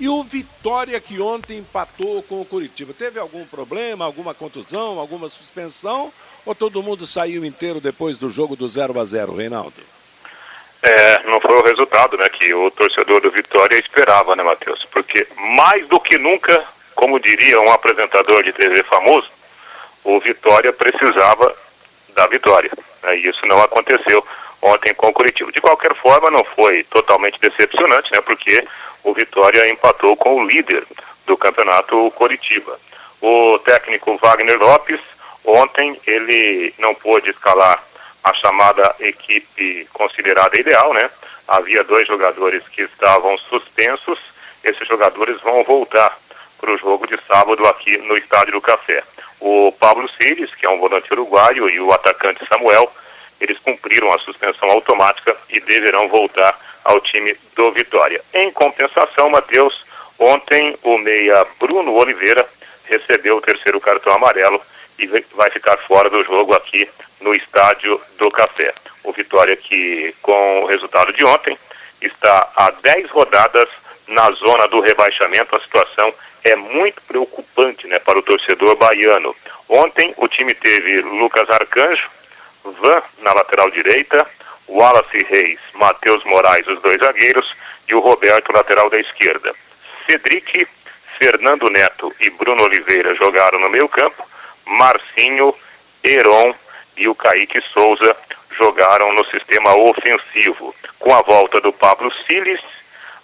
E 0.00 0.08
o 0.08 0.22
Vitória 0.22 1.00
que 1.00 1.20
ontem 1.20 1.58
empatou 1.58 2.22
com 2.24 2.40
o 2.40 2.44
Curitiba. 2.44 2.92
Teve 2.92 3.20
algum 3.20 3.44
problema, 3.46 4.04
alguma 4.04 4.34
contusão, 4.34 4.98
alguma 4.98 5.28
suspensão? 5.28 6.12
Ou 6.44 6.54
todo 6.54 6.82
mundo 6.82 7.06
saiu 7.06 7.44
inteiro 7.44 7.80
depois 7.80 8.18
do 8.18 8.28
jogo 8.28 8.56
do 8.56 8.66
0 8.66 8.98
a 8.98 9.04
0 9.04 9.36
Reinaldo? 9.36 9.74
É, 10.82 11.22
não 11.24 11.40
foi 11.40 11.54
o 11.54 11.62
resultado 11.62 12.16
né, 12.16 12.28
que 12.28 12.52
o 12.52 12.68
torcedor 12.72 13.20
do 13.20 13.30
Vitória 13.30 13.78
esperava, 13.78 14.34
né, 14.34 14.42
Matheus? 14.42 14.84
Porque 14.86 15.28
mais 15.36 15.86
do 15.86 16.00
que 16.00 16.18
nunca 16.18 16.64
como 16.94 17.18
diria 17.18 17.60
um 17.60 17.70
apresentador 17.70 18.42
de 18.42 18.52
TV 18.52 18.82
famoso, 18.84 19.28
o 20.04 20.20
Vitória 20.20 20.72
precisava 20.72 21.54
da 22.14 22.26
vitória. 22.26 22.70
Né? 23.02 23.18
E 23.18 23.28
isso 23.28 23.44
não 23.46 23.60
aconteceu 23.62 24.24
ontem 24.62 24.94
com 24.94 25.08
o 25.08 25.12
Curitiba. 25.12 25.50
De 25.50 25.60
qualquer 25.60 25.94
forma, 25.96 26.30
não 26.30 26.44
foi 26.44 26.84
totalmente 26.84 27.38
decepcionante, 27.40 28.10
né? 28.12 28.20
porque 28.20 28.64
o 29.02 29.12
Vitória 29.12 29.68
empatou 29.68 30.16
com 30.16 30.36
o 30.36 30.46
líder 30.46 30.84
do 31.26 31.36
campeonato 31.36 32.10
Curitiba. 32.12 32.78
O 33.20 33.58
técnico 33.58 34.16
Wagner 34.16 34.58
Lopes, 34.58 35.00
ontem, 35.44 36.00
ele 36.06 36.72
não 36.78 36.94
pôde 36.94 37.30
escalar 37.30 37.82
a 38.22 38.32
chamada 38.34 38.94
equipe 39.00 39.88
considerada 39.92 40.58
ideal, 40.58 40.94
né? 40.94 41.10
Havia 41.48 41.82
dois 41.82 42.06
jogadores 42.06 42.62
que 42.68 42.82
estavam 42.82 43.36
suspensos, 43.38 44.18
esses 44.62 44.86
jogadores 44.86 45.40
vão 45.40 45.64
voltar 45.64 46.16
para 46.60 46.72
o 46.72 46.78
jogo 46.78 47.06
de 47.08 47.18
sábado 47.26 47.66
aqui 47.66 47.98
no 47.98 48.16
Estádio 48.16 48.52
do 48.52 48.60
Café. 48.60 49.02
O 49.40 49.72
Pablo 49.72 50.08
Cires, 50.10 50.54
que 50.54 50.64
é 50.64 50.70
um 50.70 50.78
volante 50.78 51.12
uruguaio, 51.12 51.68
e 51.68 51.80
o 51.80 51.92
atacante 51.92 52.46
Samuel, 52.48 52.90
eles 53.42 53.58
cumpriram 53.58 54.12
a 54.12 54.18
suspensão 54.20 54.70
automática 54.70 55.36
e 55.50 55.58
deverão 55.60 56.08
voltar 56.08 56.56
ao 56.84 57.00
time 57.00 57.36
do 57.56 57.72
Vitória. 57.72 58.20
Em 58.32 58.50
compensação, 58.52 59.28
Matheus, 59.28 59.84
ontem 60.18 60.76
o 60.82 60.96
meia 60.98 61.44
Bruno 61.58 61.92
Oliveira 61.92 62.48
recebeu 62.84 63.36
o 63.36 63.40
terceiro 63.40 63.80
cartão 63.80 64.14
amarelo 64.14 64.60
e 64.98 65.06
vai 65.34 65.50
ficar 65.50 65.76
fora 65.78 66.08
do 66.08 66.22
jogo 66.22 66.54
aqui 66.54 66.88
no 67.20 67.34
Estádio 67.34 68.00
do 68.18 68.30
Café. 68.30 68.72
O 69.02 69.12
Vitória 69.12 69.56
que, 69.56 70.14
com 70.22 70.62
o 70.62 70.66
resultado 70.66 71.12
de 71.12 71.24
ontem, 71.24 71.58
está 72.00 72.48
a 72.54 72.70
10 72.70 73.10
rodadas 73.10 73.68
na 74.06 74.30
zona 74.32 74.68
do 74.68 74.80
rebaixamento. 74.80 75.56
A 75.56 75.60
situação 75.60 76.14
é 76.44 76.54
muito 76.54 77.00
preocupante 77.02 77.86
né, 77.86 77.98
para 77.98 78.18
o 78.18 78.22
torcedor 78.22 78.76
baiano. 78.76 79.34
Ontem 79.68 80.12
o 80.16 80.28
time 80.28 80.54
teve 80.54 81.00
Lucas 81.00 81.48
Arcanjo, 81.50 82.08
Van 82.64 83.02
na 83.18 83.32
lateral 83.32 83.70
direita, 83.70 84.26
Wallace 84.68 85.18
Reis, 85.28 85.60
Matheus 85.74 86.24
Moraes, 86.24 86.66
os 86.66 86.80
dois 86.80 86.98
zagueiros, 86.98 87.54
e 87.88 87.94
o 87.94 88.00
Roberto, 88.00 88.52
lateral 88.52 88.88
da 88.88 88.98
esquerda. 88.98 89.54
Cedric, 90.06 90.66
Fernando 91.18 91.68
Neto 91.68 92.12
e 92.20 92.30
Bruno 92.30 92.64
Oliveira 92.64 93.14
jogaram 93.14 93.60
no 93.60 93.68
meio 93.68 93.88
campo, 93.88 94.26
Marcinho, 94.66 95.54
Heron 96.02 96.54
e 96.96 97.08
o 97.08 97.14
Kaique 97.14 97.60
Souza 97.72 98.16
jogaram 98.56 99.12
no 99.14 99.24
sistema 99.26 99.74
ofensivo. 99.74 100.74
Com 100.98 101.14
a 101.14 101.22
volta 101.22 101.60
do 101.60 101.72
Pablo 101.72 102.12
Siles, 102.26 102.60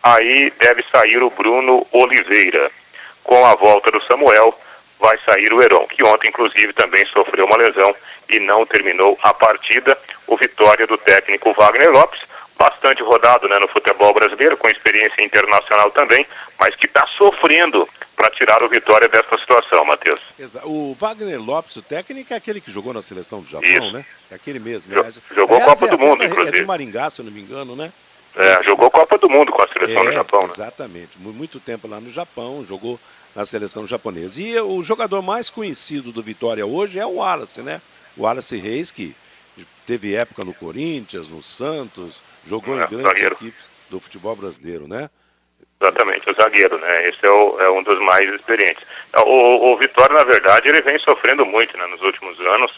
aí 0.02 0.52
deve 0.58 0.84
sair 0.90 1.22
o 1.22 1.30
Bruno 1.30 1.86
Oliveira 1.92 2.70
com 3.24 3.44
a 3.44 3.54
volta 3.54 3.90
do 3.90 4.02
Samuel, 4.04 4.58
vai 4.98 5.18
sair 5.24 5.52
o 5.52 5.62
Heron, 5.62 5.86
que 5.86 6.02
ontem, 6.04 6.28
inclusive, 6.28 6.72
também 6.72 7.04
sofreu 7.06 7.46
uma 7.46 7.56
lesão 7.56 7.94
e 8.28 8.38
não 8.40 8.66
terminou 8.66 9.18
a 9.22 9.32
partida. 9.32 9.96
O 10.26 10.36
vitória 10.36 10.86
do 10.86 10.98
técnico 10.98 11.52
Wagner 11.54 11.90
Lopes, 11.90 12.20
bastante 12.58 13.02
rodado 13.02 13.48
né, 13.48 13.58
no 13.58 13.68
futebol 13.68 14.12
brasileiro, 14.12 14.56
com 14.56 14.68
experiência 14.68 15.22
internacional 15.24 15.90
também, 15.92 16.26
mas 16.58 16.74
que 16.74 16.86
está 16.86 17.06
sofrendo 17.16 17.88
para 18.16 18.30
tirar 18.30 18.60
o 18.64 18.68
Vitória 18.68 19.08
dessa 19.08 19.38
situação, 19.38 19.84
Matheus. 19.84 20.20
O 20.64 20.92
Wagner 20.98 21.40
Lopes, 21.40 21.76
o 21.76 21.82
técnico, 21.82 22.34
é 22.34 22.36
aquele 22.36 22.60
que 22.60 22.70
jogou 22.70 22.92
na 22.92 23.00
seleção 23.00 23.40
do 23.40 23.48
Japão, 23.48 23.68
Isso. 23.68 23.92
né? 23.92 24.04
É 24.30 24.34
aquele 24.34 24.58
mesmo. 24.58 24.92
Jo 24.92 25.02
né? 25.04 25.12
jogou 25.36 25.56
Aliás, 25.58 25.78
Copa 25.78 25.86
é 25.86 25.96
do 25.96 25.98
Mundo, 26.00 26.14
até 26.14 26.24
da- 26.26 26.30
inclusive. 26.32 26.56
É 26.56 26.60
de 26.60 26.66
Maringá, 26.66 27.08
se 27.10 27.20
eu 27.20 27.24
não 27.24 27.30
me 27.32 27.40
engano, 27.40 27.76
né? 27.76 27.92
É, 28.36 28.62
jogou 28.64 28.90
Copa 28.90 29.16
do 29.18 29.28
Mundo 29.30 29.52
com 29.52 29.62
a 29.62 29.68
seleção 29.68 30.02
do 30.04 30.10
É, 30.10 30.14
Japão, 30.14 30.40
né? 30.42 30.48
Exatamente. 30.52 31.10
Mu- 31.18 31.32
Muito 31.32 31.60
tempo 31.60 31.86
lá 31.86 32.00
no 32.00 32.10
Japão, 32.10 32.64
jogou 32.68 32.98
na 33.38 33.44
seleção 33.44 33.86
japonesa. 33.86 34.42
E 34.42 34.60
o 34.60 34.82
jogador 34.82 35.22
mais 35.22 35.48
conhecido 35.48 36.10
do 36.10 36.20
Vitória 36.20 36.66
hoje 36.66 36.98
é 36.98 37.06
o 37.06 37.14
Wallace, 37.18 37.62
né? 37.62 37.80
O 38.16 38.22
Wallace 38.24 38.56
Reis, 38.56 38.90
que 38.90 39.14
teve 39.86 40.12
época 40.16 40.42
no 40.44 40.52
Corinthians, 40.52 41.28
no 41.28 41.40
Santos, 41.40 42.20
jogou 42.44 42.74
É, 42.74 42.82
em 42.84 42.88
grandes 42.88 43.06
zagueiro. 43.06 43.34
equipes 43.36 43.70
do 43.88 44.00
futebol 44.00 44.34
brasileiro, 44.34 44.88
né? 44.88 45.08
Exatamente, 45.80 46.28
o 46.28 46.34
zagueiro, 46.34 46.76
né? 46.80 47.08
Esse 47.08 47.24
é, 47.24 47.30
o- 47.30 47.60
é 47.60 47.70
um 47.70 47.80
dos 47.84 48.00
mais 48.00 48.28
experientes. 48.34 48.82
O, 49.24 49.70
o 49.72 49.76
Vitória, 49.76 50.16
na 50.16 50.24
verdade, 50.24 50.68
ele 50.68 50.82
vem 50.82 50.98
sofrendo 50.98 51.46
muito 51.46 51.78
né, 51.78 51.86
nos 51.86 52.02
últimos 52.02 52.40
anos. 52.40 52.72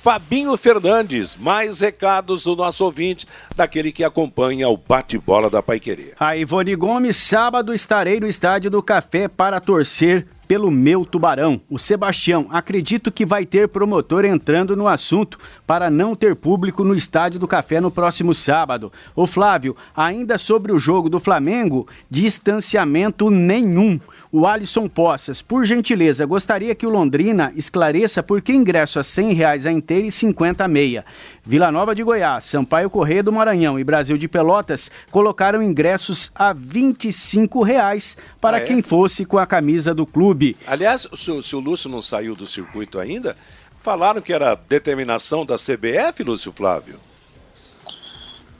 Fabinho 0.00 0.56
Fernandes, 0.56 1.34
mais 1.34 1.80
recados 1.80 2.44
do 2.44 2.54
nosso 2.54 2.84
ouvinte, 2.84 3.26
daquele 3.56 3.90
que 3.90 4.04
acompanha 4.04 4.68
o 4.68 4.76
bate-bola 4.76 5.50
da 5.50 5.60
Paiquerê. 5.60 6.12
A 6.20 6.36
Ivone 6.36 6.76
Gomes, 6.76 7.16
sábado 7.16 7.74
estarei 7.74 8.20
no 8.20 8.28
Estádio 8.28 8.70
do 8.70 8.80
Café 8.80 9.26
para 9.26 9.58
torcer 9.58 10.24
pelo 10.48 10.70
meu 10.70 11.04
tubarão. 11.04 11.60
O 11.68 11.78
Sebastião, 11.78 12.46
acredito 12.50 13.12
que 13.12 13.26
vai 13.26 13.44
ter 13.44 13.68
promotor 13.68 14.24
entrando 14.24 14.74
no 14.74 14.88
assunto 14.88 15.38
para 15.66 15.90
não 15.90 16.16
ter 16.16 16.34
público 16.34 16.82
no 16.82 16.96
Estádio 16.96 17.38
do 17.38 17.46
Café 17.46 17.80
no 17.80 17.90
próximo 17.90 18.32
sábado. 18.32 18.90
O 19.14 19.26
Flávio, 19.26 19.76
ainda 19.94 20.38
sobre 20.38 20.72
o 20.72 20.78
jogo 20.78 21.10
do 21.10 21.20
Flamengo, 21.20 21.86
distanciamento 22.10 23.30
nenhum. 23.30 24.00
O 24.30 24.46
Alisson 24.46 24.86
Poças, 24.88 25.40
por 25.40 25.64
gentileza, 25.64 26.26
gostaria 26.26 26.74
que 26.74 26.86
o 26.86 26.90
Londrina 26.90 27.50
esclareça 27.56 28.22
por 28.22 28.42
que 28.42 28.52
ingresso 28.52 28.98
a 28.98 29.02
R$ 29.02 29.32
reais 29.32 29.64
a 29.64 29.72
inteira 29.72 30.06
e 30.06 30.12
50 30.12 30.62
a 30.62 30.68
meia. 30.68 31.02
Vila 31.42 31.72
Nova 31.72 31.94
de 31.94 32.02
Goiás, 32.02 32.44
Sampaio 32.44 32.90
Correia 32.90 33.22
do 33.22 33.32
Maranhão 33.32 33.78
e 33.78 33.84
Brasil 33.84 34.18
de 34.18 34.28
Pelotas 34.28 34.90
colocaram 35.10 35.62
ingressos 35.62 36.30
a 36.34 36.52
25 36.52 37.62
reais 37.62 38.18
para 38.38 38.58
ah, 38.58 38.60
é? 38.60 38.64
quem 38.64 38.82
fosse 38.82 39.24
com 39.24 39.38
a 39.38 39.46
camisa 39.46 39.94
do 39.94 40.04
clube. 40.04 40.58
Aliás, 40.66 41.08
se, 41.14 41.42
se 41.42 41.56
o 41.56 41.60
Lúcio 41.60 41.88
não 41.88 42.02
saiu 42.02 42.36
do 42.36 42.46
circuito 42.46 42.98
ainda, 42.98 43.34
falaram 43.80 44.20
que 44.20 44.34
era 44.34 44.54
determinação 44.54 45.46
da 45.46 45.56
CBF, 45.56 46.22
Lúcio 46.22 46.52
Flávio. 46.52 46.96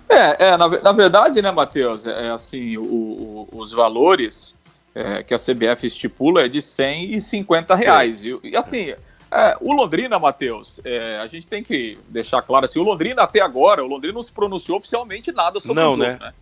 É, 0.09 0.47
é 0.49 0.57
na, 0.57 0.67
na 0.67 0.93
verdade, 0.93 1.43
né, 1.43 1.51
Matheus, 1.51 2.07
é, 2.07 2.29
é 2.29 2.31
assim, 2.31 2.79
o, 2.79 2.83
o, 2.83 3.49
os 3.53 3.73
valores 3.73 4.57
é, 4.95 5.23
que 5.23 5.35
a 5.35 5.39
CBF 5.39 5.87
estipula 5.87 6.45
é 6.45 6.49
de 6.49 6.61
100 6.61 7.15
e 7.15 7.21
50 7.21 7.75
reais. 7.75 8.25
E, 8.25 8.39
e, 8.43 8.57
assim, 8.57 8.95
é, 9.31 9.57
o 9.61 9.73
Londrina, 9.73 10.19
Matheus, 10.19 10.81
é, 10.85 11.19
a 11.19 11.27
gente 11.27 11.47
tem 11.47 11.63
que 11.63 11.99
deixar 12.09 12.43
claro 12.43 12.65
assim, 12.65 12.79
o 12.79 12.83
Londrina 12.83 13.23
até 13.23 13.41
agora, 13.41 13.85
o 13.85 13.87
Londrina 13.87 14.15
não 14.15 14.23
se 14.23 14.33
pronunciou 14.33 14.79
oficialmente 14.79 15.31
nada 15.33 15.61
sobre 15.61 15.83
não, 15.83 15.93
o 15.93 15.97
jogo, 15.97 16.03
né? 16.03 16.19
né? 16.21 16.33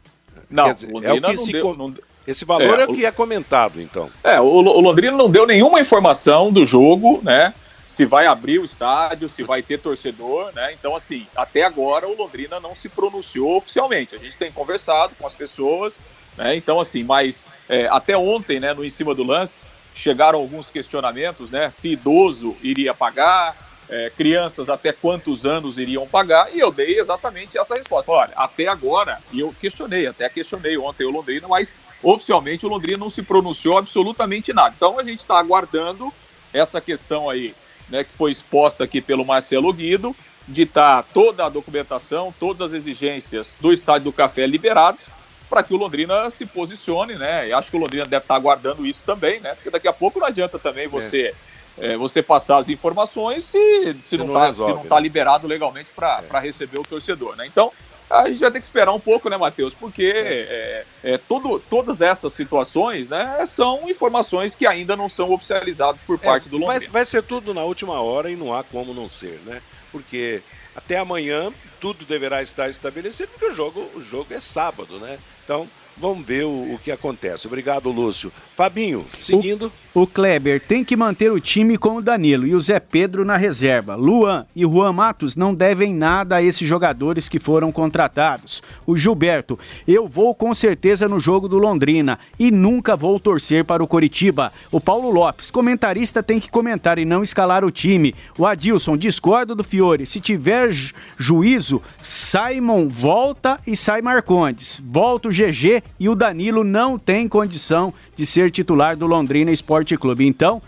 Não, 0.48 0.72
dizer, 0.72 0.86
o 0.86 0.92
Londrina 0.92 1.14
é 1.14 1.30
o 1.30 1.34
não, 1.34 1.46
deu, 1.46 1.62
com... 1.62 1.74
não 1.74 1.94
esse 2.26 2.44
valor 2.44 2.78
é, 2.78 2.82
é, 2.82 2.84
o 2.86 2.94
que 2.94 3.06
é 3.06 3.12
comentado, 3.12 3.80
então. 3.80 4.10
É, 4.24 4.40
o, 4.40 4.46
o, 4.46 4.80
Londrina 4.80 5.16
não 5.16 5.30
deu 5.30 5.46
nenhuma 5.46 5.80
informação 5.80 6.52
do 6.52 6.66
jogo, 6.66 7.20
né? 7.22 7.54
Se 7.86 8.04
vai 8.04 8.26
abrir 8.26 8.58
o 8.58 8.64
estádio, 8.64 9.28
se 9.28 9.42
vai 9.42 9.62
ter 9.62 9.78
torcedor, 9.78 10.52
né? 10.54 10.72
Então, 10.72 10.94
assim, 10.96 11.26
até 11.36 11.62
agora 11.62 12.08
o 12.08 12.16
Londrina 12.16 12.58
não 12.58 12.74
se 12.74 12.88
pronunciou 12.88 13.56
oficialmente. 13.56 14.14
A 14.14 14.18
gente 14.18 14.36
tem 14.36 14.50
conversado 14.50 15.14
com 15.18 15.26
as 15.26 15.34
pessoas, 15.34 15.98
né? 16.36 16.56
Então, 16.56 16.80
assim, 16.80 17.04
mas 17.04 17.44
é, 17.68 17.86
até 17.86 18.16
ontem, 18.16 18.58
né, 18.58 18.74
no 18.74 18.84
em 18.84 18.90
cima 18.90 19.14
do 19.14 19.22
lance, 19.22 19.64
chegaram 19.94 20.38
alguns 20.38 20.68
questionamentos, 20.68 21.50
né? 21.50 21.70
Se 21.70 21.90
idoso 21.90 22.56
iria 22.60 22.92
pagar, 22.92 23.56
é, 23.88 24.10
crianças 24.16 24.68
até 24.68 24.92
quantos 24.92 25.46
anos 25.46 25.78
iriam 25.78 26.06
pagar, 26.06 26.54
e 26.54 26.58
eu 26.58 26.72
dei 26.72 26.98
exatamente 26.98 27.58
essa 27.58 27.76
resposta. 27.76 28.10
Olha, 28.10 28.32
até 28.36 28.66
agora, 28.66 29.20
e 29.32 29.40
eu 29.40 29.54
questionei, 29.60 30.06
até 30.06 30.28
questionei 30.28 30.76
ontem 30.76 31.04
o 31.04 31.10
Londrina, 31.10 31.46
mas 31.48 31.74
oficialmente 32.02 32.66
o 32.66 32.68
Londrina 32.68 32.98
não 32.98 33.10
se 33.10 33.22
pronunciou 33.22 33.78
absolutamente 33.78 34.52
nada. 34.52 34.74
Então 34.76 34.98
a 34.98 35.04
gente 35.04 35.20
está 35.20 35.38
aguardando 35.38 36.12
essa 36.52 36.80
questão 36.80 37.30
aí, 37.30 37.54
né, 37.88 38.04
que 38.04 38.12
foi 38.12 38.30
exposta 38.30 38.84
aqui 38.84 39.00
pelo 39.00 39.24
Marcelo 39.24 39.72
Guido, 39.72 40.14
de 40.48 40.62
estar 40.62 41.02
tá 41.02 41.08
toda 41.12 41.46
a 41.46 41.48
documentação, 41.48 42.34
todas 42.38 42.60
as 42.62 42.72
exigências 42.72 43.56
do 43.60 43.72
Estádio 43.72 44.04
do 44.04 44.12
Café 44.12 44.46
liberados, 44.46 45.06
para 45.48 45.62
que 45.62 45.74
o 45.74 45.76
Londrina 45.76 46.28
se 46.30 46.44
posicione, 46.44 47.14
né? 47.14 47.48
E 47.48 47.52
acho 47.52 47.70
que 47.70 47.76
o 47.76 47.80
Londrina 47.80 48.04
deve 48.04 48.24
estar 48.24 48.34
tá 48.34 48.40
aguardando 48.40 48.86
isso 48.86 49.02
também, 49.04 49.40
né? 49.40 49.54
Porque 49.54 49.70
daqui 49.70 49.88
a 49.88 49.92
pouco 49.92 50.18
não 50.18 50.26
adianta 50.26 50.58
também 50.58 50.88
você 50.88 51.32
é. 51.32 51.34
É, 51.78 51.94
você 51.94 52.22
passar 52.22 52.56
as 52.56 52.70
informações 52.70 53.44
se, 53.44 53.58
se, 53.94 54.02
se 54.02 54.16
não 54.16 54.48
está 54.48 54.66
né? 54.66 54.82
tá 54.88 54.98
liberado 54.98 55.46
legalmente 55.46 55.90
para 55.94 56.22
é. 56.32 56.38
receber 56.38 56.78
o 56.78 56.82
torcedor, 56.82 57.36
né? 57.36 57.46
Então 57.46 57.70
a 58.08 58.28
gente 58.28 58.40
vai 58.40 58.50
ter 58.50 58.60
que 58.60 58.66
esperar 58.66 58.92
um 58.92 59.00
pouco, 59.00 59.28
né, 59.28 59.36
Matheus? 59.36 59.74
Porque 59.74 60.04
é. 60.04 60.84
é, 61.02 61.12
é 61.14 61.18
tudo, 61.18 61.58
todas 61.58 62.00
essas 62.00 62.32
situações, 62.32 63.08
né, 63.08 63.44
são 63.46 63.88
informações 63.90 64.54
que 64.54 64.66
ainda 64.66 64.96
não 64.96 65.08
são 65.08 65.32
oficializadas 65.32 66.02
por 66.02 66.18
parte 66.18 66.48
do 66.48 66.56
Londrina. 66.56 66.80
Vai, 66.80 66.88
vai 66.88 67.04
ser 67.04 67.22
tudo 67.22 67.52
na 67.52 67.62
última 67.62 68.00
hora 68.00 68.30
e 68.30 68.36
não 68.36 68.54
há 68.54 68.62
como 68.62 68.94
não 68.94 69.08
ser, 69.08 69.40
né? 69.44 69.60
Porque 69.90 70.42
até 70.74 70.98
amanhã 70.98 71.52
tudo 71.80 72.04
deverá 72.04 72.42
estar 72.42 72.68
estabelecido, 72.68 73.28
porque 73.28 73.46
o 73.46 73.54
jogo, 73.54 73.90
o 73.94 74.00
jogo 74.00 74.32
é 74.32 74.40
sábado, 74.40 74.98
né? 74.98 75.18
Então, 75.44 75.68
vamos 75.96 76.24
ver 76.26 76.44
o, 76.44 76.74
o 76.74 76.80
que 76.82 76.90
acontece. 76.90 77.46
Obrigado, 77.46 77.90
Lúcio. 77.90 78.32
Fabinho, 78.54 79.04
seguindo. 79.18 79.70
O, 79.94 80.02
o, 80.02 80.06
Kleber 80.06 80.60
tem 80.60 80.84
que 80.84 80.96
manter 80.96 81.30
o 81.30 81.40
time 81.40 81.76
com 81.76 81.96
o 81.96 82.02
Danilo 82.02 82.46
e 82.46 82.54
o 82.54 82.60
Zé 82.60 82.80
Pedro 82.80 83.24
na 83.24 83.36
reserva. 83.36 83.94
Luan 83.94 84.46
e 84.54 84.62
Juan 84.62 84.92
Matos 84.92 85.36
não 85.36 85.54
devem 85.54 85.94
nada 85.94 86.36
a 86.36 86.42
esses 86.42 86.66
jogadores 86.66 87.28
que 87.28 87.38
foram 87.38 87.70
contratados. 87.70 88.62
O 88.86 88.96
Gilberto, 88.96 89.58
eu 89.86 90.06
vou 90.08 90.34
com 90.34 90.54
certeza 90.54 91.08
no 91.08 91.20
jogo 91.20 91.48
do 91.48 91.58
Londrina 91.58 92.18
e 92.38 92.50
nunca 92.50 92.96
vou 92.96 93.20
torcer 93.20 93.64
para 93.64 93.82
o 93.82 93.86
Coritiba. 93.86 94.52
O 94.70 94.80
Paulo 94.80 95.10
Lopes, 95.10 95.50
comentarista 95.50 96.22
tem 96.22 96.40
que 96.40 96.50
comentar 96.50 96.98
e 96.98 97.04
não 97.04 97.22
escalar 97.22 97.64
o 97.64 97.70
time. 97.70 98.14
O 98.38 98.46
Adilson, 98.46 98.96
discordo 98.96 99.54
do 99.54 99.64
Fiore. 99.64 100.06
Se 100.06 100.20
tiver 100.20 100.70
juízo, 101.18 101.82
Simon 102.00 102.88
volta 102.88 103.60
e 103.66 103.76
sai 103.76 104.00
Marcondes. 104.02 104.80
Volta 104.84 105.28
o 105.28 105.30
GG 105.30 105.82
e 105.98 106.08
o 106.08 106.14
Danilo 106.14 106.62
não 106.64 106.98
tem 106.98 107.28
condição 107.28 107.92
de 108.16 108.26
ser 108.26 108.50
titular 108.50 108.96
do 108.96 109.06
Londrina 109.06 109.50
Esporte 109.50 109.96
Clube. 109.96 110.26
Então, 110.26 110.60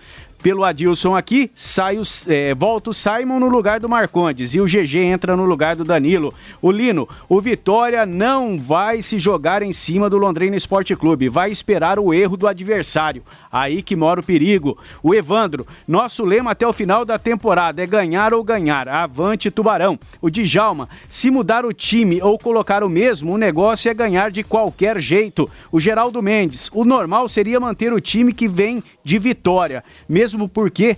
pelo 0.42 0.64
Adilson 0.64 1.14
aqui, 1.14 1.50
sai 1.54 1.98
o, 1.98 2.02
é, 2.28 2.54
volta 2.54 2.90
o 2.90 2.94
Simon 2.94 3.40
no 3.40 3.48
lugar 3.48 3.80
do 3.80 3.88
Marcondes 3.88 4.54
e 4.54 4.60
o 4.60 4.66
GG 4.66 4.98
entra 4.98 5.36
no 5.36 5.44
lugar 5.44 5.76
do 5.76 5.84
Danilo. 5.84 6.32
O 6.62 6.70
Lino, 6.70 7.08
o 7.28 7.40
Vitória 7.40 8.06
não 8.06 8.58
vai 8.58 9.02
se 9.02 9.18
jogar 9.18 9.62
em 9.62 9.72
cima 9.72 10.08
do 10.08 10.16
Londrina 10.16 10.56
Esporte 10.56 10.94
Clube, 10.94 11.28
vai 11.28 11.50
esperar 11.50 11.98
o 11.98 12.14
erro 12.14 12.36
do 12.36 12.46
adversário. 12.46 13.22
Aí 13.50 13.82
que 13.82 13.96
mora 13.96 14.20
o 14.20 14.22
perigo. 14.22 14.78
O 15.02 15.14
Evandro, 15.14 15.66
nosso 15.86 16.24
lema 16.24 16.52
até 16.52 16.66
o 16.66 16.72
final 16.72 17.04
da 17.04 17.18
temporada 17.18 17.82
é 17.82 17.86
ganhar 17.86 18.32
ou 18.32 18.44
ganhar. 18.44 18.88
Avante 18.88 19.50
Tubarão. 19.50 19.98
O 20.20 20.30
Djalma, 20.30 20.88
se 21.08 21.30
mudar 21.30 21.64
o 21.64 21.72
time 21.72 22.20
ou 22.22 22.38
colocar 22.38 22.84
o 22.84 22.88
mesmo, 22.88 23.32
o 23.32 23.38
negócio 23.38 23.90
é 23.90 23.94
ganhar 23.94 24.30
de 24.30 24.42
qualquer 24.42 25.00
jeito. 25.00 25.50
O 25.72 25.80
Geraldo 25.80 26.22
Mendes, 26.22 26.70
o 26.72 26.84
normal 26.84 27.28
seria 27.28 27.58
manter 27.58 27.92
o 27.92 28.00
time 28.00 28.32
que 28.32 28.46
vem 28.46 28.82
de 29.02 29.18
vitória, 29.18 29.82
mesmo 30.06 30.27
porque 30.48 30.96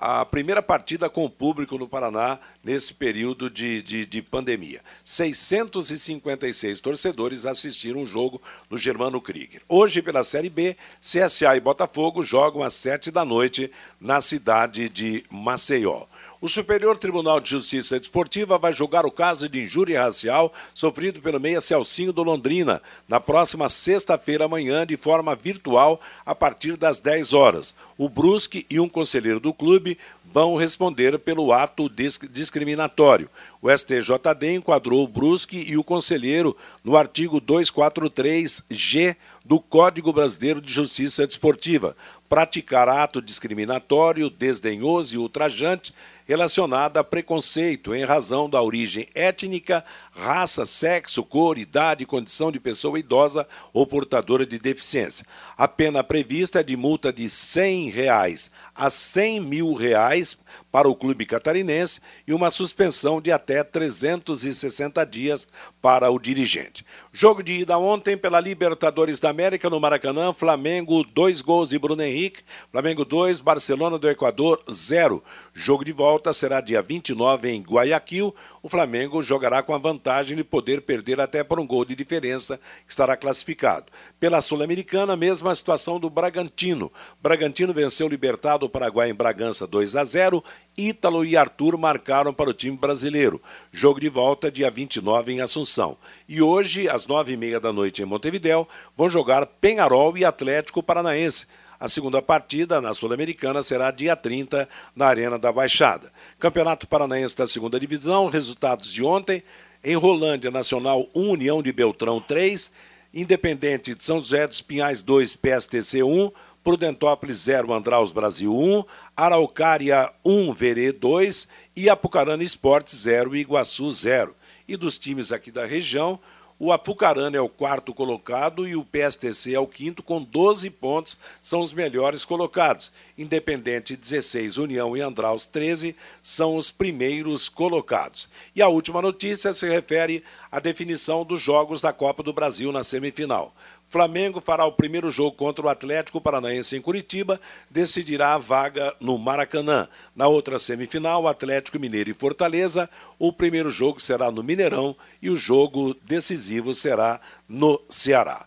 a 0.01 0.25
primeira 0.25 0.63
partida 0.63 1.07
com 1.07 1.23
o 1.23 1.29
público 1.29 1.77
no 1.77 1.87
Paraná 1.87 2.39
nesse 2.63 2.91
período 2.91 3.51
de, 3.51 3.83
de, 3.83 4.03
de, 4.03 4.19
pandemia. 4.19 4.81
656 5.03 6.81
torcedores 6.81 7.45
assistiram 7.45 8.01
o 8.01 8.05
jogo 8.05 8.41
no 8.67 8.79
Germano 8.79 9.21
Krieger. 9.21 9.61
Hoje, 9.69 10.01
pela 10.01 10.23
Série 10.23 10.49
B, 10.49 10.75
CSA 10.99 11.55
e 11.55 11.59
Botafogo 11.59 12.23
jogam 12.23 12.63
às 12.63 12.73
sete 12.73 13.11
da 13.11 13.23
noite 13.23 13.71
na 13.99 14.19
cidade 14.21 14.89
de 14.89 15.23
Maceió. 15.29 16.07
O 16.43 16.49
Superior 16.49 16.97
Tribunal 16.97 17.39
de 17.39 17.51
Justiça 17.51 17.99
Desportiva 17.99 18.57
vai 18.57 18.73
julgar 18.73 19.05
o 19.05 19.11
caso 19.11 19.47
de 19.47 19.61
injúria 19.61 20.01
racial 20.01 20.51
sofrido 20.73 21.21
pelo 21.21 21.39
meia 21.39 21.61
Celcinho 21.61 22.11
do 22.11 22.23
Londrina 22.23 22.81
na 23.07 23.19
próxima 23.19 23.69
sexta-feira 23.69 24.45
amanhã 24.45 24.83
de 24.83 24.97
forma 24.97 25.35
virtual 25.35 26.01
a 26.25 26.33
partir 26.33 26.75
das 26.75 26.99
10 26.99 27.33
horas. 27.33 27.75
O 27.95 28.09
Brusque 28.09 28.65
e 28.71 28.79
um 28.79 28.89
conselheiro 28.89 29.39
do 29.39 29.53
clube 29.53 29.99
vão 30.33 30.55
responder 30.55 31.19
pelo 31.19 31.51
ato 31.51 31.87
discriminatório. 32.31 33.29
O 33.61 33.69
STJD 33.69 34.55
enquadrou 34.55 35.03
o 35.03 35.07
Brusque 35.07 35.63
e 35.67 35.77
o 35.77 35.83
conselheiro 35.83 36.57
no 36.83 36.97
artigo 36.97 37.39
243-G 37.39 39.15
do 39.43 39.59
Código 39.59 40.13
Brasileiro 40.13 40.61
de 40.61 40.71
Justiça 40.71 41.27
Desportiva. 41.27 41.95
Praticar 42.29 42.87
ato 42.87 43.21
discriminatório, 43.21 44.29
desdenhoso 44.29 45.15
e 45.15 45.17
ultrajante 45.17 45.93
relacionada 46.25 46.99
a 46.99 47.03
preconceito 47.03 47.93
em 47.93 48.03
razão 48.03 48.49
da 48.49 48.61
origem 48.61 49.07
étnica, 49.13 49.83
raça, 50.11 50.65
sexo, 50.65 51.23
cor, 51.23 51.57
idade 51.57 52.05
condição 52.05 52.51
de 52.51 52.59
pessoa 52.59 52.99
idosa 52.99 53.47
ou 53.73 53.85
portadora 53.85 54.45
de 54.45 54.57
deficiência. 54.57 55.25
A 55.57 55.67
pena 55.67 56.03
prevista 56.03 56.59
é 56.59 56.63
de 56.63 56.75
multa 56.75 57.11
de 57.11 57.29
100 57.29 57.89
reais 57.89 58.49
a 58.81 58.89
100 58.89 59.41
mil 59.41 59.73
reais 59.75 60.35
para 60.71 60.89
o 60.89 60.95
clube 60.95 61.23
catarinense 61.23 62.01
e 62.25 62.33
uma 62.33 62.49
suspensão 62.49 63.21
de 63.21 63.31
até 63.31 63.63
360 63.63 65.05
dias 65.05 65.47
para 65.79 66.09
o 66.09 66.17
dirigente. 66.17 66.83
Jogo 67.11 67.43
de 67.43 67.61
ida 67.61 67.77
ontem 67.77 68.17
pela 68.17 68.39
Libertadores 68.39 69.19
da 69.19 69.29
América 69.29 69.69
no 69.69 69.79
Maracanã, 69.79 70.33
Flamengo, 70.33 71.03
dois 71.03 71.43
gols 71.43 71.69
de 71.69 71.77
Bruno 71.77 72.01
Henrique, 72.01 72.41
Flamengo 72.71 73.05
2, 73.05 73.39
Barcelona 73.39 73.99
do 73.99 74.09
Equador 74.09 74.63
0. 74.71 75.23
Jogo 75.53 75.85
de 75.85 75.91
volta 75.91 76.33
será 76.33 76.59
dia 76.59 76.81
29 76.81 77.51
em 77.51 77.61
Guayaquil. 77.61 78.33
O 78.63 78.69
Flamengo 78.69 79.23
jogará 79.23 79.63
com 79.63 79.73
a 79.73 79.79
vantagem 79.79 80.37
de 80.37 80.43
poder 80.43 80.81
perder 80.81 81.19
até 81.19 81.43
por 81.43 81.59
um 81.59 81.65
gol 81.65 81.83
de 81.83 81.95
diferença, 81.95 82.59
que 82.85 82.91
estará 82.91 83.17
classificado. 83.17 83.87
Pela 84.19 84.39
Sul-Americana, 84.39 85.17
mesma 85.17 85.55
situação 85.55 85.99
do 85.99 86.11
Bragantino. 86.11 86.91
Bragantino 87.19 87.73
venceu 87.73 88.05
o 88.05 88.09
Libertado 88.09 88.69
Paraguai 88.69 89.09
em 89.09 89.15
Bragança 89.15 89.65
2 89.65 89.95
a 89.95 90.03
0. 90.03 90.43
Ítalo 90.77 91.25
e 91.25 91.35
Arthur 91.35 91.75
marcaram 91.75 92.31
para 92.31 92.51
o 92.51 92.53
time 92.53 92.77
brasileiro. 92.77 93.41
Jogo 93.71 93.99
de 93.99 94.09
volta 94.09 94.51
dia 94.51 94.69
29 94.69 95.33
em 95.33 95.41
Assunção. 95.41 95.97
E 96.29 96.39
hoje, 96.39 96.87
às 96.87 97.07
nove 97.07 97.33
e 97.33 97.37
meia 97.37 97.59
da 97.59 97.73
noite 97.73 98.03
em 98.03 98.05
Montevidéu, 98.05 98.67
vão 98.95 99.09
jogar 99.09 99.43
Penharol 99.47 100.15
e 100.15 100.23
Atlético 100.23 100.83
Paranaense. 100.83 101.47
A 101.81 101.89
segunda 101.89 102.21
partida 102.21 102.79
na 102.79 102.93
Sul-Americana 102.93 103.63
será 103.63 103.89
dia 103.89 104.15
30 104.15 104.69
na 104.95 105.07
Arena 105.07 105.39
da 105.39 105.51
Baixada. 105.51 106.13
Campeonato 106.37 106.87
Paranaense 106.87 107.35
da 107.35 107.47
Segunda 107.47 107.79
Divisão, 107.79 108.27
resultados 108.27 108.93
de 108.93 109.03
ontem. 109.03 109.41
Em 109.83 109.95
Rolândia 109.95 110.51
Nacional 110.51 111.09
1, 111.15 111.31
União 111.31 111.59
de 111.59 111.71
Beltrão 111.71 112.21
3, 112.21 112.71
Independente 113.11 113.95
de 113.95 114.03
São 114.03 114.19
José 114.19 114.45
dos 114.45 114.61
Pinhais 114.61 115.01
2, 115.01 115.35
PSTC 115.35 116.03
1, 116.03 116.31
Prudentópolis 116.63 117.39
0, 117.39 117.73
Andraus 117.73 118.11
Brasil 118.11 118.55
1, 118.55 118.83
Araucária 119.17 120.13
1, 120.23 120.53
Verê 120.53 120.91
2 120.91 121.47
e 121.75 121.89
Apucarana 121.89 122.43
Esportes 122.43 122.95
0, 122.99 123.35
Iguaçu 123.35 123.89
0. 123.89 124.35
E 124.67 124.77
dos 124.77 124.99
times 124.99 125.31
aqui 125.31 125.51
da 125.51 125.65
região, 125.65 126.19
o 126.63 126.71
Apucarana 126.71 127.35
é 127.35 127.41
o 127.41 127.49
quarto 127.49 127.91
colocado 127.91 128.67
e 128.67 128.75
o 128.75 128.85
PSTC 128.85 129.55
é 129.55 129.59
o 129.59 129.65
quinto, 129.65 130.03
com 130.03 130.21
12 130.21 130.69
pontos, 130.69 131.17
são 131.41 131.59
os 131.59 131.73
melhores 131.73 132.23
colocados. 132.23 132.91
Independente 133.17 133.95
16, 133.95 134.57
União 134.57 134.95
e 134.95 135.01
Andraus 135.01 135.47
13 135.47 135.95
são 136.21 136.55
os 136.55 136.69
primeiros 136.69 137.49
colocados. 137.49 138.29
E 138.55 138.61
a 138.61 138.67
última 138.67 139.01
notícia 139.01 139.55
se 139.55 139.67
refere 139.67 140.23
à 140.51 140.59
definição 140.59 141.25
dos 141.25 141.41
jogos 141.41 141.81
da 141.81 141.91
Copa 141.91 142.21
do 142.21 142.31
Brasil 142.31 142.71
na 142.71 142.83
semifinal. 142.83 143.55
Flamengo 143.91 144.39
fará 144.39 144.63
o 144.63 144.71
primeiro 144.71 145.11
jogo 145.11 145.33
contra 145.33 145.65
o 145.65 145.67
Atlético 145.67 146.21
Paranaense 146.21 146.77
em 146.77 146.81
Curitiba, 146.81 147.41
decidirá 147.69 148.33
a 148.33 148.37
vaga 148.37 148.95
no 149.01 149.17
Maracanã. 149.17 149.85
Na 150.15 150.29
outra 150.29 150.57
semifinal, 150.57 151.27
Atlético 151.27 151.77
Mineiro 151.77 152.09
e 152.09 152.13
Fortaleza, 152.13 152.89
o 153.19 153.33
primeiro 153.33 153.69
jogo 153.69 153.99
será 153.99 154.31
no 154.31 154.41
Mineirão 154.41 154.95
e 155.21 155.29
o 155.29 155.35
jogo 155.35 155.93
decisivo 156.05 156.73
será 156.73 157.19
no 157.49 157.81
Ceará. 157.89 158.45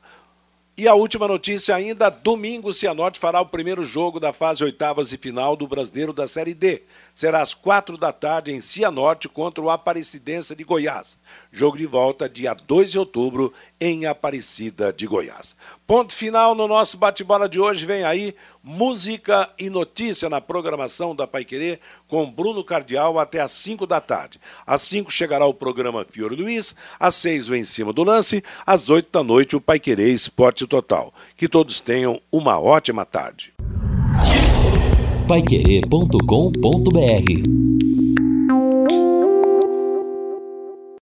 E 0.78 0.88
a 0.88 0.94
última 0.94 1.28
notícia 1.28 1.76
ainda, 1.76 2.08
domingo 2.08 2.70
o 2.70 2.72
Cianorte 2.72 3.20
fará 3.20 3.40
o 3.40 3.46
primeiro 3.46 3.84
jogo 3.84 4.18
da 4.18 4.32
fase 4.32 4.64
oitavas 4.64 5.12
e 5.12 5.18
final 5.18 5.54
do 5.56 5.68
Brasileiro 5.68 6.14
da 6.14 6.26
Série 6.26 6.54
D. 6.54 6.82
Será 7.14 7.40
às 7.40 7.54
quatro 7.54 7.96
da 7.96 8.12
tarde 8.12 8.50
em 8.50 8.60
Cianorte 8.60 9.28
contra 9.28 9.62
o 9.62 9.70
Aparecidense 9.70 10.52
de 10.52 10.64
Goiás. 10.64 11.16
Jogo 11.52 11.78
de 11.78 11.86
volta 11.86 12.28
dia 12.28 12.52
2 12.54 12.90
de 12.90 12.98
outubro 12.98 13.54
em 13.80 14.04
Aparecida 14.04 14.92
de 14.92 15.06
Goiás. 15.06 15.54
Ponto 15.86 16.12
final 16.12 16.56
no 16.56 16.66
nosso 16.66 16.96
bate-bola 16.98 17.48
de 17.48 17.60
hoje. 17.60 17.86
Vem 17.86 18.02
aí 18.02 18.34
música 18.60 19.48
e 19.56 19.70
notícia 19.70 20.28
na 20.28 20.40
programação 20.40 21.14
da 21.14 21.24
Paiquerê 21.24 21.78
com 22.08 22.28
Bruno 22.28 22.64
Cardial 22.64 23.16
até 23.20 23.40
às 23.40 23.52
5 23.52 23.86
da 23.86 24.00
tarde. 24.00 24.40
Às 24.66 24.82
5 24.82 25.08
chegará 25.12 25.46
o 25.46 25.54
programa 25.54 26.04
Fiore 26.04 26.34
Luiz, 26.34 26.74
às 26.98 27.14
6 27.14 27.48
o 27.48 27.54
Em 27.54 27.62
Cima 27.62 27.92
do 27.92 28.02
Lance, 28.02 28.42
às 28.66 28.90
8 28.90 29.08
da 29.12 29.22
noite 29.22 29.54
o 29.54 29.60
Paiquerê 29.60 30.10
Esporte 30.10 30.66
Total. 30.66 31.14
Que 31.36 31.48
todos 31.48 31.80
tenham 31.80 32.20
uma 32.32 32.58
ótima 32.58 33.04
tarde. 33.04 33.54
Paiquerê.com.br 35.26 37.83